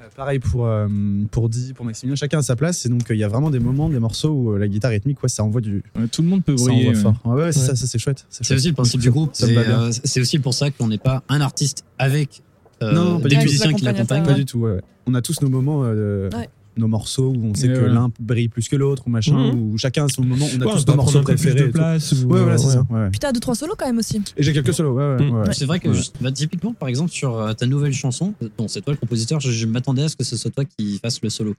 Euh, 0.00 0.08
pareil 0.16 0.38
pour, 0.38 0.66
euh, 0.66 0.86
pour 1.30 1.48
Di, 1.48 1.72
pour 1.74 1.84
Maximilien, 1.84 2.14
chacun 2.14 2.38
à 2.38 2.42
sa 2.42 2.54
place. 2.56 2.86
Et 2.86 2.88
donc, 2.88 3.10
euh, 3.10 3.14
il 3.14 3.18
y 3.18 3.24
a 3.24 3.28
vraiment 3.28 3.50
des 3.50 3.58
moments, 3.58 3.88
des 3.88 3.98
morceaux 3.98 4.30
où 4.30 4.52
euh, 4.52 4.58
la 4.58 4.68
guitare 4.68 4.92
rythmique, 4.92 5.20
ouais, 5.22 5.28
ça 5.28 5.42
envoie 5.42 5.60
du. 5.60 5.82
Ouais, 5.98 6.06
Tout 6.08 6.22
le 6.22 6.28
monde 6.28 6.44
peut 6.44 6.56
Ça 6.56 6.64
briller. 6.66 6.88
envoie 6.90 6.94
ouais. 6.94 7.02
fort. 7.02 7.14
Ouais, 7.24 7.42
ouais, 7.44 7.52
c'est 7.52 7.60
Ouais. 7.60 7.66
ça, 7.66 7.76
ça 7.76 7.86
c'est 7.86 7.98
chouette. 7.98 8.26
C'est 8.30 8.44
chouette. 8.44 8.58
aussi 8.58 8.68
le 8.68 8.74
principe 8.74 9.00
du 9.00 9.10
groupe. 9.10 9.30
Ça 9.34 9.46
me 9.46 9.90
C'est 9.90 10.18
euh, 10.18 10.22
aussi 10.22 10.38
pour 10.38 10.54
ça 10.54 10.70
qu'on 10.70 10.86
n'est 10.88 10.98
pas 10.98 11.22
un 11.28 11.40
artiste 11.40 11.84
avec 11.98 12.42
euh, 12.82 12.92
Non, 12.92 13.16
pas 13.18 13.24
des 13.28 13.28
du 13.30 13.36
tout. 13.36 13.42
musiciens 13.42 13.72
qui 13.74 13.84
l'accompagnent. 13.84 14.24
Pas 14.24 14.34
du 14.34 14.44
tout, 14.44 14.58
ouais, 14.60 14.72
ouais. 14.74 14.80
On 15.06 15.14
a 15.14 15.20
tous 15.22 15.42
nos 15.42 15.48
moments, 15.50 15.82
euh, 15.84 16.28
de-. 16.30 16.36
Nos 16.80 16.88
morceaux 16.88 17.28
où 17.36 17.44
on 17.44 17.54
sait 17.54 17.68
que 17.68 17.72
ouais. 17.80 17.88
l'un 17.88 18.10
brille 18.18 18.48
plus 18.48 18.68
que 18.68 18.74
l'autre 18.76 19.04
ou 19.06 19.10
machin, 19.10 19.52
Mhm. 19.52 19.72
où 19.72 19.78
chacun 19.78 20.06
a 20.06 20.08
son 20.08 20.22
moment. 20.24 20.46
On 20.56 20.60
a 20.60 20.66
Ouais, 20.66 20.72
tous 20.74 20.86
nos 20.88 20.96
morceaux 20.96 21.20
préférés. 21.22 21.60
de 21.60 21.66
place. 21.68 22.12
ou- 22.12 22.26
Ouais, 22.28 22.40
voilà, 22.40 22.58
c'est 22.58 22.66
ouais. 22.66 22.72
ça. 22.72 22.86
ouais. 22.90 23.10
Puis 23.10 23.18
t'as 23.20 23.32
deux 23.32 23.40
trois 23.40 23.54
solos 23.54 23.74
quand 23.78 23.86
même 23.86 23.98
aussi. 23.98 24.20
Et 24.36 24.42
j'ai 24.42 24.52
quelques 24.52 24.72
solos, 24.74 24.94
ouais, 24.94 25.16
ouais. 25.16 25.30
Ouais. 25.30 25.52
C'est 25.52 25.66
vrai 25.66 25.78
que 25.78 25.88
Ouais. 25.88 25.94
juste- 25.94 26.16
bah, 26.20 26.32
typiquement, 26.32 26.72
par 26.74 26.88
exemple, 26.88 27.10
sur 27.12 27.38
euh, 27.38 27.52
ta 27.52 27.66
nouvelle 27.66 27.92
chanson, 27.92 28.34
bon, 28.58 28.66
c'est 28.68 28.80
toi 28.80 28.92
le 28.94 28.98
compositeur, 28.98 29.38
je, 29.40 29.50
je 29.52 29.66
m'attendais 29.66 30.02
à 30.02 30.08
ce 30.08 30.16
que 30.16 30.24
ce 30.24 30.36
soit 30.36 30.50
toi 30.50 30.64
qui 30.64 30.98
fasse 30.98 31.20
le 31.22 31.30
solo. 31.30 31.54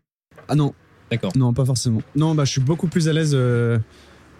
Ah 0.49 0.55
non, 0.55 0.73
D'accord. 1.09 1.31
non, 1.35 1.53
pas 1.53 1.65
forcément. 1.65 2.01
Non, 2.15 2.35
bah, 2.35 2.45
je 2.45 2.51
suis 2.51 2.61
beaucoup 2.61 2.87
plus 2.87 3.07
à 3.07 3.13
l'aise. 3.13 3.31
euh, 3.33 3.77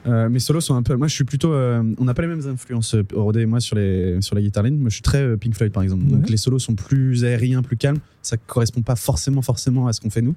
euh, 0.07 0.29
mes 0.29 0.39
solos 0.39 0.61
sont 0.61 0.75
un 0.75 0.83
peu. 0.83 0.95
Moi, 0.95 1.07
je 1.07 1.13
suis 1.13 1.23
plutôt. 1.23 1.53
euh, 1.53 1.83
on 1.97 2.05
n'a 2.05 2.13
pas 2.13 2.21
les 2.21 2.27
mêmes 2.27 2.47
influences, 2.47 2.95
euh, 2.95 3.03
Rodé 3.13 3.41
et 3.41 3.45
moi, 3.45 3.59
sur, 3.59 3.75
les, 3.75 4.21
sur 4.21 4.35
la 4.35 4.41
guitare 4.41 4.63
ligne. 4.63 4.77
Moi, 4.77 4.89
je 4.89 4.95
suis 4.95 5.01
très 5.01 5.21
euh, 5.21 5.37
Pink 5.37 5.55
Floyd, 5.55 5.71
par 5.71 5.83
exemple. 5.83 6.05
Donc, 6.05 6.29
les 6.29 6.37
solos 6.37 6.59
sont 6.59 6.75
plus 6.75 7.23
aériens, 7.23 7.61
plus 7.61 7.77
calmes. 7.77 7.99
Ça 8.21 8.37
correspond 8.37 8.81
pas 8.81 8.95
forcément, 8.95 9.41
forcément 9.41 9.87
à 9.87 9.93
ce 9.93 10.01
qu'on 10.01 10.09
fait 10.09 10.21
nous. 10.21 10.35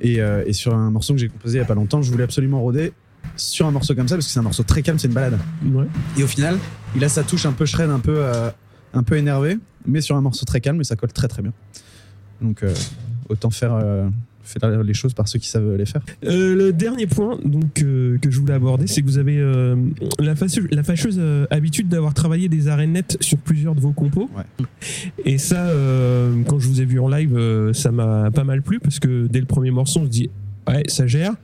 Et, 0.00 0.18
et 0.18 0.52
sur 0.52 0.74
un 0.74 0.90
morceau 0.90 1.14
que 1.14 1.20
j'ai 1.20 1.28
composé 1.28 1.58
il 1.58 1.60
y 1.60 1.64
a 1.64 1.66
pas 1.66 1.74
longtemps, 1.74 2.02
je 2.02 2.10
voulais 2.10 2.24
absolument 2.24 2.60
Rodé 2.60 2.92
sur 3.36 3.66
un 3.66 3.70
morceau 3.70 3.94
comme 3.94 4.08
ça, 4.08 4.16
parce 4.16 4.26
que 4.26 4.32
c'est 4.32 4.40
un 4.40 4.42
morceau 4.42 4.64
très 4.64 4.82
calme, 4.82 4.98
c'est 4.98 5.06
une 5.06 5.14
balade. 5.14 5.38
Ouais. 5.64 5.86
Et 6.18 6.24
au 6.24 6.26
final, 6.26 6.58
il 6.96 7.04
a 7.04 7.08
sa 7.08 7.22
touche 7.22 7.46
un 7.46 7.52
peu 7.52 7.66
shred, 7.66 7.88
un 7.88 8.00
peu, 8.00 8.20
un 8.94 9.02
peu 9.04 9.16
énervé, 9.16 9.58
mais 9.86 10.00
sur 10.00 10.16
un 10.16 10.20
morceau 10.20 10.44
très 10.44 10.60
calme, 10.60 10.80
et 10.80 10.84
ça 10.84 10.96
colle 10.96 11.12
très 11.12 11.28
très 11.28 11.40
bien. 11.42 11.52
Donc, 12.40 12.64
autant 13.28 13.50
faire, 13.50 13.80
faire 14.42 14.82
les 14.82 14.94
choses 14.94 15.14
par 15.14 15.28
ceux 15.28 15.38
qui 15.38 15.48
savent 15.48 15.76
les 15.76 15.86
faire. 15.86 16.02
Euh, 16.24 16.54
le 16.54 16.72
dernier 16.72 17.06
point 17.06 17.38
donc, 17.44 17.82
euh, 17.82 18.18
que 18.18 18.30
je 18.30 18.40
voulais 18.40 18.54
aborder, 18.54 18.86
c'est 18.86 19.02
que 19.02 19.06
vous 19.06 19.18
avez 19.18 19.38
euh, 19.38 19.76
la, 20.18 20.34
fâcheuse, 20.34 20.66
la 20.70 20.82
fâcheuse 20.82 21.20
habitude 21.50 21.88
d'avoir 21.88 22.14
travaillé 22.14 22.48
des 22.48 22.68
arènes 22.68 22.92
nettes 22.92 23.16
sur 23.20 23.38
plusieurs 23.38 23.74
de 23.74 23.80
vos 23.80 23.92
compos. 23.92 24.28
Ouais. 24.36 24.66
Et 25.24 25.38
ça, 25.38 25.70
quand 26.46 26.58
je 26.58 26.68
vous 26.68 26.80
ai 26.80 26.84
vu 26.84 26.98
en 27.00 27.08
live, 27.08 27.72
ça 27.72 27.90
m'a 27.90 28.30
pas 28.30 28.44
mal 28.44 28.62
plu 28.62 28.80
parce 28.80 28.98
que 28.98 29.26
dès 29.26 29.40
le 29.40 29.46
premier 29.46 29.70
morceau, 29.70 30.00
on 30.00 30.04
se 30.04 30.10
dit 30.10 30.30
ouais, 30.68 30.82
ça 30.88 31.06
gère. 31.06 31.34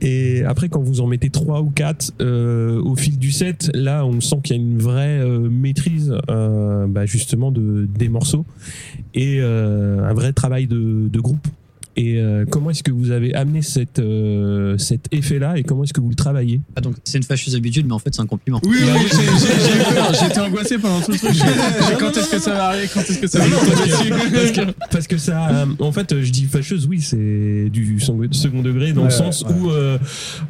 Et 0.00 0.42
après, 0.44 0.68
quand 0.68 0.80
vous 0.80 1.00
en 1.00 1.06
mettez 1.06 1.30
trois 1.30 1.60
ou 1.60 1.70
quatre 1.70 2.12
euh, 2.20 2.80
au 2.82 2.96
fil 2.96 3.18
du 3.18 3.32
set, 3.32 3.70
là, 3.74 4.06
on 4.06 4.20
sent 4.20 4.36
qu'il 4.42 4.56
y 4.56 4.58
a 4.58 4.62
une 4.62 4.78
vraie 4.78 5.20
euh, 5.20 5.48
maîtrise 5.50 6.14
euh, 6.30 6.86
bah, 6.86 7.06
justement 7.06 7.52
de, 7.52 7.86
des 7.86 8.08
morceaux 8.08 8.46
et 9.14 9.40
un 9.40 10.14
vrai 10.14 10.32
travail 10.32 10.66
de, 10.66 11.08
de 11.08 11.20
groupe. 11.20 11.46
Et 12.00 12.16
euh, 12.16 12.46
comment 12.48 12.70
est-ce 12.70 12.82
que 12.82 12.90
vous 12.92 13.10
avez 13.10 13.34
amené 13.34 13.60
cette, 13.60 13.98
euh, 13.98 14.78
cet 14.78 15.04
effet-là 15.12 15.58
et 15.58 15.64
comment 15.64 15.84
est-ce 15.84 15.92
que 15.92 16.00
vous 16.00 16.08
le 16.08 16.14
travaillez? 16.14 16.62
Ah, 16.74 16.80
donc 16.80 16.94
c'est 17.04 17.18
une 17.18 17.24
fâcheuse 17.24 17.54
habitude, 17.54 17.84
mais 17.86 17.92
en 17.92 17.98
fait 17.98 18.14
c'est 18.14 18.22
un 18.22 18.26
compliment. 18.26 18.58
Oui, 18.64 18.78
oui, 18.80 18.88
j'ai- 19.10 19.16
j'ai 19.16 19.70
j'ai 19.74 19.80
eu 19.80 19.94
peur, 19.94 20.10
j'étais 20.22 20.40
angoissé 20.40 20.78
pendant 20.78 21.00
tout 21.02 21.12
le 21.12 21.18
truc. 21.18 21.30
Quand 22.00 22.16
est-ce 22.16 22.30
que 22.30 22.38
ça 22.38 22.52
va 22.52 22.64
arriver? 22.68 22.88
Quand 22.94 23.00
est-ce 23.00 23.18
que 23.18 23.26
ça 23.26 23.38
va 23.40 23.44
tomber 23.44 24.10
parce, 24.32 24.50
que, 24.52 24.60
parce 24.90 25.06
que- 25.08 25.18
ça, 25.18 25.48
euh, 25.50 25.66
en 25.80 25.92
fait, 25.92 26.22
je 26.22 26.30
dis 26.30 26.44
fâcheuse, 26.44 26.86
oui, 26.86 27.02
c'est 27.02 27.68
du 27.70 28.00
second 28.00 28.62
degré 28.62 28.94
dans 28.94 29.04
le 29.04 29.10
sens 29.10 29.42
ouais. 29.42 29.52
où 29.60 29.70
euh, 29.70 29.98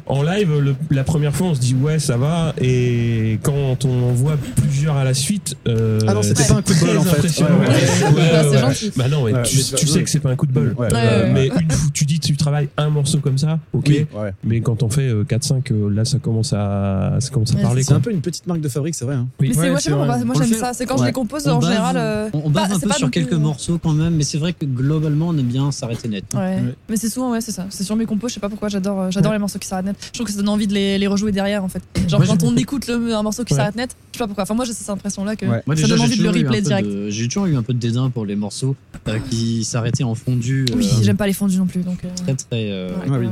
en 0.05 0.23
live, 0.23 0.49
le- 0.57 0.75
la 0.89 1.03
première 1.03 1.35
fois, 1.35 1.47
on 1.47 1.55
se 1.55 1.59
dit 1.59 1.75
ouais, 1.75 1.99
ça 1.99 2.15
va, 2.15 2.53
et 2.61 3.39
quand 3.43 3.83
on 3.83 4.03
en 4.09 4.13
voit 4.13 4.37
plusieurs 4.55 4.95
à 4.95 5.03
la 5.03 5.13
suite, 5.13 5.57
euh, 5.67 5.99
Ah 6.07 6.13
non, 6.13 6.21
c'était 6.23 6.43
c'est 6.43 6.53
pas 6.53 6.59
un 6.59 6.61
coup 6.61 6.73
de 6.73 6.79
bol, 6.79 6.97
en 6.97 7.03
fait. 7.03 7.41
Ouais, 7.41 7.49
ouais, 7.49 8.11
Ouais, 8.13 8.21
ouais, 8.21 8.61
Bah. 8.61 8.71
Bah 8.95 9.07
non, 9.09 9.23
ouais, 9.23 9.33
Ouais, 9.33 9.41
tu, 9.43 9.57
mais 9.57 9.77
tu 9.77 9.87
sais 9.87 10.03
que 10.03 10.09
c'est 10.09 10.19
pas 10.21 10.29
un 10.29 10.35
coup 10.37 10.45
de 10.45 10.53
bol. 10.53 10.73
Ouais, 10.77 10.87
Ouais, 10.87 11.33
ouais, 11.33 11.40
mais 11.49 11.61
une 11.63 11.71
fois, 11.71 11.89
tu 11.93 12.05
dis 12.05 12.19
tu 12.19 12.35
travailles 12.37 12.69
un 12.77 12.89
morceau 12.89 13.19
comme 13.19 13.37
ça, 13.37 13.59
ok. 13.73 13.85
Oui, 13.87 14.05
ouais. 14.13 14.33
Mais 14.43 14.61
quand 14.61 14.83
on 14.83 14.89
fait 14.89 15.09
euh, 15.09 15.23
4-5, 15.23 15.71
euh, 15.71 15.89
là, 15.89 16.05
ça 16.05 16.19
commence 16.19 16.53
à, 16.53 17.17
ça 17.19 17.29
commence 17.29 17.51
à 17.53 17.55
Ouais, 17.55 17.61
parler. 17.61 17.83
C'est 17.83 17.93
un 17.93 17.99
peu 17.99 18.11
une 18.11 18.21
petite 18.21 18.47
marque 18.47 18.61
de 18.61 18.69
fabrique, 18.69 18.95
c'est 18.95 19.05
vrai. 19.05 19.15
hein. 19.15 19.27
Oui. 19.39 19.49
Mais 19.49 19.53
c'est 19.55 19.61
Ouais, 19.61 20.05
moi, 20.25 20.35
c'est 20.35 20.47
j'aime 20.49 20.59
ça. 20.59 20.73
C'est 20.73 20.85
quand 20.85 20.97
je 20.97 21.05
les 21.05 21.11
compose 21.11 21.47
On 21.47 21.51
en 21.51 21.59
bave- 21.59 21.69
général. 21.69 21.95
euh, 21.97 22.29
On, 22.33 22.43
on 22.45 22.49
bave 22.49 22.69
pas- 22.69 22.75
un 22.75 22.79
peu 22.79 22.89
sur 22.93 23.07
plus, 23.07 23.11
quelques 23.11 23.33
euh, 23.33 23.37
morceaux 23.39 23.77
quand 23.77 23.93
même, 23.93 24.15
mais 24.15 24.23
c'est 24.23 24.37
vrai 24.37 24.53
que 24.53 24.65
globalement 24.65 25.27
on 25.29 25.37
aime 25.37 25.45
bien 25.47 25.71
s'arrêter 25.71 26.07
net. 26.07 26.25
Ouais. 26.33 26.39
Ouais. 26.39 26.63
Mais 26.89 26.97
c'est 26.97 27.09
souvent, 27.09 27.31
ouais, 27.31 27.41
c'est 27.41 27.51
ça. 27.51 27.65
C'est 27.69 27.83
sur 27.83 27.95
mes 27.95 28.05
compos, 28.05 28.27
je 28.29 28.35
sais 28.35 28.39
pas 28.39 28.49
pourquoi, 28.49 28.69
j'adore 28.69 28.99
euh, 29.01 29.11
j'adore 29.11 29.33
les 29.33 29.39
morceaux 29.39 29.59
qui 29.59 29.67
s'arrêtent 29.67 29.85
net. 29.85 29.95
Je 30.07 30.11
trouve 30.13 30.25
que 30.27 30.31
ça 30.31 30.37
donne 30.39 30.49
envie 30.49 30.67
de 30.67 30.73
les, 30.73 30.97
les 30.97 31.07
rejouer 31.07 31.31
derrière 31.31 31.63
en 31.63 31.69
fait. 31.69 31.81
Genre 32.07 32.23
quand 32.25 32.43
on 32.43 32.55
écoute 32.55 32.87
le, 32.87 33.13
un 33.15 33.23
morceau 33.23 33.43
qui 33.43 33.53
s'arrête 33.53 33.75
net, 33.75 33.95
je 34.11 34.17
sais 34.17 34.23
pas 34.23 34.27
pourquoi. 34.27 34.43
Enfin, 34.43 34.53
moi 34.53 34.65
j'ai 34.65 34.73
cette 34.73 34.89
impression 34.89 35.23
là 35.25 35.35
que 35.35 35.45
ça 35.45 35.87
donne 35.87 36.01
envie 36.01 36.17
de 36.17 36.23
le 36.23 36.29
replay 36.29 36.61
direct. 36.61 36.87
j'ai 37.09 37.27
toujours 37.27 37.45
eu 37.47 37.55
un 37.55 37.63
peu 37.63 37.73
de 37.73 37.79
dédain 37.79 38.09
pour 38.09 38.25
les 38.25 38.35
morceaux 38.35 38.75
euh, 39.07 39.17
qui 39.29 39.63
s'arrêtaient 39.63 40.03
en 40.03 40.15
fondu. 40.15 40.65
euh, 40.71 40.75
Oui, 40.77 40.89
j'aime 41.01 41.17
pas 41.21 41.27
les 41.27 41.33
fondus 41.33 41.57
non 41.59 41.67
plus. 41.67 41.81
Donc, 41.83 42.03
euh, 42.03 42.07
Très 42.23 42.33
très 42.35 42.71
euh, 42.71 42.89
Ouais. 42.89 42.95
Ah 43.05 43.09
oui, 43.11 43.17
ouais. 43.17 43.25
non, 43.25 43.31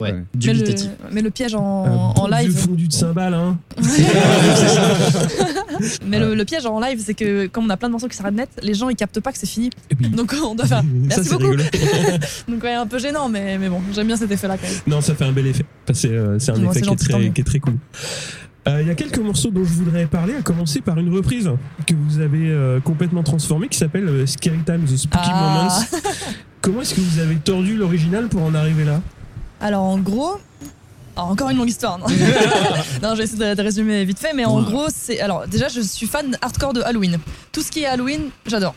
ouais. 0.00 0.14
mais, 0.46 0.54
le, 0.54 0.64
mais 1.12 1.20
le 1.20 1.30
piège 1.30 1.54
en, 1.54 1.84
Un 1.84 2.20
en 2.20 2.26
live. 2.28 2.56
fondu 2.56 2.88
de 2.88 2.92
cymbales, 2.92 3.34
hein. 3.34 3.58
Mais 6.06 6.18
le, 6.18 6.34
le 6.34 6.44
piège 6.44 6.66
en 6.66 6.80
live, 6.80 7.00
c'est 7.04 7.14
que 7.14 7.46
comme 7.46 7.66
on 7.66 7.70
a 7.70 7.76
plein 7.76 7.88
de 7.88 7.92
morceaux 7.92 8.08
qui 8.08 8.16
s'arrêtent 8.16 8.34
net, 8.34 8.48
les 8.62 8.74
gens 8.74 8.88
ils 8.88 8.96
captent 8.96 9.20
pas 9.20 9.32
que 9.32 9.38
c'est 9.38 9.46
fini. 9.46 9.70
Et 9.90 9.94
puis, 9.94 10.08
Donc 10.08 10.34
on 10.42 10.54
doit 10.54 10.66
faire. 10.66 10.78
ça, 10.80 10.84
Merci 10.92 11.28
beaucoup. 11.30 11.54
Donc 12.48 12.62
ouais, 12.62 12.74
un 12.74 12.86
peu 12.86 12.98
gênant, 12.98 13.28
mais, 13.28 13.58
mais 13.58 13.68
bon, 13.68 13.80
j'aime 13.92 14.06
bien 14.06 14.16
cet 14.16 14.30
effet 14.30 14.48
là 14.48 14.56
quand 14.56 14.66
même. 14.68 14.80
Non, 14.86 15.00
ça 15.02 15.14
fait 15.14 15.24
un 15.24 15.32
bel 15.32 15.46
effet. 15.46 15.64
C'est 15.92 16.08
euh, 16.08 16.38
c'est 16.38 16.52
un 16.52 16.58
Bon, 16.58 16.70
effet 16.70 16.80
qui 16.80 16.86
est, 16.86 16.90
gentil, 16.90 17.08
très, 17.08 17.18
mieux. 17.18 17.28
qui 17.30 17.40
est 17.40 17.44
très 17.44 17.58
cool. 17.60 17.74
Euh, 18.68 18.82
Il 18.82 18.88
y 18.88 18.90
a 18.90 18.94
quelques 18.94 19.18
morceaux 19.18 19.50
dont 19.50 19.64
je 19.64 19.72
voudrais 19.72 20.06
parler, 20.06 20.34
à 20.38 20.42
commencer 20.42 20.80
par 20.82 20.98
une 20.98 21.12
reprise 21.14 21.50
que 21.86 21.94
vous 21.94 22.20
avez 22.20 22.50
euh, 22.50 22.78
complètement 22.80 23.22
transformée 23.22 23.68
qui 23.68 23.78
s'appelle 23.78 24.06
euh, 24.08 24.26
Scary 24.26 24.58
Time 24.66 24.84
The 24.84 24.96
Spooky 24.96 25.28
Ah. 25.32 25.62
Moments. 25.62 26.00
Comment 26.62 26.82
est-ce 26.82 26.94
que 26.94 27.00
vous 27.00 27.18
avez 27.20 27.36
tordu 27.36 27.76
l'original 27.76 28.28
pour 28.28 28.42
en 28.42 28.54
arriver 28.54 28.84
là 28.84 29.00
Alors 29.60 29.82
en 29.82 29.98
gros, 29.98 30.36
alors, 31.16 31.30
encore 31.30 31.50
une 31.50 31.56
longue 31.56 31.68
histoire. 31.70 31.98
Non, 31.98 32.06
non 33.02 33.10
je 33.12 33.18
vais 33.18 33.24
essayer 33.24 33.38
de, 33.38 33.54
de 33.54 33.62
résumer 33.62 34.04
vite 34.04 34.18
fait, 34.18 34.32
mais 34.34 34.44
en 34.44 34.60
gros, 34.62 34.86
c'est 34.94 35.20
alors 35.20 35.46
déjà 35.48 35.68
je 35.68 35.80
suis 35.80 36.06
fan 36.06 36.36
hardcore 36.40 36.72
de 36.74 36.82
Halloween. 36.82 37.18
Tout 37.50 37.62
ce 37.62 37.70
qui 37.70 37.80
est 37.82 37.86
Halloween, 37.86 38.28
j'adore. 38.46 38.74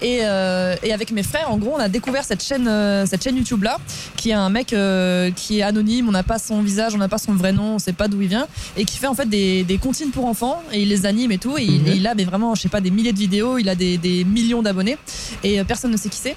Et, 0.00 0.20
euh, 0.22 0.76
et 0.82 0.92
avec 0.92 1.10
mes 1.10 1.22
frères, 1.24 1.50
en 1.50 1.58
gros, 1.58 1.72
on 1.74 1.78
a 1.80 1.88
découvert 1.88 2.24
cette 2.24 2.42
chaîne, 2.42 2.68
euh, 2.68 3.04
cette 3.04 3.22
chaîne 3.22 3.36
YouTube 3.36 3.64
là, 3.64 3.78
qui 4.16 4.30
est 4.30 4.34
un 4.34 4.48
mec 4.48 4.72
euh, 4.72 5.30
qui 5.34 5.58
est 5.58 5.62
anonyme. 5.62 6.08
On 6.08 6.12
n'a 6.12 6.22
pas 6.22 6.38
son 6.38 6.62
visage, 6.62 6.94
on 6.94 6.98
n'a 6.98 7.08
pas 7.08 7.18
son 7.18 7.34
vrai 7.34 7.52
nom, 7.52 7.74
on 7.74 7.78
sait 7.78 7.92
pas 7.92 8.08
d'où 8.08 8.22
il 8.22 8.28
vient, 8.28 8.46
et 8.76 8.84
qui 8.84 8.96
fait 8.96 9.08
en 9.08 9.14
fait 9.14 9.28
des, 9.28 9.64
des 9.64 9.78
comptines 9.78 10.10
pour 10.10 10.24
enfants 10.26 10.62
et 10.72 10.80
il 10.82 10.88
les 10.88 11.04
anime 11.04 11.32
et 11.32 11.38
tout. 11.38 11.58
Et 11.58 11.64
il, 11.64 11.80
Mhm. 11.82 11.86
et 11.88 11.96
il 11.96 12.06
a 12.06 12.14
mais 12.14 12.24
vraiment, 12.24 12.54
je 12.54 12.62
sais 12.62 12.68
pas, 12.68 12.80
des 12.80 12.90
milliers 12.92 13.12
de 13.12 13.18
vidéos. 13.18 13.58
Il 13.58 13.68
a 13.68 13.74
des, 13.74 13.98
des 13.98 14.24
millions 14.24 14.62
d'abonnés 14.62 14.96
et 15.42 15.62
personne 15.64 15.90
ne 15.90 15.96
sait 15.96 16.08
qui 16.08 16.18
c'est. 16.18 16.36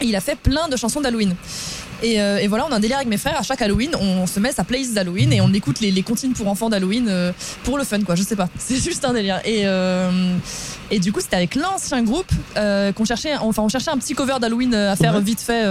Il 0.00 0.14
a 0.16 0.20
fait 0.20 0.36
plein 0.36 0.68
de 0.68 0.76
chansons 0.76 1.00
d'Halloween. 1.00 1.34
Et, 2.02 2.20
euh, 2.20 2.38
et 2.38 2.46
voilà, 2.46 2.66
on 2.68 2.72
a 2.72 2.76
un 2.76 2.80
délire 2.80 2.96
avec 2.98 3.08
mes 3.08 3.16
frères. 3.18 3.38
À 3.38 3.42
chaque 3.42 3.60
Halloween, 3.62 3.90
on 4.00 4.26
se 4.26 4.38
met 4.40 4.52
sa 4.52 4.64
playlist 4.64 4.94
d'Halloween 4.94 5.32
et 5.32 5.40
on 5.40 5.52
écoute 5.52 5.80
les, 5.80 5.90
les 5.90 6.02
comptines 6.02 6.32
pour 6.32 6.48
enfants 6.48 6.68
d'Halloween 6.68 7.06
euh, 7.08 7.32
pour 7.64 7.76
le 7.78 7.84
fun, 7.84 8.00
quoi. 8.02 8.14
Je 8.14 8.22
sais 8.22 8.36
pas. 8.36 8.48
C'est 8.58 8.82
juste 8.82 9.04
un 9.04 9.12
délire. 9.12 9.40
Et, 9.44 9.62
euh, 9.64 10.36
et 10.90 11.00
du 11.00 11.12
coup, 11.12 11.20
c'était 11.20 11.36
avec 11.36 11.54
l'ancien 11.54 12.02
groupe 12.02 12.30
qu'on 12.54 13.04
cherchait. 13.04 13.36
Enfin, 13.36 13.62
on 13.62 13.68
cherchait 13.68 13.90
un 13.90 13.98
petit 13.98 14.14
cover 14.14 14.36
d'Halloween 14.40 14.74
à 14.74 14.96
faire 14.96 15.14
Ouais. 15.14 15.20
vite 15.20 15.40
fait, 15.40 15.64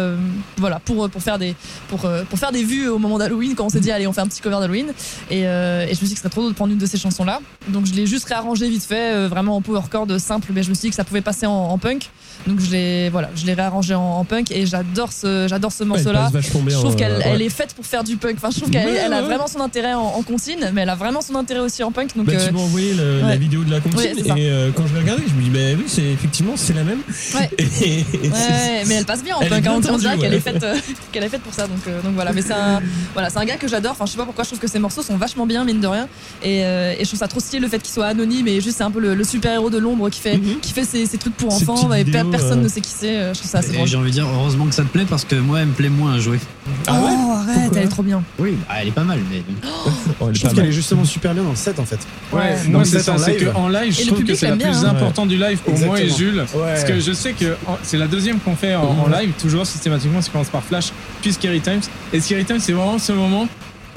voilà, 0.58 0.80
pour 0.80 1.10
pour 1.10 1.22
faire 1.22 1.38
des 1.40 1.56
pour 1.90 2.08
pour 2.30 2.40
faire 2.40 2.52
des 2.52 2.64
vues 2.64 2.88
au 2.88 2.98
moment 3.00 3.18
d'Halloween. 3.18 3.56
Quand 3.56 3.66
on 3.66 3.70
s'est 3.70 3.80
dit, 3.80 3.92
allez, 3.92 4.06
on 4.08 4.14
fait 4.14 4.22
un 4.22 4.28
petit 4.28 4.42
cover 4.42 4.58
d'Halloween. 4.60 4.88
Et, 5.32 5.42
et 5.42 5.44
je 5.44 5.90
me 5.90 5.94
suis 5.96 6.08
dit 6.08 6.14
que 6.14 6.18
ce 6.20 6.22
serait 6.24 6.30
trop 6.30 6.42
drôle 6.42 6.52
de 6.54 6.56
prendre 6.56 6.72
une 6.74 6.78
de 6.80 6.86
ces 6.86 6.98
chansons 6.98 7.24
là. 7.26 7.40
Donc 7.70 7.86
je 7.86 7.94
l'ai 7.94 8.06
juste 8.06 8.26
réarrangé 8.26 8.70
vite 8.70 8.84
fait, 8.84 9.28
vraiment 9.28 9.56
en 9.56 9.62
power 9.62 9.82
chord 9.92 10.08
simple. 10.20 10.50
Mais 10.54 10.62
je 10.64 10.70
me 10.70 10.74
suis 10.76 10.82
dit 10.84 10.90
que 10.90 10.96
ça 10.96 11.04
pouvait 11.04 11.22
passer 11.22 11.46
en, 11.48 11.52
en 11.54 11.78
punk. 11.78 12.10
Donc 12.46 12.60
je 12.60 12.70
l'ai 12.72 13.10
voilà, 13.10 13.30
je 13.36 13.46
l'ai 13.46 13.54
réarrangé 13.56 13.96
en, 13.96 14.02
en 14.20 14.24
punk 14.26 14.52
et 14.52 14.66
j'adore 14.68 15.12
ce 15.12 15.48
j'adore 15.50 15.72
ce 15.72 15.84
Ouais, 15.84 15.90
morceau 15.90 16.10
elle 16.10 16.17
là. 16.18 16.24
passe 16.24 16.34
vachement 16.34 16.62
bien. 16.62 16.76
Je 16.78 16.82
trouve 16.82 16.94
euh, 16.94 16.98
qu'elle 16.98 17.18
ouais. 17.40 17.46
est 17.46 17.50
faite 17.50 17.74
pour 17.74 17.86
faire 17.86 18.04
du 18.04 18.18
punk. 18.18 18.36
Enfin, 18.38 18.50
je 18.52 18.58
trouve 18.60 18.70
qu'elle 18.72 18.86
Ouais, 18.88 19.00
a 19.00 19.22
vraiment 19.22 19.48
son 19.48 19.60
intérêt 19.62 19.94
en, 19.94 20.02
en 20.02 20.22
comptine, 20.24 20.70
mais 20.74 20.82
elle 20.82 20.90
a 20.90 20.96
vraiment 20.96 21.22
son 21.22 21.36
intérêt 21.36 21.60
aussi 21.62 21.84
en 21.84 21.92
punk. 21.92 22.16
Donc, 22.16 22.26
Bah, 22.26 22.34
euh, 22.36 22.48
tu 22.48 22.54
m'as 22.54 22.60
envoyé 22.60 22.94
le- 22.94 23.22
la 23.22 23.28
ouais. 23.28 23.38
vidéo 23.38 23.64
de 23.64 23.72
la 23.72 23.78
ça. 23.78 24.38
et 24.38 24.50
euh, 24.50 24.70
quand 24.76 24.86
je 24.88 24.94
l'ai 24.94 25.00
regardée, 25.02 25.24
je 25.28 25.34
me 25.34 25.42
dis 25.42 25.50
bah 25.50 25.60
oui, 25.78 25.84
c'est 25.88 26.04
effectivement 26.04 26.54
c'est 26.56 26.74
la 26.74 26.84
même. 26.84 27.00
Ouais. 27.36 27.50
Et- 27.82 28.00
et 28.00 28.30
ouais, 28.30 28.32
c'est- 28.34 28.86
mais 28.88 28.96
elle 28.96 29.06
passe 29.06 29.24
bien 29.24 29.36
en 29.36 29.42
Elle 29.42 29.50
punk. 29.50 29.62
bien 29.64 29.72
hein, 29.74 29.82
on 29.92 29.98
dirait 29.98 30.18
qu'elle 30.18 30.34
est 30.34 30.40
faite, 30.40 30.64
euh, 30.64 30.76
qu'elle 31.12 31.24
est 31.24 31.30
faite 31.30 31.42
pour 31.42 31.54
ça. 31.54 31.68
Donc, 31.68 31.80
euh, 31.88 32.02
donc 32.02 32.14
voilà. 32.16 32.32
Mais 32.34 32.42
c'est 32.42 32.54
un, 32.54 32.82
voilà, 33.14 33.30
c'est 33.30 33.38
un 33.38 33.46
gars 33.46 33.58
que 33.58 33.68
j'adore. 33.68 33.92
Enfin, 33.94 34.06
je 34.06 34.12
sais 34.12 34.18
pas 34.18 34.26
pourquoi. 34.26 34.44
Je 34.44 34.50
trouve 34.50 34.60
que 34.60 34.68
ses 34.68 34.80
morceaux 34.80 35.02
sont 35.02 35.18
vachement 35.18 35.46
bien, 35.46 35.64
mine 35.64 35.80
de 35.80 35.88
rien. 35.88 36.08
Et, 36.44 36.64
euh, 36.64 36.94
et 36.98 37.00
je 37.04 37.06
trouve 37.08 37.20
ça 37.20 37.28
trop 37.28 37.40
stylé 37.40 37.62
le 37.62 37.68
fait 37.68 37.80
qu'il 37.80 37.94
soit 37.94 38.08
anonyme 38.08 38.48
et 38.48 38.62
juste 38.62 38.78
c'est 38.78 38.84
un 38.84 38.92
peu 38.92 39.00
le, 39.00 39.16
le 39.16 39.24
super 39.24 39.54
héros 39.54 39.70
de 39.70 39.78
l'ombre 39.78 40.10
qui 40.10 40.20
fait, 40.20 40.38
Mhm. 40.38 40.60
qui 40.62 40.74
fait 40.74 40.84
ses, 40.86 41.06
ses 41.06 41.18
trucs 41.18 41.36
pour 41.36 41.54
enfants. 41.54 41.92
Et 41.94 42.04
vidéos, 42.04 42.30
personne 42.30 42.60
euh. 42.60 42.64
ne 42.64 42.68
sait 42.68 42.82
qui 42.82 42.92
c'est. 42.98 43.18
euh, 43.18 43.34
Je 43.34 43.40
trouve 43.40 43.52
ça 43.52 43.60
assez 43.60 43.74
drôle. 43.74 43.88
j'ai 43.88 43.98
envie 43.98 44.10
de 44.10 44.14
dire, 44.14 44.28
heureusement 44.28 44.66
que 44.66 44.76
ça 44.76 44.84
te 44.84 44.88
plaît 44.90 45.06
parce 45.10 45.26
que 45.26 45.36
moi, 45.36 45.60
elle 45.62 45.68
me 45.68 45.74
plaît 45.74 45.90
moins 45.90 46.07
à 46.12 46.20
jouer. 46.20 46.40
Ah 46.88 46.94
ouais 47.02 47.10
oh, 47.12 47.32
arrête, 47.32 47.56
Pourquoi 47.64 47.78
elle 47.80 47.86
est 47.86 47.90
trop 47.90 48.04
bien. 48.04 48.24
Oui, 48.40 48.58
bah, 48.68 48.76
elle 48.82 48.88
est 48.90 48.92
pas 48.92 49.04
mal, 49.04 49.20
mais 49.32 49.42
Oh, 49.66 49.90
elle 50.22 50.30
est 50.30 50.34
Je 50.36 50.42
pas 50.42 50.48
trouve 50.50 50.60
qu'elle 50.60 50.70
est 50.70 50.74
justement 50.74 51.06
super 51.06 51.34
bien 51.34 51.44
dans 51.44 51.50
le 51.52 51.56
set 51.56 51.80
en 51.80 51.86
fait. 51.86 52.00
Ouais, 52.32 52.40
Ouais. 52.40 52.56
moi 52.70 52.80
Donc, 52.80 52.88
c'est 52.88 53.00
ça, 53.00 53.14
en 53.14 53.18
c'est 53.18 53.38
live. 53.38 53.52
qu'en 53.54 53.70
live, 53.70 53.94
je 53.98 54.08
trouve 54.08 54.24
que 54.24 54.34
c'est 54.36 54.50
la 54.50 54.56
plus 54.56 54.66
hein. 54.84 54.90
importante 54.90 55.28
du 55.30 55.38
live 55.38 55.58
pour 55.60 55.78
moi 55.80 56.00
et. 56.02 56.10
Jules. 56.10 56.46
Ouais. 56.54 56.62
Parce 56.74 56.84
que 56.84 57.00
je 57.00 57.12
sais 57.14 57.34
que 57.34 57.56
en- 57.68 57.78
c'est 57.84 57.98
la 57.98 58.08
deuxième 58.08 58.40
qu'on 58.40 58.56
fait 58.56 58.76
en, 58.76 58.84
en 58.84 59.08
live, 59.08 59.32
toujours 59.40 59.66
systématiquement, 59.66 60.22
ça 60.22 60.32
commence 60.32 60.50
par 60.50 60.64
Flash, 60.64 60.92
puis 61.22 61.34
Scary 61.34 61.62
Times. 61.62 61.82
Et 62.14 62.20
Scary 62.22 62.46
Times, 62.46 62.60
c'est 62.60 62.74
vraiment 62.74 62.98
ce 63.00 63.12
moment 63.12 63.48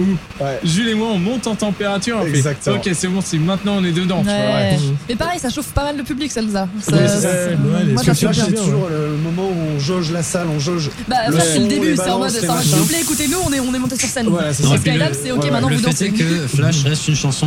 où 0.01 0.43
Ouais. 0.43 0.59
Jules 0.65 0.89
et 0.89 0.95
moi 0.95 1.09
on 1.13 1.19
monte 1.19 1.47
en 1.47 1.55
température. 1.55 2.19
On 2.21 2.25
fait, 2.25 2.39
Exactement. 2.39 2.77
ok, 2.77 2.91
c'est 2.95 3.09
bon, 3.09 3.21
c'est 3.21 3.39
maintenant 3.39 3.75
on 3.79 3.85
est 3.85 3.93
dedans. 3.93 4.19
tu 4.21 4.25
vois, 4.25 4.35
Ouais. 4.35 4.43
ouais. 4.73 4.79
Mais 5.09 5.17
pareil, 5.17 5.39
ça 5.39 5.51
chauffe 5.51 5.69
pas 5.73 5.85
mal 5.85 5.97
le 5.97 6.03
public, 6.03 6.33
Zelda. 6.33 6.69
Ça- 6.81 6.93
moi, 6.93 8.03
fait 8.03 8.15
c'est 8.15 8.55
toujours 8.55 8.89
le 8.91 9.17
moment 9.17 9.49
où 9.49 9.77
on 9.77 9.79
jauge 9.79 10.11
la 10.13 10.23
salle, 10.23 10.47
on 10.55 10.59
jauge. 10.59 10.91
Bah, 11.09 11.17
Le 11.29 11.37
ça, 11.39 11.45
c'est 11.45 11.59
le 11.61 11.67
début, 11.69 11.95
c'est 11.97 12.11
en 12.11 12.19
mode, 12.19 12.31
s'il 12.31 12.49
vous 12.49 12.87
plaît, 12.87 13.01
écoutez-nous, 13.03 13.39
on 13.47 13.53
est, 13.53 13.61
on 13.61 13.75
est 13.75 13.79
monté 13.79 13.97
sur 13.97 14.09
scène. 14.09 14.27
Skylab, 14.53 15.13
c'est 15.15 15.31
ok, 15.33 15.51
maintenant 15.51 15.69
le 15.69 15.77
vous 15.77 15.83
fait 15.83 15.91
dansez. 15.91 16.07
est 16.07 16.11
que 16.11 16.47
Flash 16.49 16.85
reste 16.85 17.09
une 17.09 17.17
chanson 17.17 17.47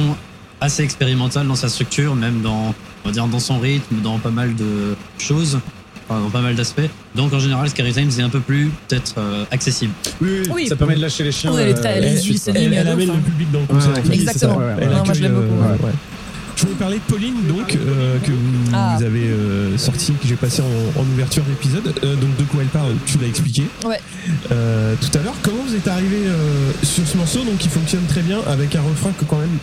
assez 0.62 0.84
expérimentale 0.84 1.48
dans 1.48 1.56
sa 1.56 1.68
structure, 1.68 2.16
même 2.16 2.42
dans, 2.42 2.74
on 3.04 3.08
va 3.10 3.12
dire, 3.12 3.28
dans 3.28 3.40
son 3.40 3.60
rythme, 3.60 3.98
dans 4.02 4.18
pas 4.20 4.30
mal 4.32 4.56
de 4.56 4.96
choses, 5.18 5.60
enfin, 6.08 6.22
dans 6.22 6.30
pas 6.30 6.42
mal 6.42 6.56
d'aspects. 6.56 6.82
Donc 7.16 7.34
en 7.34 7.40
général, 7.40 7.70
Scary 7.70 7.94
Times 7.94 8.10
est 8.18 8.22
un 8.22 8.30
peu 8.30 8.40
plus 8.40 8.72
peut-être 8.88 9.16
euh, 9.18 9.46
accessible. 9.52 9.94
Oui, 10.22 10.30
oui, 10.46 10.52
Oui. 10.54 10.68
ça 10.68 10.76
permet 10.76 10.96
de 10.96 11.02
lâcher 11.02 11.24
les 11.24 11.32
chiens. 11.32 11.52
Oui, 11.54 11.62
elle 11.62 11.70
est 11.70 11.74
très- 11.74 12.00
euh, 12.00 12.02
elle 12.04 12.20
suite, 12.20 12.42
Elle, 12.54 12.88
amène 12.88 13.08
le 13.08 13.14
hein. 13.14 13.20
public 13.26 13.52
dans 13.52 13.60
le 13.62 13.66
quoi. 13.66 13.76
concert. 13.76 13.94
Ouais, 13.94 14.00
en 14.00 14.04
fait. 14.04 14.14
Exactement. 14.14 14.58
ouais, 14.58 14.64
Non, 14.86 14.88
moi, 14.92 15.00
accueille, 15.02 15.16
je 15.16 15.22
l'aime 15.22 15.34
beaucoup, 15.34 15.62
euh, 15.64 15.72
ouais. 15.78 15.86
ouais. 15.86 15.92
Je 16.56 16.62
voulais 16.64 16.76
parler 16.76 16.98
de 16.98 17.12
Pauline, 17.14 17.34
donc, 17.48 17.76
euh, 17.76 18.18
que 18.20 18.30
vous, 18.32 18.72
Ah. 18.74 18.96
vous 18.98 19.04
avez 19.04 19.24
euh, 19.26 19.78
sorti, 19.78 20.14
que 20.14 20.28
j'ai 20.28 20.36
passé 20.36 20.62
en, 20.62 21.00
en 21.02 21.04
ouverture 21.04 21.44
d'épisode. 21.44 21.94
Euh, 22.04 22.16
donc, 22.16 22.38
de 22.38 22.44
quoi 22.44 22.62
elle 22.62 22.68
parle, 22.68 22.94
tu 23.08 23.18
l'as 23.18 23.28
expliqué 23.28 23.64
Ouais. 23.86 24.00
Euh, 24.52 24.94
tout 25.02 25.18
à 25.18 25.24
l'heure. 25.24 25.34
Comment 25.42 25.64
vous 25.68 25.76
êtes 25.76 25.88
arrivé 25.88 26.18
euh, 26.28 26.72
sur 26.84 27.06
ce 27.08 27.18
morceau, 27.18 27.40
donc 27.40 27.58
qui 27.58 27.70
fonctionne 27.70 28.04
très 28.08 28.22
bien, 28.22 28.38
avec 28.48 28.76
un 28.76 28.82
refrain 28.82 29.12
que 29.20 29.26
quand 29.26 29.40
même 29.40 29.58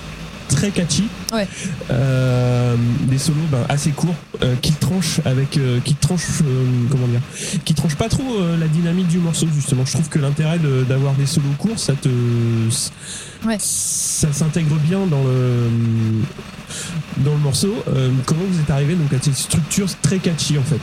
très 0.50 0.70
catchy. 0.70 1.04
Ouais. 1.32 1.46
Euh, 1.90 2.76
des 3.08 3.18
solos 3.18 3.38
ben, 3.50 3.64
assez 3.68 3.90
courts, 3.90 4.14
euh, 4.42 4.54
qui 4.60 4.72
tranchent 4.72 5.20
avec, 5.24 5.56
euh, 5.56 5.80
qui 5.84 5.94
tranchent, 5.94 6.42
comment 6.90 7.06
dire, 7.06 7.20
qui 7.64 7.74
tranchent 7.74 7.96
pas 7.96 8.08
trop 8.08 8.24
la 8.58 8.66
dynamique 8.68 9.08
du 9.08 9.18
morceau 9.18 9.46
justement. 9.54 9.84
Je 9.84 9.92
trouve 9.92 10.08
que 10.08 10.18
l'intérêt 10.18 10.58
de- 10.58 10.84
d'avoir 10.88 11.14
des 11.14 11.26
solos 11.26 11.46
courts, 11.58 11.78
ça 11.78 11.94
te, 11.94 12.08
Ouais. 13.46 13.56
ça 13.58 14.32
s'intègre 14.32 14.76
bien 14.76 15.06
dans 15.06 15.22
le 15.22 15.68
dans 17.18 17.32
le 17.32 17.38
morceau. 17.38 17.74
Comment 18.26 18.42
vous 18.50 18.60
êtes 18.60 18.70
arrivé 18.70 18.94
donc 18.94 19.12
à 19.12 19.22
cette 19.22 19.36
structure 19.36 19.88
très 20.02 20.18
catchy 20.18 20.58
en 20.58 20.62
fait? 20.62 20.80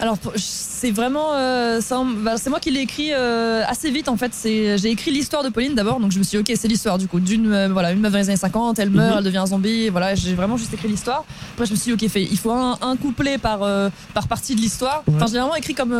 Alors, 0.00 0.18
c'est 0.36 0.90
vraiment. 0.90 1.34
euh, 1.34 1.80
bah, 2.22 2.36
c'est 2.36 2.50
moi 2.50 2.60
qui 2.60 2.70
l'ai 2.70 2.80
écrit 2.80 3.12
euh, 3.14 3.62
assez 3.66 3.90
vite 3.90 4.08
en 4.08 4.16
fait. 4.16 4.32
J'ai 4.44 4.90
écrit 4.90 5.10
l'histoire 5.10 5.42
de 5.42 5.48
Pauline 5.48 5.74
d'abord, 5.74 6.00
donc 6.00 6.12
je 6.12 6.18
me 6.18 6.22
suis 6.22 6.36
dit, 6.42 6.50
ok, 6.52 6.56
c'est 6.58 6.68
l'histoire 6.68 6.98
du 6.98 7.08
coup. 7.08 7.18
D'une 7.18 7.50
euh, 7.52 7.68
voilà, 7.68 7.92
une 7.92 8.00
meuf 8.00 8.12
dans 8.12 8.18
les 8.18 8.28
années 8.28 8.36
50, 8.36 8.78
elle 8.78 8.90
meurt, 8.90 9.12
Mhm. 9.12 9.18
elle 9.18 9.24
devient 9.24 9.38
un 9.38 9.46
zombie. 9.46 9.88
Voilà, 9.88 10.14
j'ai 10.14 10.34
vraiment 10.34 10.56
juste 10.58 10.74
écrit 10.74 10.88
l'histoire. 10.88 11.24
Après, 11.54 11.64
je 11.66 11.70
me 11.72 11.76
suis 11.76 11.96
dit, 11.96 12.04
ok, 12.04 12.10
fait, 12.10 12.22
il 12.22 12.36
faut 12.38 12.52
un, 12.52 12.78
un 12.82 12.96
couplet 12.96 13.38
par, 13.38 13.60
par 14.12 14.28
partie 14.28 14.54
de 14.54 14.60
l'histoire. 14.60 15.02
Ouais. 15.06 15.14
Enfin, 15.16 15.26
je 15.28 15.32
l'ai 15.32 15.38
vraiment 15.40 15.56
écrit 15.56 15.74
comme. 15.74 15.94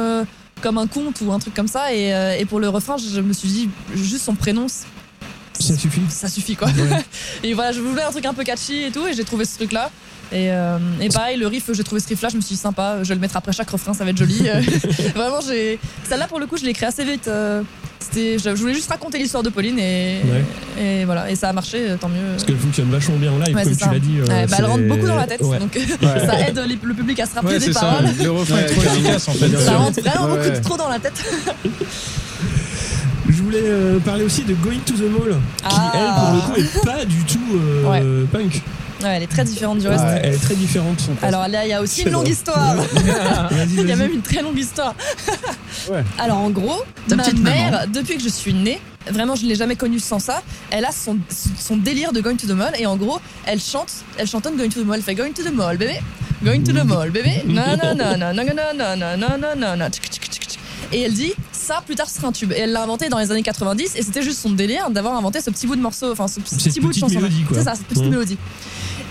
comme 0.60 0.78
un 0.78 0.86
conte 0.86 1.20
ou 1.22 1.32
un 1.32 1.38
truc 1.38 1.54
comme 1.54 1.68
ça 1.68 1.92
et, 1.94 2.12
et 2.40 2.44
pour 2.46 2.60
le 2.60 2.68
refrain 2.70 2.96
je 2.96 3.20
me 3.20 3.34
suis 3.34 3.48
dit 3.48 3.68
juste 3.94 4.24
son 4.24 4.34
prénom 4.34 4.66
Ça 5.58 5.76
suffit. 5.76 6.00
ça 6.08 6.28
suffit 6.28 6.56
quoi 6.56 6.68
Ouais. 6.68 7.04
et 7.42 7.52
voilà 7.52 7.72
je 7.72 7.80
voulais 7.80 8.02
un 8.02 8.10
truc 8.10 8.24
un 8.24 8.32
peu 8.32 8.42
catchy 8.42 8.84
et 8.84 8.90
tout 8.90 9.06
et 9.06 9.12
j'ai 9.12 9.24
trouvé 9.24 9.44
ce 9.44 9.56
truc 9.56 9.72
là 9.72 9.90
et, 10.32 10.50
euh, 10.50 10.78
et 11.00 11.08
pareil 11.08 11.38
le 11.38 11.46
riff 11.46 11.70
j'ai 11.72 11.84
trouvé 11.84 12.00
ce 12.00 12.08
riff 12.08 12.20
là 12.22 12.28
je 12.30 12.36
me 12.36 12.40
suis 12.40 12.54
dit 12.56 12.60
sympa 12.60 12.98
je 13.02 13.08
vais 13.08 13.14
le 13.14 13.20
mettre 13.20 13.36
après 13.36 13.52
chaque 13.52 13.70
refrain 13.70 13.94
ça 13.94 14.02
va 14.04 14.10
être 14.10 14.16
joli 14.16 14.38
vraiment 15.14 15.40
j'ai 15.46 15.78
celle-là 16.08 16.26
pour 16.26 16.40
le 16.40 16.46
coup 16.46 16.56
je 16.56 16.64
l'ai 16.64 16.70
écrit 16.70 16.86
assez 16.86 17.04
vite 17.04 17.28
euh, 17.28 17.62
c'était 18.00 18.36
je, 18.38 18.50
voulais 18.50 18.74
juste 18.74 18.90
raconter 18.90 19.18
l'histoire 19.18 19.42
de 19.42 19.48
Pauline 19.50 19.78
et, 19.78 20.20
et 20.80 21.04
voilà 21.04 21.30
et 21.30 21.36
ça 21.36 21.48
a 21.48 21.52
marché 21.52 21.78
euh, 21.90 21.96
tant 21.96 22.08
mieux 22.08 22.16
Parce 22.32 22.44
qu'elle 22.44 22.56
fonctionne 22.58 22.90
vachement 22.90 23.16
bien 23.16 23.32
en 23.32 23.38
live, 23.38 23.54
Ouais, 23.56 23.62
comme 23.64 23.72
tu 23.72 23.78
ça. 23.78 23.92
l'as 23.92 23.98
dit. 23.98 24.18
euh, 24.20 24.26
Ouais, 24.26 24.46
bah, 24.46 24.56
elle 24.58 24.64
rentre 24.66 24.84
beaucoup 24.88 25.06
dans 25.06 25.16
la 25.16 25.26
tête 25.26 25.40
Ouais. 25.42 25.58
donc 25.58 25.74
Ouais. 25.74 26.26
ça 26.26 26.40
aide 26.48 26.58
les- 26.66 26.78
le 26.82 26.94
public 26.94 27.18
à 27.20 27.26
se 27.26 27.34
rappeler 27.34 27.52
Ouais, 27.54 27.58
des 27.58 27.66
c'est 27.66 27.72
ça. 27.72 27.80
paroles 27.80 28.06
Le 28.22 28.30
refrain 28.30 28.58
est 28.58 28.66
trop 28.66 28.82
efficace 28.82 29.28
en 29.28 29.32
fait. 29.32 29.56
Ça 29.58 29.76
rentre 29.76 30.00
vraiment 30.02 30.34
Ouais, 30.34 30.50
beaucoup 30.50 30.60
trop 30.68 30.76
dans 30.76 30.88
la 30.88 30.98
tête 30.98 31.24
Je 33.28 33.42
voulais 33.42 33.62
euh, 33.64 33.98
parler 34.00 34.24
aussi 34.24 34.42
de 34.44 34.54
Going 34.54 34.78
to 34.84 34.94
the 34.94 35.10
Mall, 35.10 35.36
qui 35.58 35.64
Ah. 35.76 35.92
elle 35.94 36.14
pour 36.14 36.56
le 36.56 36.62
coup 36.64 36.76
est 36.76 36.84
pas 36.84 37.04
du 37.04 37.24
tout 37.24 37.40
euh, 37.56 38.24
punk. 38.32 38.62
Ouais, 39.02 39.08
elle 39.16 39.22
est 39.22 39.26
très 39.26 39.44
différente 39.44 39.78
du 39.78 39.88
reste 39.88 40.04
Ouais, 40.04 40.20
elle 40.24 40.34
est 40.34 40.38
très 40.38 40.54
différente. 40.54 40.98
alors 41.22 41.48
là 41.48 41.64
il 41.64 41.70
y 41.70 41.72
a 41.72 41.80
aussi 41.82 42.02
une 42.02 42.10
longue 42.12 42.28
histoire 42.28 42.74
Il 43.76 43.88
y 43.88 43.92
a 43.92 43.96
même 43.96 44.12
une 44.12 44.22
très 44.22 44.42
longue 44.42 44.58
histoire. 44.58 44.94
Ouais. 45.90 46.02
Alors 46.18 46.38
en 46.38 46.50
gros, 46.50 46.82
Ta 47.08 47.16
ma 47.16 47.22
petite 47.22 47.38
mère, 47.40 47.70
maman. 47.72 47.84
depuis 47.92 48.16
que 48.16 48.22
je 48.22 48.28
suis 48.28 48.52
née, 48.54 48.80
vraiment 49.10 49.36
je 49.36 49.44
ne 49.44 49.48
l'ai 49.48 49.54
jamais 49.54 49.76
connue 49.76 50.00
sans 50.00 50.18
ça, 50.18 50.42
elle 50.70 50.84
a 50.84 50.90
son, 50.92 51.18
son 51.58 51.76
délire 51.76 52.12
de 52.12 52.20
Going 52.20 52.36
to 52.36 52.46
the 52.46 52.50
Mall 52.52 52.72
et 52.78 52.86
en 52.86 52.96
gros, 52.96 53.20
elle 53.44 53.60
chante, 53.60 53.92
elle 54.18 54.26
chantonne 54.26 54.56
Going 54.56 54.68
to 54.70 54.80
the 54.82 54.86
Mall, 54.86 54.96
elle 54.98 55.02
fait 55.04 55.14
Going 55.14 55.32
to 55.32 55.42
the 55.42 55.52
Mall, 55.52 55.76
bébé, 55.76 56.00
Going 56.44 56.62
to 56.62 56.72
the 56.72 56.84
Mall, 56.84 57.10
bébé, 57.10 57.42
non 57.46 57.62
non 57.82 57.94
non 57.94 58.18
non 58.18 58.34
non 58.34 58.44
non 58.44 58.96
non 58.96 59.16
non 59.16 59.38
non 59.38 59.56
non 59.56 59.76
non 59.76 59.86
et 60.92 61.00
elle 61.02 61.14
dit 61.14 61.32
ça 61.66 61.82
plus 61.84 61.94
tard 61.96 62.08
ce 62.08 62.16
sera 62.16 62.28
un 62.28 62.32
tube 62.32 62.52
et 62.52 62.60
elle 62.60 62.72
l'a 62.72 62.82
inventé 62.82 63.08
dans 63.08 63.18
les 63.18 63.30
années 63.30 63.42
90 63.42 63.96
et 63.96 64.02
c'était 64.02 64.22
juste 64.22 64.40
son 64.40 64.50
délire 64.50 64.90
d'avoir 64.90 65.16
inventé 65.16 65.40
ce 65.40 65.50
petit 65.50 65.66
bout 65.66 65.76
de 65.76 65.80
morceau 65.80 66.12
enfin 66.12 66.28
ce 66.28 66.40
petit, 66.40 66.80
bout 66.80 66.88
de 66.88 66.94
chanson 66.94 67.20
c'est 67.52 67.62
ça 67.62 67.74
cette 67.74 67.86
petite 67.86 68.02
Ouais. 68.04 68.10
mélodie 68.10 68.38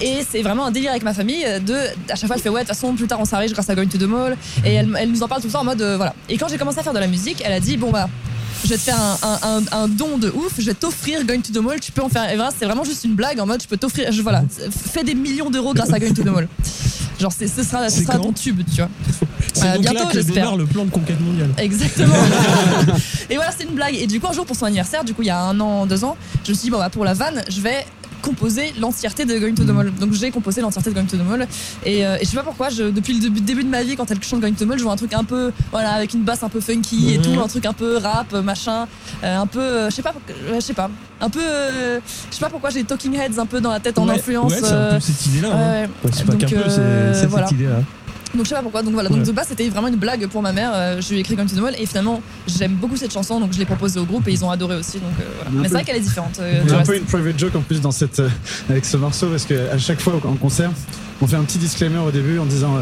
et 0.01 0.19
c'est 0.29 0.41
vraiment 0.41 0.65
un 0.65 0.71
délire 0.71 0.91
avec 0.91 1.03
ma 1.03 1.13
famille 1.13 1.43
euh, 1.45 1.59
de 1.59 1.75
à 2.09 2.15
chaque 2.15 2.27
fois 2.27 2.35
elle 2.35 2.41
fait 2.41 2.49
ouais 2.49 2.61
de 2.63 2.67
toute 2.67 2.75
façon 2.75 2.93
plus 2.95 3.07
tard 3.07 3.19
on 3.19 3.25
s'arrive 3.25 3.51
grâce 3.53 3.69
à 3.69 3.75
Going 3.75 3.87
to 3.87 3.97
the 3.97 4.03
Mall 4.03 4.37
et 4.65 4.73
elle, 4.73 4.89
elle 4.99 5.11
nous 5.11 5.21
en 5.23 5.27
parle 5.27 5.41
tout 5.41 5.47
le 5.47 5.53
temps 5.53 5.61
en 5.61 5.65
mode 5.65 5.81
euh, 5.81 5.97
voilà 5.97 6.13
et 6.29 6.37
quand 6.37 6.47
j'ai 6.49 6.57
commencé 6.57 6.79
à 6.79 6.83
faire 6.83 6.93
de 6.93 6.99
la 6.99 7.07
musique 7.07 7.41
elle 7.45 7.53
a 7.53 7.59
dit 7.59 7.77
bon 7.77 7.91
bah 7.91 8.07
je 8.63 8.69
vais 8.69 8.77
te 8.77 8.81
faire 8.81 8.99
un, 8.99 9.17
un, 9.21 9.39
un, 9.43 9.63
un 9.83 9.87
don 9.87 10.17
de 10.17 10.29
ouf, 10.31 10.53
je 10.57 10.65
vais 10.65 10.73
t'offrir 10.73 11.23
Going 11.25 11.41
to 11.41 11.51
the 11.53 11.61
Mall, 11.63 11.79
tu 11.79 11.91
peux 11.91 12.01
en 12.01 12.09
faire. 12.09 12.31
Et 12.31 12.35
voilà, 12.35 12.49
c'est 12.57 12.65
vraiment 12.65 12.83
juste 12.85 13.03
une 13.03 13.13
blague 13.13 13.39
en 13.39 13.45
mode 13.45 13.61
je 13.61 13.67
peux 13.67 13.77
t'offrir. 13.77 14.11
je- 14.11 14.21
Voilà, 14.23 14.43
fais 14.91 15.03
des 15.03 15.13
millions 15.13 15.51
d'euros 15.51 15.73
grâce 15.75 15.91
à 15.93 15.99
Going 15.99 16.13
to 16.13 16.23
the 16.23 16.27
Mall. 16.27 16.47
Genre, 17.19 17.31
c'est- 17.31 17.47
ce 17.47 17.63
sera, 17.63 17.89
ce 17.89 18.03
sera 18.03 18.17
ton 18.19 18.33
tube, 18.33 18.61
tu 18.69 18.77
vois. 18.81 18.89
C'est 19.53 19.65
Euh, 19.67 19.73
donc 19.73 19.81
bientôt, 19.81 19.99
là 19.99 20.05
que 20.07 20.13
j'espère. 20.13 20.33
démarre 20.35 20.57
le 20.57 20.65
plan 20.65 20.85
de 20.85 20.89
conquête 20.89 21.19
mondiale. 21.21 21.49
Exactement. 21.57 22.13
et 23.29 23.35
voilà, 23.35 23.51
c'est 23.57 23.63
une 23.63 23.75
blague. 23.75 23.95
Et 23.95 24.07
du 24.07 24.19
coup, 24.19 24.27
un 24.27 24.33
jour 24.33 24.45
pour 24.45 24.55
son 24.55 24.65
anniversaire, 24.65 25.03
du 25.05 25.13
coup, 25.13 25.21
il 25.21 25.27
y 25.27 25.31
a 25.31 25.39
un 25.39 25.57
an, 25.59 25.85
deux 25.85 26.03
ans, 26.03 26.17
je 26.43 26.51
me 26.51 26.55
suis 26.55 26.65
dit, 26.65 26.71
bon, 26.71 26.77
bah, 26.77 26.89
pour 26.89 27.05
la 27.05 27.13
vanne, 27.13 27.43
je 27.49 27.61
vais 27.61 27.85
composer 28.25 28.73
l'entièreté 28.79 29.25
de 29.25 29.37
Going 29.39 29.53
to 29.53 29.63
the 29.63 29.69
Mall. 29.69 29.91
Donc 29.99 30.13
j'ai 30.13 30.31
composé 30.31 30.61
l'entièreté 30.61 30.89
de 30.89 30.95
Going 30.95 31.05
to 31.05 31.17
the 31.17 31.25
Mall. 31.25 31.47
Et, 31.85 32.05
euh, 32.05 32.15
et 32.19 32.25
je 32.25 32.29
sais 32.29 32.35
pas 32.35 32.43
pourquoi, 32.43 32.69
je, 32.69 32.83
depuis 32.83 33.13
le 33.13 33.19
début, 33.19 33.39
début 33.41 33.63
de 33.63 33.69
ma 33.69 33.83
vie, 33.83 33.95
quand 33.95 34.09
elle 34.09 34.21
chante 34.23 34.41
Going 34.41 34.53
to 34.53 34.65
the 34.65 34.67
Mall, 34.67 34.77
je 34.79 34.83
vois 34.83 34.93
un 34.93 34.97
truc 34.97 35.13
un 35.13 35.23
peu, 35.23 35.51
voilà, 35.71 35.91
avec 35.91 36.13
une 36.13 36.23
basse 36.23 36.43
un 36.43 36.49
peu 36.49 36.59
funky 36.59 37.13
et 37.13 37.17
Mhm. 37.17 37.23
tout, 37.23 37.39
un 37.39 37.47
truc 37.47 37.65
un 37.65 37.73
peu 37.73 37.97
rap, 37.97 38.33
machin, 38.33 38.87
euh, 39.23 39.37
un 39.37 39.47
peu, 39.47 39.59
euh, 39.59 39.89
je 39.89 39.95
sais 39.95 40.01
pas, 40.01 40.13
je 40.53 40.59
sais 40.59 40.73
pas, 40.73 40.89
un 41.21 41.29
peu, 41.29 41.39
je 41.39 42.35
sais 42.35 42.39
pas 42.41 42.49
pourquoi 42.49 42.69
j'ai 42.71 42.83
Talking 42.83 43.13
Heads 43.15 43.39
un 43.39 43.45
peu 43.45 43.61
dans 43.61 43.71
la 43.71 43.79
tête 43.79 43.97
en 43.99 44.07
Ouais, 44.07 44.15
influence. 44.15 44.51
Ouais, 44.53 44.59
c'est 44.61 44.73
un 44.73 44.89
peu 44.95 44.99
cette 44.99 45.25
idée-là. 45.27 45.49
hein. 45.53 45.81
ouais, 46.03 46.11
c'est 46.11 46.25
pas 46.25 46.35
qu'un 46.35 46.47
peu, 46.47 46.69
c'est 46.69 47.25
voilà. 47.27 47.47
cette 47.47 47.57
idée-là. 47.57 47.79
Donc 48.35 48.45
je 48.45 48.49
sais 48.49 48.55
pas 48.55 48.61
pourquoi. 48.61 48.83
Donc 48.83 48.93
voilà. 48.93 49.09
Donc 49.09 49.23
de 49.23 49.31
base 49.31 49.47
c'était 49.49 49.69
vraiment 49.69 49.87
une 49.87 49.95
blague 49.95 50.27
pour 50.27 50.41
ma 50.41 50.51
mère. 50.51 50.71
Euh, 50.73 51.01
je 51.01 51.09
lui 51.09 51.17
ai 51.17 51.19
écrit 51.19 51.35
the 51.35 51.57
Mall 51.59 51.75
et 51.77 51.85
finalement 51.85 52.21
j'aime 52.47 52.73
beaucoup 52.73 52.97
cette 52.97 53.13
chanson 53.13 53.39
donc 53.39 53.53
je 53.53 53.59
l'ai 53.59 53.65
proposée 53.65 53.99
au 53.99 54.05
groupe 54.05 54.27
et 54.27 54.31
ils 54.31 54.43
ont 54.43 54.49
adoré 54.49 54.75
aussi. 54.75 54.99
Donc 54.99 55.11
euh, 55.19 55.23
voilà. 55.35 55.51
Mais 55.51 55.67
c'est 55.67 55.73
vrai 55.73 55.83
qu'elle 55.83 55.97
est 55.97 56.01
différente. 56.01 56.39
euh, 56.39 56.61
a 56.69 56.73
un 56.73 56.77
reste. 56.77 56.89
peu 56.89 56.97
une 56.97 57.03
private 57.03 57.39
joke 57.39 57.55
en 57.55 57.61
plus 57.61 57.81
dans 57.81 57.91
cette, 57.91 58.19
euh, 58.19 58.29
avec 58.69 58.85
ce 58.85 58.97
morceau 58.97 59.27
parce 59.27 59.45
que 59.45 59.69
à 59.69 59.77
chaque 59.77 60.01
fois 60.01 60.13
en 60.23 60.35
concert, 60.35 60.71
on 61.21 61.27
fait 61.27 61.35
un 61.35 61.43
petit 61.43 61.57
disclaimer 61.57 61.99
au 61.99 62.11
début 62.11 62.39
en 62.39 62.45
disant 62.45 62.75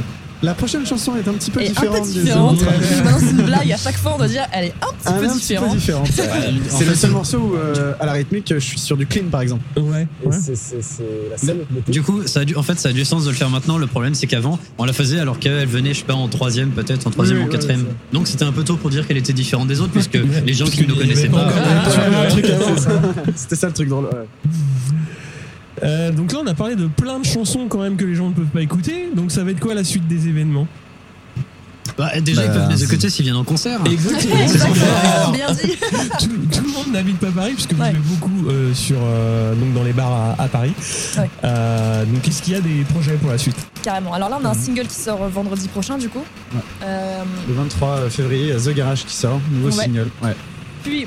la 0.44 0.54
prochaine 0.54 0.86
chanson 0.86 1.16
est 1.16 1.28
un 1.28 1.34
petit 1.34 1.50
peu 1.52 1.62
Et 1.62 1.66
un 1.66 1.70
différente 1.70 2.02
peu 2.02 2.14
des 2.14 2.20
différente. 2.22 2.54
autres. 2.62 2.66
Maintenant 3.04 3.18
c'est 3.20 3.32
une 3.32 3.42
blague. 3.46 3.72
À 3.72 3.78
chaque 3.78 3.98
fois 3.98 4.12
on 4.16 4.18
doit 4.18 4.28
dire 4.28 4.46
elle 4.52 4.66
est 4.66 4.74
un 4.82 4.94
petit 4.94 5.08
Un, 5.08 5.12
peu 5.14 5.26
un 5.26 5.28
petit 5.30 5.34
peu 5.34 5.40
différente. 5.40 5.78
différente. 5.78 6.08
en 6.10 6.78
C'est 6.78 6.86
le 6.86 6.96
seul 6.96 7.12
morceau 7.12 7.38
où 7.40 7.56
euh, 7.56 7.94
à 8.00 8.06
la 8.06 8.12
rythmique 8.14 8.54
je 8.54 8.60
suis 8.60 8.80
sur 8.80 8.98
du 8.98 9.08
clean 9.08 9.26
par 9.32 9.42
exemple. 9.42 9.64
Ouais. 9.78 10.08
ouais. 10.26 10.38
C'est 10.54 10.76
la 11.32 11.38
seule. 11.38 11.66
Du 11.88 12.02
coup, 12.02 12.22
ça 12.28 12.42
a 12.42 12.46
du, 12.46 12.56
en 12.56 12.64
fait, 12.64 12.80
ça 12.80 12.90
a 12.90 12.92
du 12.94 13.04
sens 13.06 13.26
de 13.26 13.30
le 13.30 13.36
faire 13.36 13.50
maintenant. 13.50 13.78
Le 13.78 13.88
problème, 13.88 14.14
c'est 14.14 14.28
qu'avant, 14.28 14.60
on 14.78 14.86
la 14.86 14.94
faisait 14.94 15.20
alors 15.20 15.40
qu'elle 15.40 15.66
venait, 15.68 15.94
je 15.94 16.00
sais 16.00 16.06
pas, 16.06 16.14
en 16.14 16.28
troisième, 16.28 16.70
peut-être, 16.72 17.08
en 17.08 17.10
troisième 17.12 17.42
ou 17.42 17.46
en 17.46 17.48
quatrième. 17.48 17.86
Donc, 18.12 18.28
c'était 18.28 18.44
un 18.46 18.52
peu 18.52 18.64
tôt 18.64 18.76
pour 18.76 18.90
dire 18.90 19.08
qu'elle 19.08 19.18
était 19.18 19.34
différente 19.34 19.68
des 19.68 19.80
autres, 19.82 19.92
puisque 19.94 20.18
les 20.46 20.54
gens 20.54 20.66
qui 20.66 20.82
ne 20.84 20.88
nous 20.88 20.96
connaissaient 20.96 21.30
pas 21.30 21.48
Ah. 21.50 22.28
C'était 23.36 23.56
ça 23.56 23.68
le 23.68 23.74
truc 23.74 23.90
drôle. 23.90 24.10
Euh, 25.84 26.12
donc 26.12 26.32
là, 26.32 26.40
on 26.44 26.48
a 26.48 26.54
parlé 26.54 26.76
de 26.76 26.88
plein 26.88 27.20
de 27.20 27.26
chansons 27.26 27.68
quand 27.68 27.80
même 27.82 27.96
que 27.98 28.06
les 28.06 28.16
gens 28.16 28.30
ne 28.30 28.34
peuvent 28.34 28.46
pas 28.46 28.62
écouter. 28.62 29.10
Donc 29.16 29.32
ça 29.32 29.44
va 29.44 29.52
être 29.52 29.60
quoi 29.60 29.74
la 29.74 29.84
suite 29.84 30.08
des 30.08 30.28
événements? 30.28 30.68
Bah, 31.98 32.10
déjà, 32.22 32.44
ils 32.46 32.48
Bah, 32.48 32.54
peuvent 32.54 32.70
les 32.72 32.84
écouter 32.84 33.10
s'ils 33.10 33.24
viennent 33.26 33.36
en 33.36 33.44
concert. 33.44 33.80
Exactement. 33.86 34.36
Exactement. 34.42 35.32
Bien 35.32 35.52
dit. 35.52 35.78
tout, 36.20 36.28
tout 36.52 36.64
le 36.66 36.72
monde 36.74 36.92
n'habite 36.94 37.20
pas 37.20 37.28
Paris 37.32 37.52
puisque 37.54 37.74
vous 37.74 37.82
Ouais. 37.84 37.92
jouez 37.92 38.00
beaucoup 38.00 38.48
euh, 38.50 38.74
sur 38.74 38.98
euh, 39.04 39.54
donc 39.54 39.74
dans 39.74 39.84
les 39.84 39.94
bars 39.94 40.12
à, 40.40 40.42
à 40.44 40.48
Paris. 40.48 40.74
Ouais. 41.18 41.30
Euh, 41.44 42.06
donc 42.06 42.28
est-ce 42.28 42.42
qu'il 42.42 42.54
y 42.54 42.56
a 42.56 42.62
des 42.62 42.84
projets 42.86 43.14
pour 43.16 43.30
la 43.30 43.38
suite? 43.38 43.58
Carrément. 43.84 44.14
Alors 44.14 44.30
là 44.30 44.40
on 44.42 44.46
a 44.46 44.50
un 44.50 44.54
single 44.56 44.88
qui 44.88 44.96
sort 44.96 45.28
vendredi 45.30 45.68
prochain 45.68 45.98
du 46.00 46.10
coup. 46.10 46.24
Ouais. 46.56 46.62
Euh, 46.84 47.24
Le 47.48 47.54
23 47.54 48.10
février, 48.10 48.44
il 48.44 48.50
y 48.50 48.52
a 48.54 48.60
The 48.60 48.76
Garage 48.76 49.06
qui 49.06 49.14
sort, 49.14 49.40
nouveau 49.52 49.68
Ouais. 49.68 49.84
single. 49.84 50.08
Ouais. 50.24 50.36
puis 50.84 51.06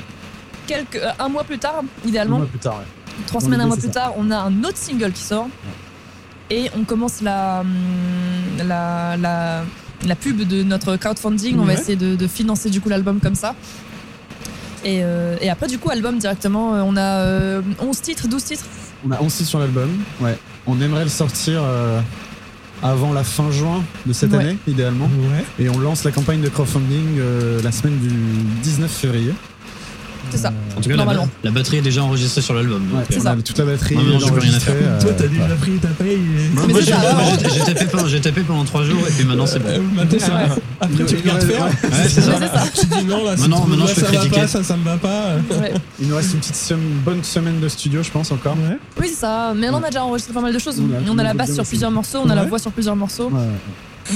quelques, 0.67 0.95
euh, 0.97 1.09
un 1.19 1.27
mois 1.27 1.43
plus 1.43 1.57
tard 1.57 1.81
Un 1.83 2.07
idéalement. 2.07 2.37
mois 2.37 2.47
plus 2.47 2.59
tard. 2.59 2.75
Ouais. 2.77 2.85
Trois 3.25 3.41
semaines, 3.41 3.61
un 3.61 3.65
mois 3.67 3.75
plus 3.77 3.87
ça. 3.87 3.93
tard, 3.93 4.13
on 4.17 4.29
a 4.31 4.37
un 4.37 4.63
autre 4.63 4.77
single 4.77 5.11
qui 5.11 5.23
sort. 5.23 5.49
Et 6.49 6.69
on 6.79 6.83
commence 6.85 7.21
la, 7.21 7.61
hum, 7.61 7.67
la, 8.65 9.17
la, 9.17 9.63
la 10.05 10.15
pub 10.15 10.41
de 10.47 10.63
notre 10.63 10.95
crowdfunding. 10.95 11.57
On 11.59 11.65
va 11.65 11.73
essayer 11.73 11.95
de, 11.97 12.15
de 12.15 12.27
financer 12.27 12.69
du 12.69 12.79
coup 12.79 12.89
l'album 12.89 13.19
comme 13.19 13.35
ça. 13.35 13.55
Et, 14.85 14.99
euh, 15.03 15.35
et 15.41 15.49
après, 15.49 15.67
du 15.67 15.79
coup, 15.79 15.89
album 15.89 16.17
directement, 16.19 16.75
euh, 16.75 16.81
on 16.85 16.95
a 16.95 17.01
euh, 17.25 17.61
11 17.79 18.01
titres, 18.01 18.27
12 18.27 18.43
titres. 18.43 18.65
On 19.05 19.11
a 19.11 19.19
11 19.21 19.33
titres 19.33 19.49
sur 19.49 19.59
l'album. 19.59 19.89
Ouais. 20.21 20.37
On 20.67 20.79
aimerait 20.79 21.03
le 21.03 21.09
sortir 21.09 21.61
euh, 21.63 21.99
avant 22.83 23.11
la 23.11 23.23
fin 23.23 23.51
juin 23.51 23.83
de 24.05 24.13
cette 24.13 24.31
Ouais. 24.31 24.37
année, 24.39 24.57
idéalement. 24.67 25.05
Ouais. 25.07 25.43
Et 25.65 25.69
on 25.69 25.79
lance 25.79 26.03
la 26.05 26.11
campagne 26.11 26.41
de 26.41 26.47
crowdfunding 26.49 27.17
euh, 27.19 27.61
la 27.63 27.71
semaine 27.73 27.97
du 27.97 28.07
19 28.63 28.89
février. 28.89 29.33
C'est 30.31 30.37
ça. 30.37 30.51
En 30.77 30.81
tout 30.81 30.89
cas, 30.89 30.95
la, 30.95 31.05
la 31.43 31.51
batterie 31.51 31.77
est 31.77 31.81
déjà 31.81 32.03
enregistrée 32.03 32.41
sur 32.41 32.53
l'album. 32.53 32.81
Ouais, 32.93 32.99
euh, 33.11 33.15
on 33.17 33.21
ça. 33.21 33.35
toute 33.43 33.57
la 33.57 33.65
batterie 33.65 33.95
non, 33.95 34.19
j'ai 34.19 34.31
plus 34.31 34.39
rien 34.41 34.53
à 34.53 34.59
faire. 34.59 34.75
euh, 34.77 35.01
Toi, 35.01 35.11
t'as 35.17 35.27
déjà 35.27 35.45
pris 35.59 35.71
ta 35.77 35.87
paye. 35.89 36.11
et- 36.13 36.53
Moi, 36.53 36.63
Mais 36.67 36.73
moi, 36.73 36.81
c'est 36.81 36.85
j'ai 37.53 37.59
tapé, 37.73 37.85
pendant- 37.85 38.19
tapé 38.21 38.41
pendant 38.41 38.63
trois 38.65 38.83
jours 38.83 38.99
et 39.07 39.11
puis 39.11 39.25
maintenant 39.25 39.45
c'est 39.45 39.59
bon. 39.59 39.69
Euh, 39.69 39.79
Maintenant, 39.95 40.19
ça- 40.19 40.33
Ouais. 40.35 40.61
Après, 40.81 41.05
tu 41.05 41.15
regardes 41.15 41.41
faire. 41.43 41.63
Ouais, 41.65 41.71
c'est 42.09 42.21
ça. 42.21 42.31
Tu 42.79 42.85
dis 42.85 43.05
non, 43.05 43.23
là, 43.25 43.35
Maintenant- 43.37 43.65
maintenant, 43.65 43.87
je 43.87 43.95
peux 43.95 44.01
critiquer. 44.01 44.47
ça, 44.47 44.63
ça 44.63 44.77
me 44.77 44.83
va 44.83 44.97
pas. 44.97 45.35
Ouais. 45.61 45.73
Il 45.99 46.07
nous 46.07 46.15
reste 46.15 46.33
une 46.33 46.39
petite 46.39 46.55
sem- 46.55 46.77
bonne 47.03 47.23
semaine 47.23 47.59
de 47.59 47.67
studio, 47.67 48.03
je 48.03 48.11
pense, 48.11 48.31
encore. 48.31 48.53
Ouais. 48.55 48.77
Oui, 48.99 49.07
c'est 49.09 49.21
ça. 49.21 49.53
Mais 49.55 49.69
on 49.69 49.77
a 49.81 49.87
déjà 49.87 50.03
enregistré 50.03 50.33
pas 50.33 50.41
mal 50.41 50.53
de 50.53 50.59
choses. 50.59 50.79
On 51.09 51.17
a- 51.17 51.23
la 51.23 51.33
basse 51.33 51.53
sur 51.53 51.65
plusieurs 51.65 51.91
morceaux, 51.91 52.19
on 52.25 52.29
a 52.29 52.35
la 52.35 52.43
voix 52.45 52.59
sur 52.59 52.71
plusieurs 52.71 52.95
morceaux, 52.95 53.29
Ouais. 53.29 53.41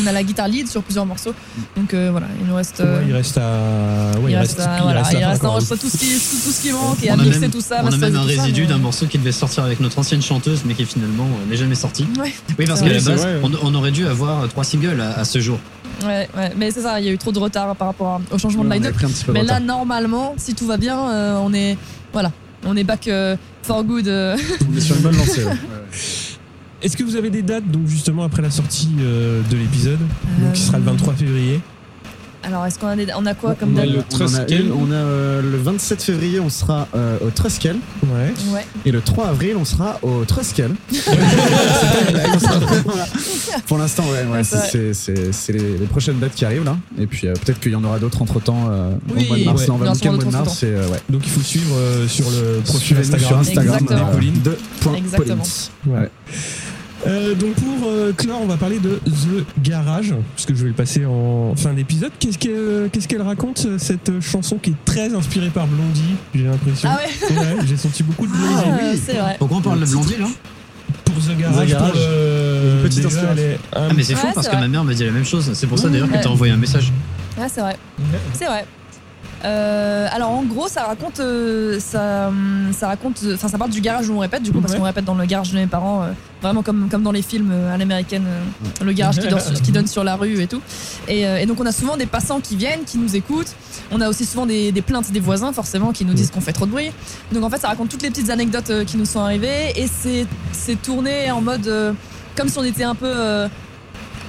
On 0.01 0.07
a 0.07 0.11
la 0.11 0.23
guitare 0.23 0.47
lead 0.47 0.67
sur 0.67 0.83
plusieurs 0.83 1.05
morceaux. 1.05 1.33
Donc 1.75 1.93
euh, 1.93 2.09
voilà, 2.11 2.27
il 2.39 2.47
nous 2.47 2.55
reste. 2.55 2.79
euh, 2.81 2.99
Ouais, 2.99 3.05
il 3.09 3.13
reste 3.13 3.37
à. 3.37 4.19
Ouais, 4.19 4.31
il 4.31 4.35
reste, 4.37 4.59
à- 4.59 4.81
voilà, 4.81 5.03
il 5.11 5.13
la 5.15 5.21
fin, 5.21 5.29
reste 5.29 5.43
à 5.43 5.49
enregistrer 5.49 5.77
tout 5.77 5.89
ce 5.89 5.97
qui, 5.97 6.05
tout, 6.07 6.45
tout 6.45 6.51
ce 6.51 6.61
qui 6.61 6.71
manque 6.71 7.03
et 7.03 7.11
On 7.11 7.13
à 7.13 7.17
mixer 7.17 7.39
même- 7.39 7.51
tout 7.51 7.61
ça. 7.61 7.81
On 7.83 7.87
a 7.91 7.97
même 7.97 8.15
un 8.15 8.23
résidu 8.23 8.61
mais- 8.61 8.67
d'un 8.67 8.77
morceau 8.77 9.05
qui 9.07 9.17
devait 9.17 9.31
sortir 9.31 9.63
avec 9.63 9.79
notre 9.79 9.99
ancienne 9.99 10.21
chanteuse, 10.21 10.61
mais 10.65 10.73
qui 10.73 10.85
finalement 10.85 11.25
euh, 11.25 11.49
n'est 11.49 11.57
jamais 11.57 11.75
sorti. 11.75 12.05
Ouais. 12.19 12.33
Oui, 12.59 12.65
parce 12.65 12.79
C'est 12.79 12.85
qu'à 12.87 12.93
la 12.93 13.01
base, 13.01 13.21
vrai, 13.21 13.39
on, 13.43 13.51
on 13.63 13.75
aurait 13.75 13.91
dû 13.91 14.05
avoir 14.07 14.43
euh, 14.43 14.47
trois 14.47 14.63
singles 14.63 14.99
à, 15.01 15.19
à 15.19 15.23
ce 15.25 15.39
jour. 15.39 15.59
Ouais, 16.05 16.27
ouais, 16.35 16.51
mais 16.57 16.71
c'est 16.71 16.81
ça, 16.81 16.99
il 16.99 17.05
y 17.05 17.09
a 17.09 17.11
eu 17.11 17.17
trop 17.17 17.31
de 17.31 17.37
retard 17.39 17.75
par 17.75 17.87
rapport 17.89 18.07
à- 18.07 18.35
au 18.35 18.37
changement 18.37 18.61
On 18.63 18.65
de 18.65 18.71
line-up. 18.73 18.95
Mais 19.33 19.43
là, 19.43 19.59
normalement, 19.59 20.33
si 20.37 20.55
tout 20.55 20.65
va 20.65 20.77
bien, 20.77 20.97
euh, 21.09 21.37
on 21.43 21.53
est. 21.53 21.77
Voilà, 22.13 22.31
on 22.65 22.75
est 22.75 22.83
back 22.83 23.07
euh, 23.07 23.35
for 23.63 23.83
good. 23.83 24.07
euh. 24.07 24.35
On 24.71 24.75
est 24.77 24.81
sur 24.81 24.95
une 24.95 25.01
bonne 25.03 25.17
lancée. 25.17 25.45
Est-ce 26.81 26.97
que 26.97 27.03
vous 27.03 27.15
avez 27.15 27.29
des 27.29 27.41
dates, 27.43 27.69
donc 27.69 27.87
justement 27.87 28.23
après 28.23 28.41
la 28.41 28.49
sortie 28.51 28.89
euh, 29.01 29.41
de 29.51 29.55
l'épisode, 29.57 29.99
donc 30.39 30.53
qui 30.53 30.61
sera 30.61 30.77
le 30.79 30.83
Euh, 30.83 30.91
23 30.91 31.13
février? 31.13 31.59
Alors, 32.43 32.65
est-ce 32.65 32.79
qu'on 32.79 32.87
a, 32.87 32.95
des... 32.95 33.05
on 33.15 33.23
a 33.27 33.35
quoi 33.35 33.53
comme 33.53 33.75
On 33.75 33.77
a 33.77 33.85
date? 33.85 33.89
le 33.91 33.97
On 33.99 34.15
a 34.15 34.27
Truskel. 34.27 34.65
une, 34.65 34.71
on 34.71 34.89
a 34.91 34.95
euh, 34.95 35.41
le 35.43 35.57
27 35.57 36.01
février, 36.01 36.39
on 36.39 36.49
sera 36.49 36.87
euh, 36.95 37.19
au 37.23 37.29
Truskel. 37.29 37.75
Ouais. 38.03 38.33
Ouais. 38.51 38.65
Et 38.83 38.91
le 38.91 38.99
3 38.99 39.27
avril, 39.27 39.53
on 39.59 39.63
sera 39.63 39.99
au 40.01 40.25
Truskel. 40.25 40.71
C'est 40.91 41.05
pas 41.05 41.11
une 42.07 42.13
blague, 42.13 42.29
on 42.33 42.39
sera- 42.39 42.57
voilà. 42.83 43.05
Pour 43.67 43.77
l'instant, 43.77 44.03
ouais, 44.11 44.25
ouais, 44.25 44.43
c'est- 44.43 44.57
c'est 44.57 44.93
c'est 44.95 45.15
c'est- 45.15 45.31
c'est 45.33 45.53
les, 45.53 45.77
les 45.77 45.85
prochaines 45.85 46.17
dates 46.17 46.33
qui 46.33 46.43
arrivent 46.43 46.63
là. 46.65 46.77
Et 46.97 47.05
puis 47.05 47.27
euh, 47.27 47.33
peut-être 47.33 47.59
qu'il 47.59 47.73
y 47.73 47.75
en 47.75 47.83
aura 47.83 47.99
d'autres 47.99 48.19
entre 48.23 48.39
temps 48.41 48.71
Oui, 49.15 49.23
au 49.23 49.27
mois 49.27 49.37
de 49.37 49.43
mars. 49.43 49.61
ouais. 49.61 49.67
Là, 49.67 49.73
on 49.73 49.77
va 49.77 49.85
mois 49.85 50.23
de 50.23 50.31
mars. 50.31 50.63
Et, 50.63 50.65
euh, 50.65 50.87
ouais. 50.87 50.99
Donc 51.11 51.21
il 51.23 51.29
faut 51.31 51.41
suivre 51.41 51.75
euh, 51.77 52.07
sur 52.07 52.25
le 52.31 52.61
profil 52.61 52.97
Instagram, 52.97 53.41
Instagram 53.41 53.85
euh, 53.91 54.13
Pauline. 54.15 54.41
de 54.41 54.57
point 54.79 54.95
Exactement. 54.95 55.43
Euh, 57.07 57.33
donc 57.33 57.55
pour 57.55 57.87
euh, 57.87 58.13
clore, 58.13 58.39
on 58.41 58.45
va 58.45 58.57
parler 58.57 58.79
de 58.79 58.99
The 59.05 59.45
Garage, 59.63 60.13
puisque 60.35 60.53
je 60.53 60.61
vais 60.63 60.67
le 60.69 60.75
passer 60.75 61.03
en 61.05 61.55
fin 61.55 61.73
d'épisode. 61.73 62.11
Qu'est-ce 62.19 62.37
qu'elle 62.37 62.89
qu'est-ce 62.91 63.07
qu'elle 63.07 63.23
raconte, 63.23 63.65
euh, 63.65 63.77
cette 63.79 64.19
chanson 64.21 64.57
qui 64.61 64.71
est 64.71 64.85
très 64.85 65.13
inspirée 65.15 65.49
par 65.49 65.65
Blondie, 65.67 66.15
j'ai 66.35 66.43
l'impression? 66.43 66.89
Ah 66.91 66.99
ouais, 66.99 67.35
Ouais, 67.35 67.55
j'ai 67.65 67.77
senti 67.77 68.03
beaucoup 68.03 68.27
de 68.27 68.31
Blondie. 68.31 68.53
Ah, 68.63 68.95
c'est 69.03 69.13
vrai. 69.17 69.35
Pourquoi 69.39 69.57
on 69.57 69.61
parle 69.61 69.79
de 69.79 69.85
Blondie 69.85 70.15
là 70.19 70.27
Pour 71.05 71.15
The 71.15 71.37
Garage, 71.39 71.67
The 71.67 71.71
Garage. 71.71 71.91
pour 71.91 71.99
le... 71.99 72.71
Une 72.75 72.81
petite 72.83 72.95
déjà, 73.03 73.07
inspiration. 73.07 73.31
elle 73.31 73.39
est 73.39 73.53
un- 73.53 73.57
Ah 73.89 73.93
mais 73.95 74.03
c'est 74.03 74.13
Ouais, 74.13 74.19
fou 74.19 74.27
parce 74.35 74.47
que 74.47 74.51
vrai. 74.53 74.61
ma 74.61 74.67
mère 74.67 74.83
me 74.83 74.93
dit 74.93 75.03
la 75.03 75.11
même 75.11 75.25
chose. 75.25 75.49
C'est 75.53 75.67
pour 75.67 75.79
ça 75.79 75.89
d'ailleurs 75.89 76.07
que 76.07 76.13
Ouais. 76.13 76.21
t'as 76.21 76.29
envoyé 76.29 76.53
un 76.53 76.57
message. 76.57 76.91
Ouais, 77.37 77.47
c'est 77.51 77.61
vrai. 77.61 77.77
C'est 78.33 78.45
vrai. 78.45 78.65
Euh, 79.43 80.07
alors 80.11 80.29
en 80.31 80.43
gros, 80.43 80.67
ça 80.67 80.83
raconte, 80.83 81.19
euh, 81.19 81.79
ça, 81.79 82.27
hum, 82.27 82.69
ça 82.77 82.87
raconte, 82.87 83.19
enfin 83.33 83.47
ça 83.47 83.57
parle 83.57 83.71
du 83.71 83.81
garage 83.81 84.07
où 84.07 84.13
on 84.13 84.19
répète 84.19 84.43
du 84.43 84.51
coup 84.51 84.61
parce 84.61 84.73
Ouais. 84.73 84.79
qu'on 84.79 84.85
répète 84.85 85.05
dans 85.05 85.15
le 85.15 85.25
garage 85.25 85.51
de 85.51 85.57
mes 85.57 85.65
parents, 85.65 86.03
euh, 86.03 86.11
vraiment 86.43 86.61
comme 86.61 86.89
comme 86.89 87.01
dans 87.01 87.11
les 87.11 87.23
films 87.23 87.49
euh, 87.51 87.73
à 87.73 87.77
l'américaine, 87.77 88.25
euh, 88.27 88.83
le 88.85 88.91
garage 88.93 89.17
qui, 89.19 89.27
dort 89.27 89.41
sur- 89.41 89.59
qui 89.59 89.71
donne 89.71 89.87
sur 89.87 90.03
la 90.03 90.15
rue 90.15 90.41
et 90.41 90.47
tout. 90.47 90.61
Et, 91.07 91.25
euh, 91.27 91.37
et 91.39 91.47
donc 91.47 91.59
on 91.59 91.65
a 91.65 91.71
souvent 91.71 91.97
des 91.97 92.05
passants 92.05 92.39
qui 92.39 92.55
viennent, 92.55 92.83
qui 92.85 92.99
nous 92.99 93.15
écoutent. 93.15 93.53
On 93.91 93.99
a 93.99 94.09
aussi 94.09 94.25
souvent 94.25 94.45
des, 94.45 94.71
des 94.71 94.81
plaintes 94.83 95.11
des 95.11 95.19
voisins 95.19 95.51
forcément 95.53 95.91
qui 95.91 96.05
nous 96.05 96.13
disent 96.13 96.29
qu'on 96.29 96.41
fait 96.41 96.53
trop 96.53 96.67
de 96.67 96.71
bruit. 96.71 96.91
Donc 97.31 97.43
en 97.43 97.49
fait, 97.49 97.57
ça 97.57 97.67
raconte 97.69 97.89
toutes 97.89 98.03
les 98.03 98.09
petites 98.11 98.29
anecdotes 98.29 98.69
euh, 98.69 98.85
qui 98.85 98.97
nous 98.97 99.05
sont 99.05 99.19
arrivées 99.21 99.73
et 99.75 99.87
c'est 99.87 100.27
c'est 100.51 100.79
tourné 100.79 101.31
en 101.31 101.41
mode 101.41 101.67
euh, 101.67 101.93
comme 102.35 102.47
si 102.47 102.59
on 102.59 102.63
était 102.63 102.83
un 102.83 102.95
peu 102.95 103.07
euh, 103.11 103.47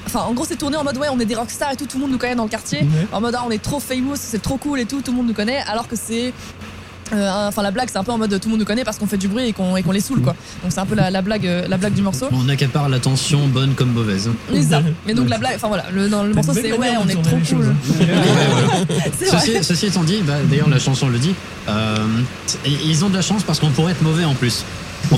Enfin, 0.07 0.20
en 0.28 0.32
gros, 0.32 0.44
c'est 0.46 0.57
tourné 0.57 0.76
en 0.76 0.84
mode 0.84 0.96
ouais, 0.98 1.09
on 1.11 1.18
est 1.20 1.24
des 1.24 1.34
rockstars 1.34 1.72
et 1.72 1.76
tout, 1.76 1.86
tout 1.86 1.96
le 1.96 2.03
monde 2.03 2.11
nous 2.12 2.18
connaît 2.18 2.34
dans 2.34 2.44
le 2.44 2.48
quartier 2.50 2.80
en 3.12 3.20
mode 3.20 3.34
ah, 3.38 3.44
on 3.46 3.50
est 3.50 3.62
trop 3.62 3.80
famous, 3.80 4.14
c'est 4.16 4.42
trop 4.42 4.57
cool 4.57 4.80
et 4.80 4.84
tout, 4.84 5.00
tout 5.00 5.11
le 5.12 5.16
monde 5.16 5.28
nous 5.28 5.34
connaît, 5.34 5.62
alors 5.68 5.88
que 5.88 5.96
c'est. 5.96 6.32
euh, 7.12 7.28
un- 7.30 7.48
Enfin, 7.48 7.62
la 7.62 7.70
blague, 7.70 7.88
c'est 7.90 7.98
un 7.98 8.05
peu 8.05 8.12
en 8.12 8.18
mode 8.18 8.30
tout 8.40 8.48
le 8.48 8.50
monde 8.53 8.61
nous 8.61 8.66
connaît 8.66 8.84
parce 8.84 8.98
qu'on 8.98 9.07
fait 9.07 9.16
du 9.18 9.28
bruit 9.28 9.48
et 9.48 9.53
qu'on 9.53 9.76
et 9.76 9.82
qu'on 9.82 9.92
les 9.92 10.00
saoule, 10.00 10.22
quoi. 10.22 10.34
Donc, 10.62 10.72
c'est 10.72 10.80
un 10.80 10.86
peu 10.86 10.94
la, 10.94 11.11
la 11.11 11.20
blague, 11.22 11.46
euh, 11.46 11.66
la 11.68 11.76
blague 11.76 11.92
du 11.94 12.00
morceau. 12.03 12.26
On 12.32 12.48
accapare 12.48 12.88
l'attention 12.88 13.46
bonne 13.48 13.74
comme 13.74 13.92
mauvaise. 13.92 14.30
Mais 14.50 14.62
ça. 14.62 14.82
Mais 15.07 15.12
donc, 15.14 15.28
la 15.28 15.38
blague, 15.38 15.57
enfin 15.57 15.68
voilà, 15.68 15.84
le, 15.92 16.09
dans 16.09 16.24
le 16.24 16.32
morceau, 16.34 16.53
c'est 16.55 16.72
ouais, 16.72 16.92
on 17.05 17.09
est 17.09 17.22
trop 17.22 17.36
cool. 17.48 17.74
Ceci, 19.30 19.62
ceci 19.62 19.86
étant 19.86 20.05
dit, 20.05 20.18
bah, 20.26 20.34
d'ailleurs 20.50 20.68
la 20.68 20.78
chanson 20.78 21.09
le 21.09 21.18
dit, 21.18 21.34
euh, 21.68 21.96
ils 22.64 23.05
ont 23.05 23.09
de 23.09 23.14
la 23.16 23.22
chance 23.22 23.42
parce 23.44 23.61
qu'on 23.61 23.70
pourrait 23.70 23.92
être 23.92 24.03
mauvais 24.03 24.24
en 24.24 24.34
plus. 24.34 24.64
On 25.12 25.16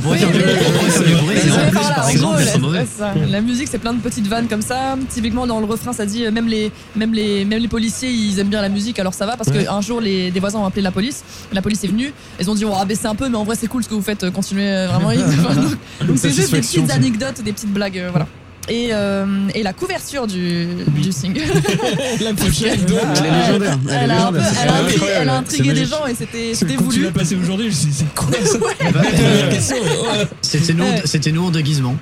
la, 3.30 3.40
musique, 3.40 3.68
c'est 3.70 3.78
plein 3.78 3.92
de 3.92 4.00
petites 4.00 4.26
vannes 4.26 4.48
comme 4.48 4.62
ça. 4.62 4.96
Typiquement, 5.08 5.46
dans 5.46 5.60
le 5.60 5.66
refrain, 5.66 5.92
ça 5.92 6.04
dit 6.06 6.24
euh, 6.24 6.30
même 6.30 6.48
les, 6.48 6.72
même 6.96 7.12
les, 7.14 7.44
même 7.44 7.60
les 7.60 7.68
policiers, 7.68 8.10
ils 8.10 8.38
aiment 8.38 8.48
bien 8.48 8.62
la 8.62 8.68
musique, 8.68 8.98
alors 8.98 9.14
ça 9.14 9.26
va 9.26 9.36
parce 9.36 9.50
qu'un 9.50 9.80
jour, 9.80 10.00
les, 10.00 10.30
des 10.30 10.40
voisins 10.40 10.58
ont 10.58 10.66
appelé 10.66 10.82
la 10.82 10.90
police. 10.90 11.22
La 11.52 11.62
police 11.62 11.84
est 11.84 11.88
venue. 11.88 12.12
Ils 12.40 12.50
ont 12.50 12.54
dit 12.54 12.64
on 12.64 12.76
va 12.76 12.84
baisser 12.84 13.06
un 13.06 13.14
peu, 13.14 13.28
mais 13.28 13.36
en 13.36 13.44
vrai, 13.44 13.56
c'est 13.58 13.68
cool 13.68 13.84
ce 13.84 13.88
que 13.88 13.94
vous 13.94 14.02
faites. 14.02 14.24
euh, 14.24 14.30
Continuez 14.30 14.68
euh, 14.68 14.88
vraiment. 14.88 15.10
donc, 15.54 16.08
donc 16.08 16.18
c'est 16.18 16.30
juste 16.30 16.52
des 16.52 16.60
petites 16.60 16.90
anecdotes, 16.90 17.42
des 17.42 17.52
petites 17.52 17.72
blagues, 17.72 18.02
voilà. 18.10 18.26
Et, 18.68 18.88
euh, 18.92 19.26
et 19.54 19.62
la 19.62 19.74
couverture 19.74 20.26
du, 20.26 20.66
du 20.88 21.12
single. 21.12 21.42
La 22.22 22.32
pochette, 22.32 22.86
donc. 22.86 22.98
Elle 23.18 23.26
est 23.26 23.46
légendaire. 23.46 23.78
Elle 23.90 23.94
est 23.94 24.04
Elle 24.04 24.10
a, 24.10 24.26
un 24.26 24.32
peu- 24.32 24.38
légendaire. 24.38 24.56
elle 24.62 24.68
a 24.70 24.74
intrigué, 24.78 25.06
elle 25.20 25.28
a 25.28 25.36
intrigué 25.36 25.72
des 25.74 25.84
gens 25.84 26.06
et 26.06 26.14
c'était 26.14 26.52
quand 26.58 26.66
tu 26.66 26.76
voulu. 26.82 27.02
l'as 27.04 27.10
passé 27.10 27.36
aujourd'hui, 27.36 27.66
je 27.70 27.76
me 27.76 27.80
suis 27.80 27.86
dit, 27.90 27.98
c'est 27.98 28.14
quoi 28.14 28.28
ça 28.42 28.58
Bah, 28.90 29.00
ouais. 29.02 30.28
C'était 30.40 30.72
nous, 30.72 30.84
Ouais. 30.84 31.02
c'était 31.04 31.32
nous 31.32 31.44
en 31.46 31.50
déguisement. 31.50 31.94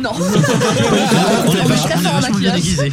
Non. 0.00 0.10
On 0.14 0.22
est, 0.32 1.56
vach- 1.56 1.66
on 1.66 1.72
est 1.72 1.76
fort 2.02 2.14
en 2.14 2.20
vachement 2.20 2.38
bien 2.38 2.54
déguisés. 2.54 2.92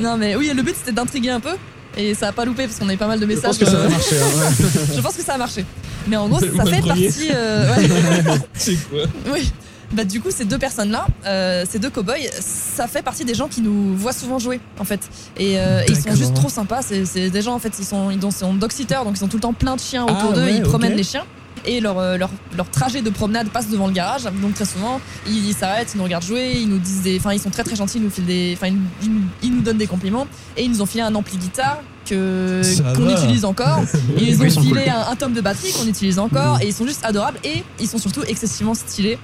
Non 0.00 0.16
mais 0.16 0.36
oui, 0.36 0.52
le 0.54 0.62
but 0.62 0.74
c'était 0.76 0.92
d'intriguer 0.92 1.30
un 1.30 1.40
peu 1.40 1.50
et 1.96 2.14
ça 2.14 2.28
a 2.28 2.32
pas 2.32 2.44
loupé 2.44 2.64
parce 2.66 2.78
qu'on 2.78 2.86
avait 2.88 2.96
pas 2.96 3.08
mal 3.08 3.18
de 3.18 3.24
Je 3.24 3.28
messages. 3.28 3.42
pense 3.42 3.58
que 3.58 3.64
ça 3.66 3.72
euh, 3.72 3.82
va 3.84 3.88
marcher. 3.88 4.16
hein, 4.16 4.66
je 4.94 5.00
pense 5.00 5.14
que 5.14 5.22
ça 5.24 5.34
a 5.34 5.38
marché. 5.38 5.64
Mais 6.06 6.16
en 6.16 6.28
gros, 6.28 6.38
ça 6.40 6.46
le 6.46 6.52
fait 6.52 6.80
premier. 6.80 7.06
partie. 7.08 7.28
euh, 7.32 7.76
ouais. 7.76 7.88
C'est 8.54 8.76
quoi 8.88 9.00
oui. 9.32 9.50
Bah 9.92 10.04
du 10.04 10.20
coup, 10.20 10.30
ces 10.30 10.44
deux 10.44 10.58
personnes-là, 10.58 11.06
euh, 11.26 11.64
ces 11.68 11.78
deux 11.80 11.90
cowboys, 11.90 12.28
ça 12.40 12.86
fait 12.86 13.02
partie 13.02 13.24
des 13.24 13.34
gens 13.34 13.48
qui 13.48 13.60
nous 13.60 13.96
voient 13.96 14.12
souvent 14.12 14.38
jouer 14.38 14.60
en 14.78 14.84
fait. 14.84 15.00
Et, 15.36 15.58
euh, 15.58 15.82
et 15.82 15.90
ils 15.90 15.96
sont 15.96 16.14
juste 16.14 16.34
trop 16.34 16.48
sympas. 16.48 16.80
C'est 16.82 17.04
c'est 17.04 17.28
des 17.30 17.42
gens 17.42 17.54
en 17.54 17.58
fait, 17.58 17.72
ils 17.78 17.84
sont 17.84 18.10
ils 18.10 18.32
sont 18.32 18.54
dog 18.54 18.70
sitters, 18.70 19.02
donc 19.04 19.16
ils 19.18 19.24
ont 19.24 19.28
tout 19.28 19.36
le 19.38 19.42
temps 19.42 19.52
plein 19.52 19.74
de 19.74 19.80
chiens 19.80 20.06
Ah, 20.08 20.12
autour 20.12 20.32
d'eux. 20.34 20.42
ouais, 20.44 20.54
ils 20.56 20.62
promènent 20.62 20.94
les 20.96 21.02
chiens. 21.02 21.24
Et 21.66 21.80
leur, 21.80 21.98
euh, 21.98 22.16
leur, 22.16 22.30
leur 22.56 22.70
trajet 22.70 23.02
de 23.02 23.10
promenade 23.10 23.48
passe 23.50 23.68
devant 23.68 23.86
le 23.88 23.92
garage, 23.92 24.22
donc 24.40 24.54
très 24.54 24.64
souvent 24.64 24.98
ils 25.26 25.52
s'arrêtent, 25.52 25.90
ils 25.94 25.98
nous 25.98 26.04
regardent 26.04 26.24
jouer, 26.24 26.52
ils 26.56 26.68
nous 26.68 26.78
disent 26.78 27.02
des, 27.02 27.18
enfin 27.18 27.34
ils 27.34 27.40
sont 27.40 27.50
très 27.50 27.64
très 27.64 27.76
gentils, 27.76 27.98
ils 27.98 28.04
nous 28.04 28.08
filent 28.10 28.24
des, 28.24 28.54
enfin 28.56 28.68
ils, 28.68 28.78
ils 29.02 29.12
nous- 29.12 29.20
ils 29.42 29.54
nous 29.54 29.60
donnent 29.60 29.76
des 29.76 29.86
compliments 29.86 30.26
et 30.56 30.62
ils 30.64 30.70
nous 30.70 30.80
ont 30.80 30.86
filé 30.86 31.02
un 31.02 31.14
ampli 31.14 31.36
guitare 31.36 31.82
que 32.08 32.62
qu'on 32.96 33.10
utilise 33.10 33.44
encore. 33.44 33.80
Et 34.18 34.22
ils 34.24 34.40
ont 34.42 34.48
filé 34.50 34.84
cool. 34.84 34.90
un, 34.90 35.10
un 35.10 35.16
tome 35.16 35.34
de 35.34 35.40
batterie 35.42 35.70
qu'on 35.72 35.86
utilise 35.86 36.18
encore 36.18 36.60
et 36.62 36.66
ils 36.68 36.72
sont 36.72 36.86
juste 36.86 37.04
adorables 37.04 37.38
et 37.44 37.62
ils 37.78 37.86
sont 37.88 37.98
surtout 37.98 38.22
excessivement 38.26 38.74
stylés. 38.74 39.18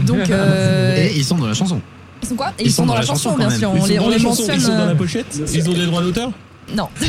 Donc 0.00 0.18
euh, 0.30 0.96
Et 0.96 1.16
ils 1.16 1.24
sont 1.24 1.36
dans 1.38 1.46
la 1.46 1.54
chanson. 1.54 1.80
ils 2.22 2.28
sont 2.28 2.36
quoi? 2.36 2.52
Et 2.58 2.64
ils, 2.64 2.72
sont, 2.72 2.86
dans, 2.86 2.94
la 2.94 3.02
chanson, 3.02 3.36
bien 3.36 3.48
quand 3.48 3.56
sûr. 3.58 3.72
Ils 3.74 3.78
On 3.78 3.80
sont 3.82 3.86
les, 3.88 3.96
dans 3.96 4.04
on 4.04 4.08
la 4.10 4.16
les 4.16 4.22
chanson, 4.22 4.42
mentionne. 4.42 4.56
ils 4.60 4.62
sont 4.62 4.72
dans 4.76 4.86
la 4.86 4.92
euh, 4.92 4.94
pochette? 4.94 5.40
Ils 5.54 5.68
ont 5.70 5.74
des 5.74 5.86
droits 5.86 6.02
d'auteur? 6.02 6.30
Non, 6.76 6.88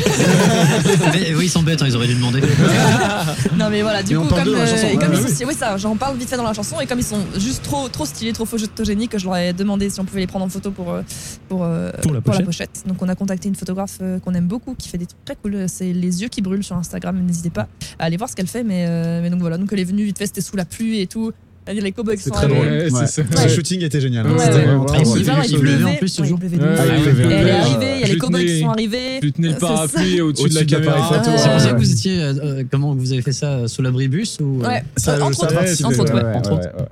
Mais 1.14 1.32
oui, 1.34 1.44
ils 1.46 1.48
sont 1.48 1.62
bêtes, 1.62 1.80
hein, 1.80 1.86
ils 1.86 1.94
auraient 1.96 2.08
dû 2.08 2.16
demander. 2.16 2.40
non 3.56 3.70
mais 3.70 3.82
voilà. 3.82 4.02
Du 4.02 4.10
Mais 4.12 4.16
on 4.18 4.22
coup, 4.24 4.28
parle 4.28 4.42
comme, 4.42 4.52
d'eux 4.52 4.58
dans 4.58 4.64
la 4.64 4.68
euh, 4.68 4.76
chanson, 4.76 4.88
et 4.88 4.96
comme 4.96 5.10
ouais, 5.12 5.20
ils 5.22 5.28
sont, 5.28 5.34
si- 5.34 5.44
oui 5.44 5.54
ça, 5.54 5.76
j'en 5.76 5.96
parle 5.96 6.16
vite 6.18 6.28
fait 6.28 6.36
dans 6.36 6.42
la 6.42 6.52
chanson 6.52 6.80
et 6.80 6.86
comme 6.86 6.98
ils 6.98 7.04
sont 7.04 7.20
juste 7.38 7.62
trop, 7.62 7.88
trop 7.88 8.04
stylés, 8.04 8.32
trop 8.32 8.44
photogéniques, 8.44 9.12
que 9.12 9.18
je 9.18 9.24
leur 9.26 9.36
ai 9.36 9.52
demandé 9.52 9.88
si 9.90 10.00
on 10.00 10.04
pouvait 10.04 10.20
les 10.20 10.26
prendre 10.26 10.44
en 10.44 10.48
photo 10.48 10.70
pour 10.72 10.90
euh, 10.92 11.02
pour, 11.48 11.62
euh, 11.64 11.90
Pour 12.02 12.12
la 12.12 12.20
pochette. 12.20 12.82
Donc 12.86 13.00
on 13.00 13.08
a 13.08 13.14
contacté 13.14 13.48
une 13.48 13.54
photographe 13.54 13.98
euh, 14.02 14.18
qu'on 14.18 14.34
aime 14.34 14.48
beaucoup, 14.48 14.74
qui 14.74 14.88
fait 14.88 14.98
des 14.98 15.06
trucs 15.06 15.24
très 15.24 15.36
cool. 15.36 15.64
C'est 15.68 15.92
les 15.92 16.20
yeux 16.22 16.28
qui 16.28 16.42
brûlent 16.42 16.64
sur 16.64 16.76
Instagram. 16.76 17.16
N'hésitez 17.24 17.50
pas 17.50 17.68
à 17.98 18.04
aller 18.06 18.16
voir 18.16 18.28
ce 18.28 18.34
qu'elle 18.34 18.48
fait. 18.48 18.64
Mais, 18.64 18.86
euh, 18.88 19.20
mais 19.22 19.30
donc 19.30 19.40
voilà, 19.40 19.56
donc 19.56 19.68
elle 19.72 19.80
est 19.80 19.84
venue 19.84 20.04
vite 20.04 20.18
fait, 20.18 20.26
c'était 20.26 20.40
sous 20.40 20.56
la 20.56 20.64
pluie 20.64 21.00
et 21.00 21.06
tout. 21.06 21.32
Les 21.66 21.92
cowboys 21.92 22.16
qui 22.16 22.22
C'est 22.24 22.28
sont 22.28 22.34
très 22.34 22.44
arrivés. 22.44 22.60
drôle. 22.60 22.92
Ouais, 22.92 23.00
Ouais. 23.00 23.06
Ce 23.48 23.48
shooting 23.54 23.82
était 23.84 24.00
génial. 24.00 24.26
hein. 24.26 24.32
Ouais, 24.32 24.38
C'était 24.38 24.54
ouais. 24.56 24.64
vraiment 24.66 24.84
très 24.84 24.98
il 25.00 25.04
drôle. 25.04 25.18
pleuvait 25.60 25.84
en 25.84 25.94
plus, 25.94 26.18
elle 26.18 26.24
est 26.24 27.50
arrivée, 27.50 27.94
il 27.94 28.00
y 28.00 28.02
a 28.02 28.06
Je 28.06 28.12
les 28.12 28.18
cowboys 28.18 28.40
qui 28.40 28.46
tenais- 28.46 28.60
sont 28.60 28.68
arrivés. 28.70 28.98
Tu 29.22 29.32
tenais 29.32 29.48
le 29.48 29.54
parapluie 29.56 30.20
au-dessus 30.20 30.48
de 30.50 30.54
la 30.54 30.64
caméra. 30.64 31.08
photo, 31.08 31.30
C'est 31.38 31.50
pour 31.50 31.60
ça 31.60 31.72
que 31.72 31.78
vous 31.78 31.92
étiez. 31.92 32.22
euh, 32.22 32.34
euh, 32.42 32.62
comment 32.70 32.94
vous 32.94 33.12
avez 33.12 33.22
fait 33.22 33.32
ça 33.32 33.52
euh, 33.52 33.66
sous 33.68 33.80
l'abribus 33.82 34.38
ou 34.40 34.60
Ouais, 34.62 34.84
Ça, 34.96 35.14
entre 35.24 35.42
autres, 35.44 35.56
entre 35.56 36.00
autres, 36.00 36.14
ouais. 36.14 36.84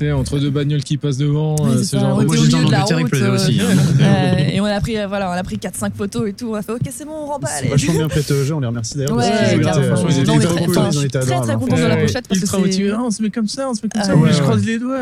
Ouais, 0.00 0.12
entre 0.12 0.38
deux 0.38 0.50
bagnoles 0.50 0.82
qui 0.82 0.96
passent 0.96 1.16
devant, 1.16 1.56
Oui, 1.60 1.70
euh, 1.76 1.82
ce 1.82 1.96
genre 1.98 2.18
de 2.18 2.24
Moi, 2.24 2.36
j'étais 2.36 2.54
en 2.54 2.58
Angleterre, 2.64 3.00
il 3.00 3.06
pleuvait 3.06 3.26
euh, 3.26 3.34
aussi. 3.34 3.60
hein. 3.60 3.64
Euh, 4.00 4.36
et 4.52 4.60
on 4.60 4.64
a 4.64 4.80
pris, 4.80 4.96
voilà, 5.08 5.28
on 5.30 5.32
a 5.32 5.42
pris 5.42 5.56
4-5 5.56 5.92
photos 5.96 6.28
et 6.28 6.32
tout. 6.32 6.48
On 6.50 6.54
a 6.54 6.62
fait, 6.62 6.72
ok, 6.72 6.80
c'est 6.90 7.04
bon, 7.04 7.12
on 7.12 7.26
remballe. 7.26 7.50
C'est 7.60 7.68
vachement 7.68 7.94
bien 7.94 8.08
prêté 8.08 8.32
au 8.34 8.44
jeu, 8.44 8.54
on 8.54 8.60
les 8.60 8.66
remercie 8.66 8.96
d'ailleurs. 8.96 9.16
Ouais, 9.16 9.24
ils 9.26 9.60
étaient 9.60 9.70
très, 9.70 9.80
ils 10.10 11.04
été 11.04 11.18
très, 11.20 11.32
hein. 11.32 11.58
contente 11.58 11.78
de 11.78 11.84
la 11.86 11.96
pochette 11.96 12.26
parce 12.28 12.40
que 12.40 12.46
c'est. 12.46 12.90
Ah, 12.92 13.00
on 13.04 13.10
se 13.10 13.22
met 13.22 13.30
comme 13.30 13.48
ça, 13.48 13.68
on 13.68 13.74
se 13.74 13.80
met 13.82 13.88
comme 13.88 14.02
Ah 14.02 14.06
ça. 14.06 14.12
je 14.32 14.42
croise 14.42 14.64
les 14.64 14.78
doigts. 14.78 15.00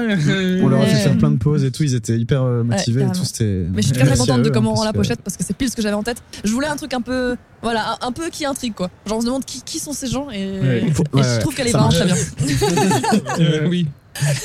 On 0.63 0.69
leur 0.69 0.81
a 0.81 0.87
fait 0.87 0.97
faire 0.97 1.19
plein 1.19 1.31
de 1.31 1.37
pauses 1.39 1.65
et 1.65 1.71
tout, 1.71 1.83
ils 1.83 1.95
étaient 1.95 2.19
hyper 2.19 2.43
motivés 2.45 3.03
et 3.03 3.07
tout. 3.13 3.25
C'était. 3.25 3.65
Mais 3.73 3.83
je 3.83 3.89
suis 3.89 3.97
très 3.97 4.17
contente 4.17 4.43
de 4.43 4.51
comment 4.51 4.73
on 4.73 4.77
rend 4.77 4.85
la 4.85 4.93
pochette 4.93 5.21
parce 5.23 5.37
que 5.37 5.45
c'est 5.45 5.57
pile 5.57 5.71
ce 5.71 5.77
que 5.77 5.83
j'avais 5.83 5.95
en 5.95 6.03
tête. 6.03 6.19
Je 6.45 6.53
voulais 6.53 6.67
un 6.69 6.77
truc 6.77 6.93
un 6.95 7.01
peu, 7.01 7.37
voilà, 7.63 7.97
un, 8.03 8.09
un 8.09 8.13
peu 8.13 8.29
qui 8.31 8.45
intrigue 8.45 8.75
quoi. 8.75 8.91
Genre 9.07 9.19
on 9.19 9.21
se 9.21 9.27
demande 9.27 9.45
qui, 9.45 9.63
qui 9.63 9.79
sont 9.79 9.93
ces 9.93 10.07
gens 10.09 10.29
et, 10.31 10.47
Ouais. 10.61 10.85
et 10.87 10.93
je 10.93 11.17
ouais, 11.19 11.39
trouve 11.41 11.55
qu'elle 11.55 11.67
est 11.69 11.73
ça 11.73 11.79
vraiment 11.79 11.93
très 11.93 12.07
bien. 12.07 12.15
Euh, 13.41 13.67
oui. 13.69 13.87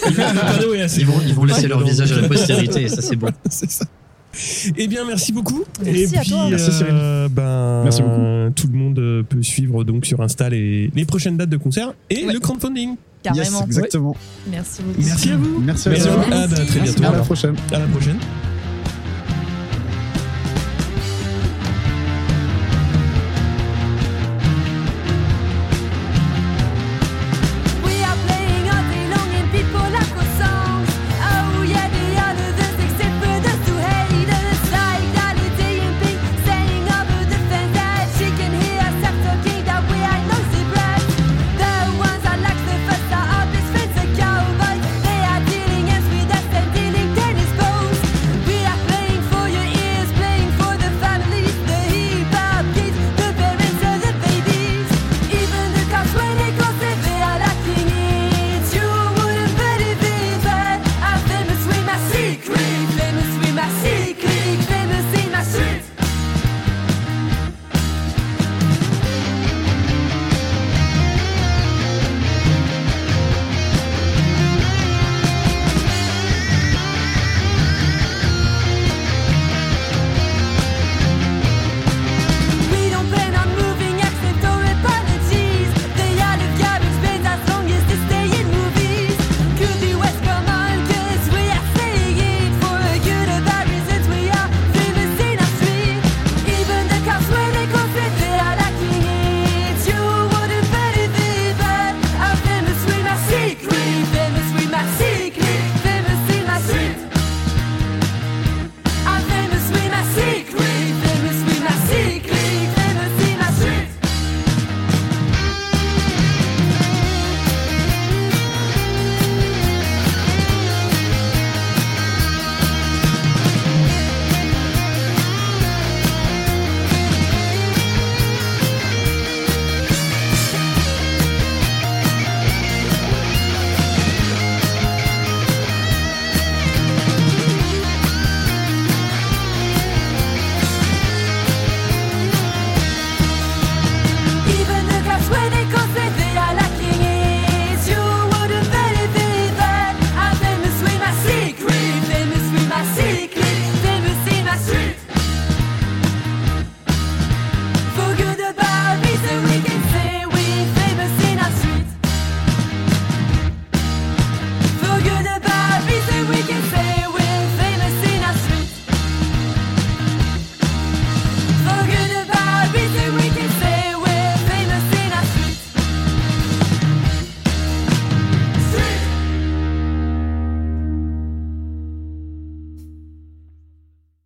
Ils 0.08 1.06
vont, 1.06 1.14
bon. 1.14 1.22
ils 1.28 1.34
vont 1.36 1.44
laisser 1.46 1.62
Ouais. 1.64 1.68
leur 1.70 1.84
visage 1.86 2.12
à 2.12 2.22
la 2.22 2.28
postérité, 2.28 2.84
et 2.84 2.88
ça 2.90 3.02
c'est 3.02 3.16
bon. 3.16 3.28
C'est 3.50 3.70
ça. 3.72 3.86
Eh 4.78 4.88
bien, 4.88 5.04
merci 5.06 5.34
beaucoup. 5.34 5.64
Merci 5.84 6.02
Et 6.16 6.18
à 6.18 6.22
puis, 6.22 6.30
toi. 6.30 6.48
Merci, 6.50 6.72
Cyril. 6.72 6.94
euh, 6.94 7.28
ben, 7.30 7.82
Merci 7.84 8.02
beaucoup. 8.02 8.54
Tout 8.56 8.68
le 8.72 8.78
monde 8.78 9.00
euh, 9.00 9.24
peut 9.24 9.44
suivre 9.44 9.84
donc 9.84 10.06
sur 10.06 10.22
Insta 10.22 10.50
les, 10.50 10.90
les 10.96 11.06
prochaines 11.06 11.36
dates 11.36 11.50
de 11.50 11.58
concert 11.58 11.94
et 12.10 12.26
Ouais. 12.26 12.34
le 12.34 12.40
crowdfunding. 12.40 12.96
Yes, 13.26 13.36
Carrément. 13.36 13.66
exactement. 13.66 14.16
Merci 14.50 14.82
beaucoup. 14.84 15.02
Merci 15.06 15.30
à 15.32 15.36
vous. 15.36 15.60
Merci 15.60 15.88
à 15.88 15.92
Merci 15.92 16.08
vous. 16.08 16.14
à 16.14 16.18
vous. 16.18 16.24
Ah, 16.32 16.48
bah, 16.48 16.66
très 16.66 16.80
bientôt. 16.80 17.00
À 17.00 17.04
la 17.04 17.10
alors. 17.10 17.26
prochaine. 17.26 17.56
À 17.74 17.80
la 17.80 17.86
prochaine. 17.88 18.18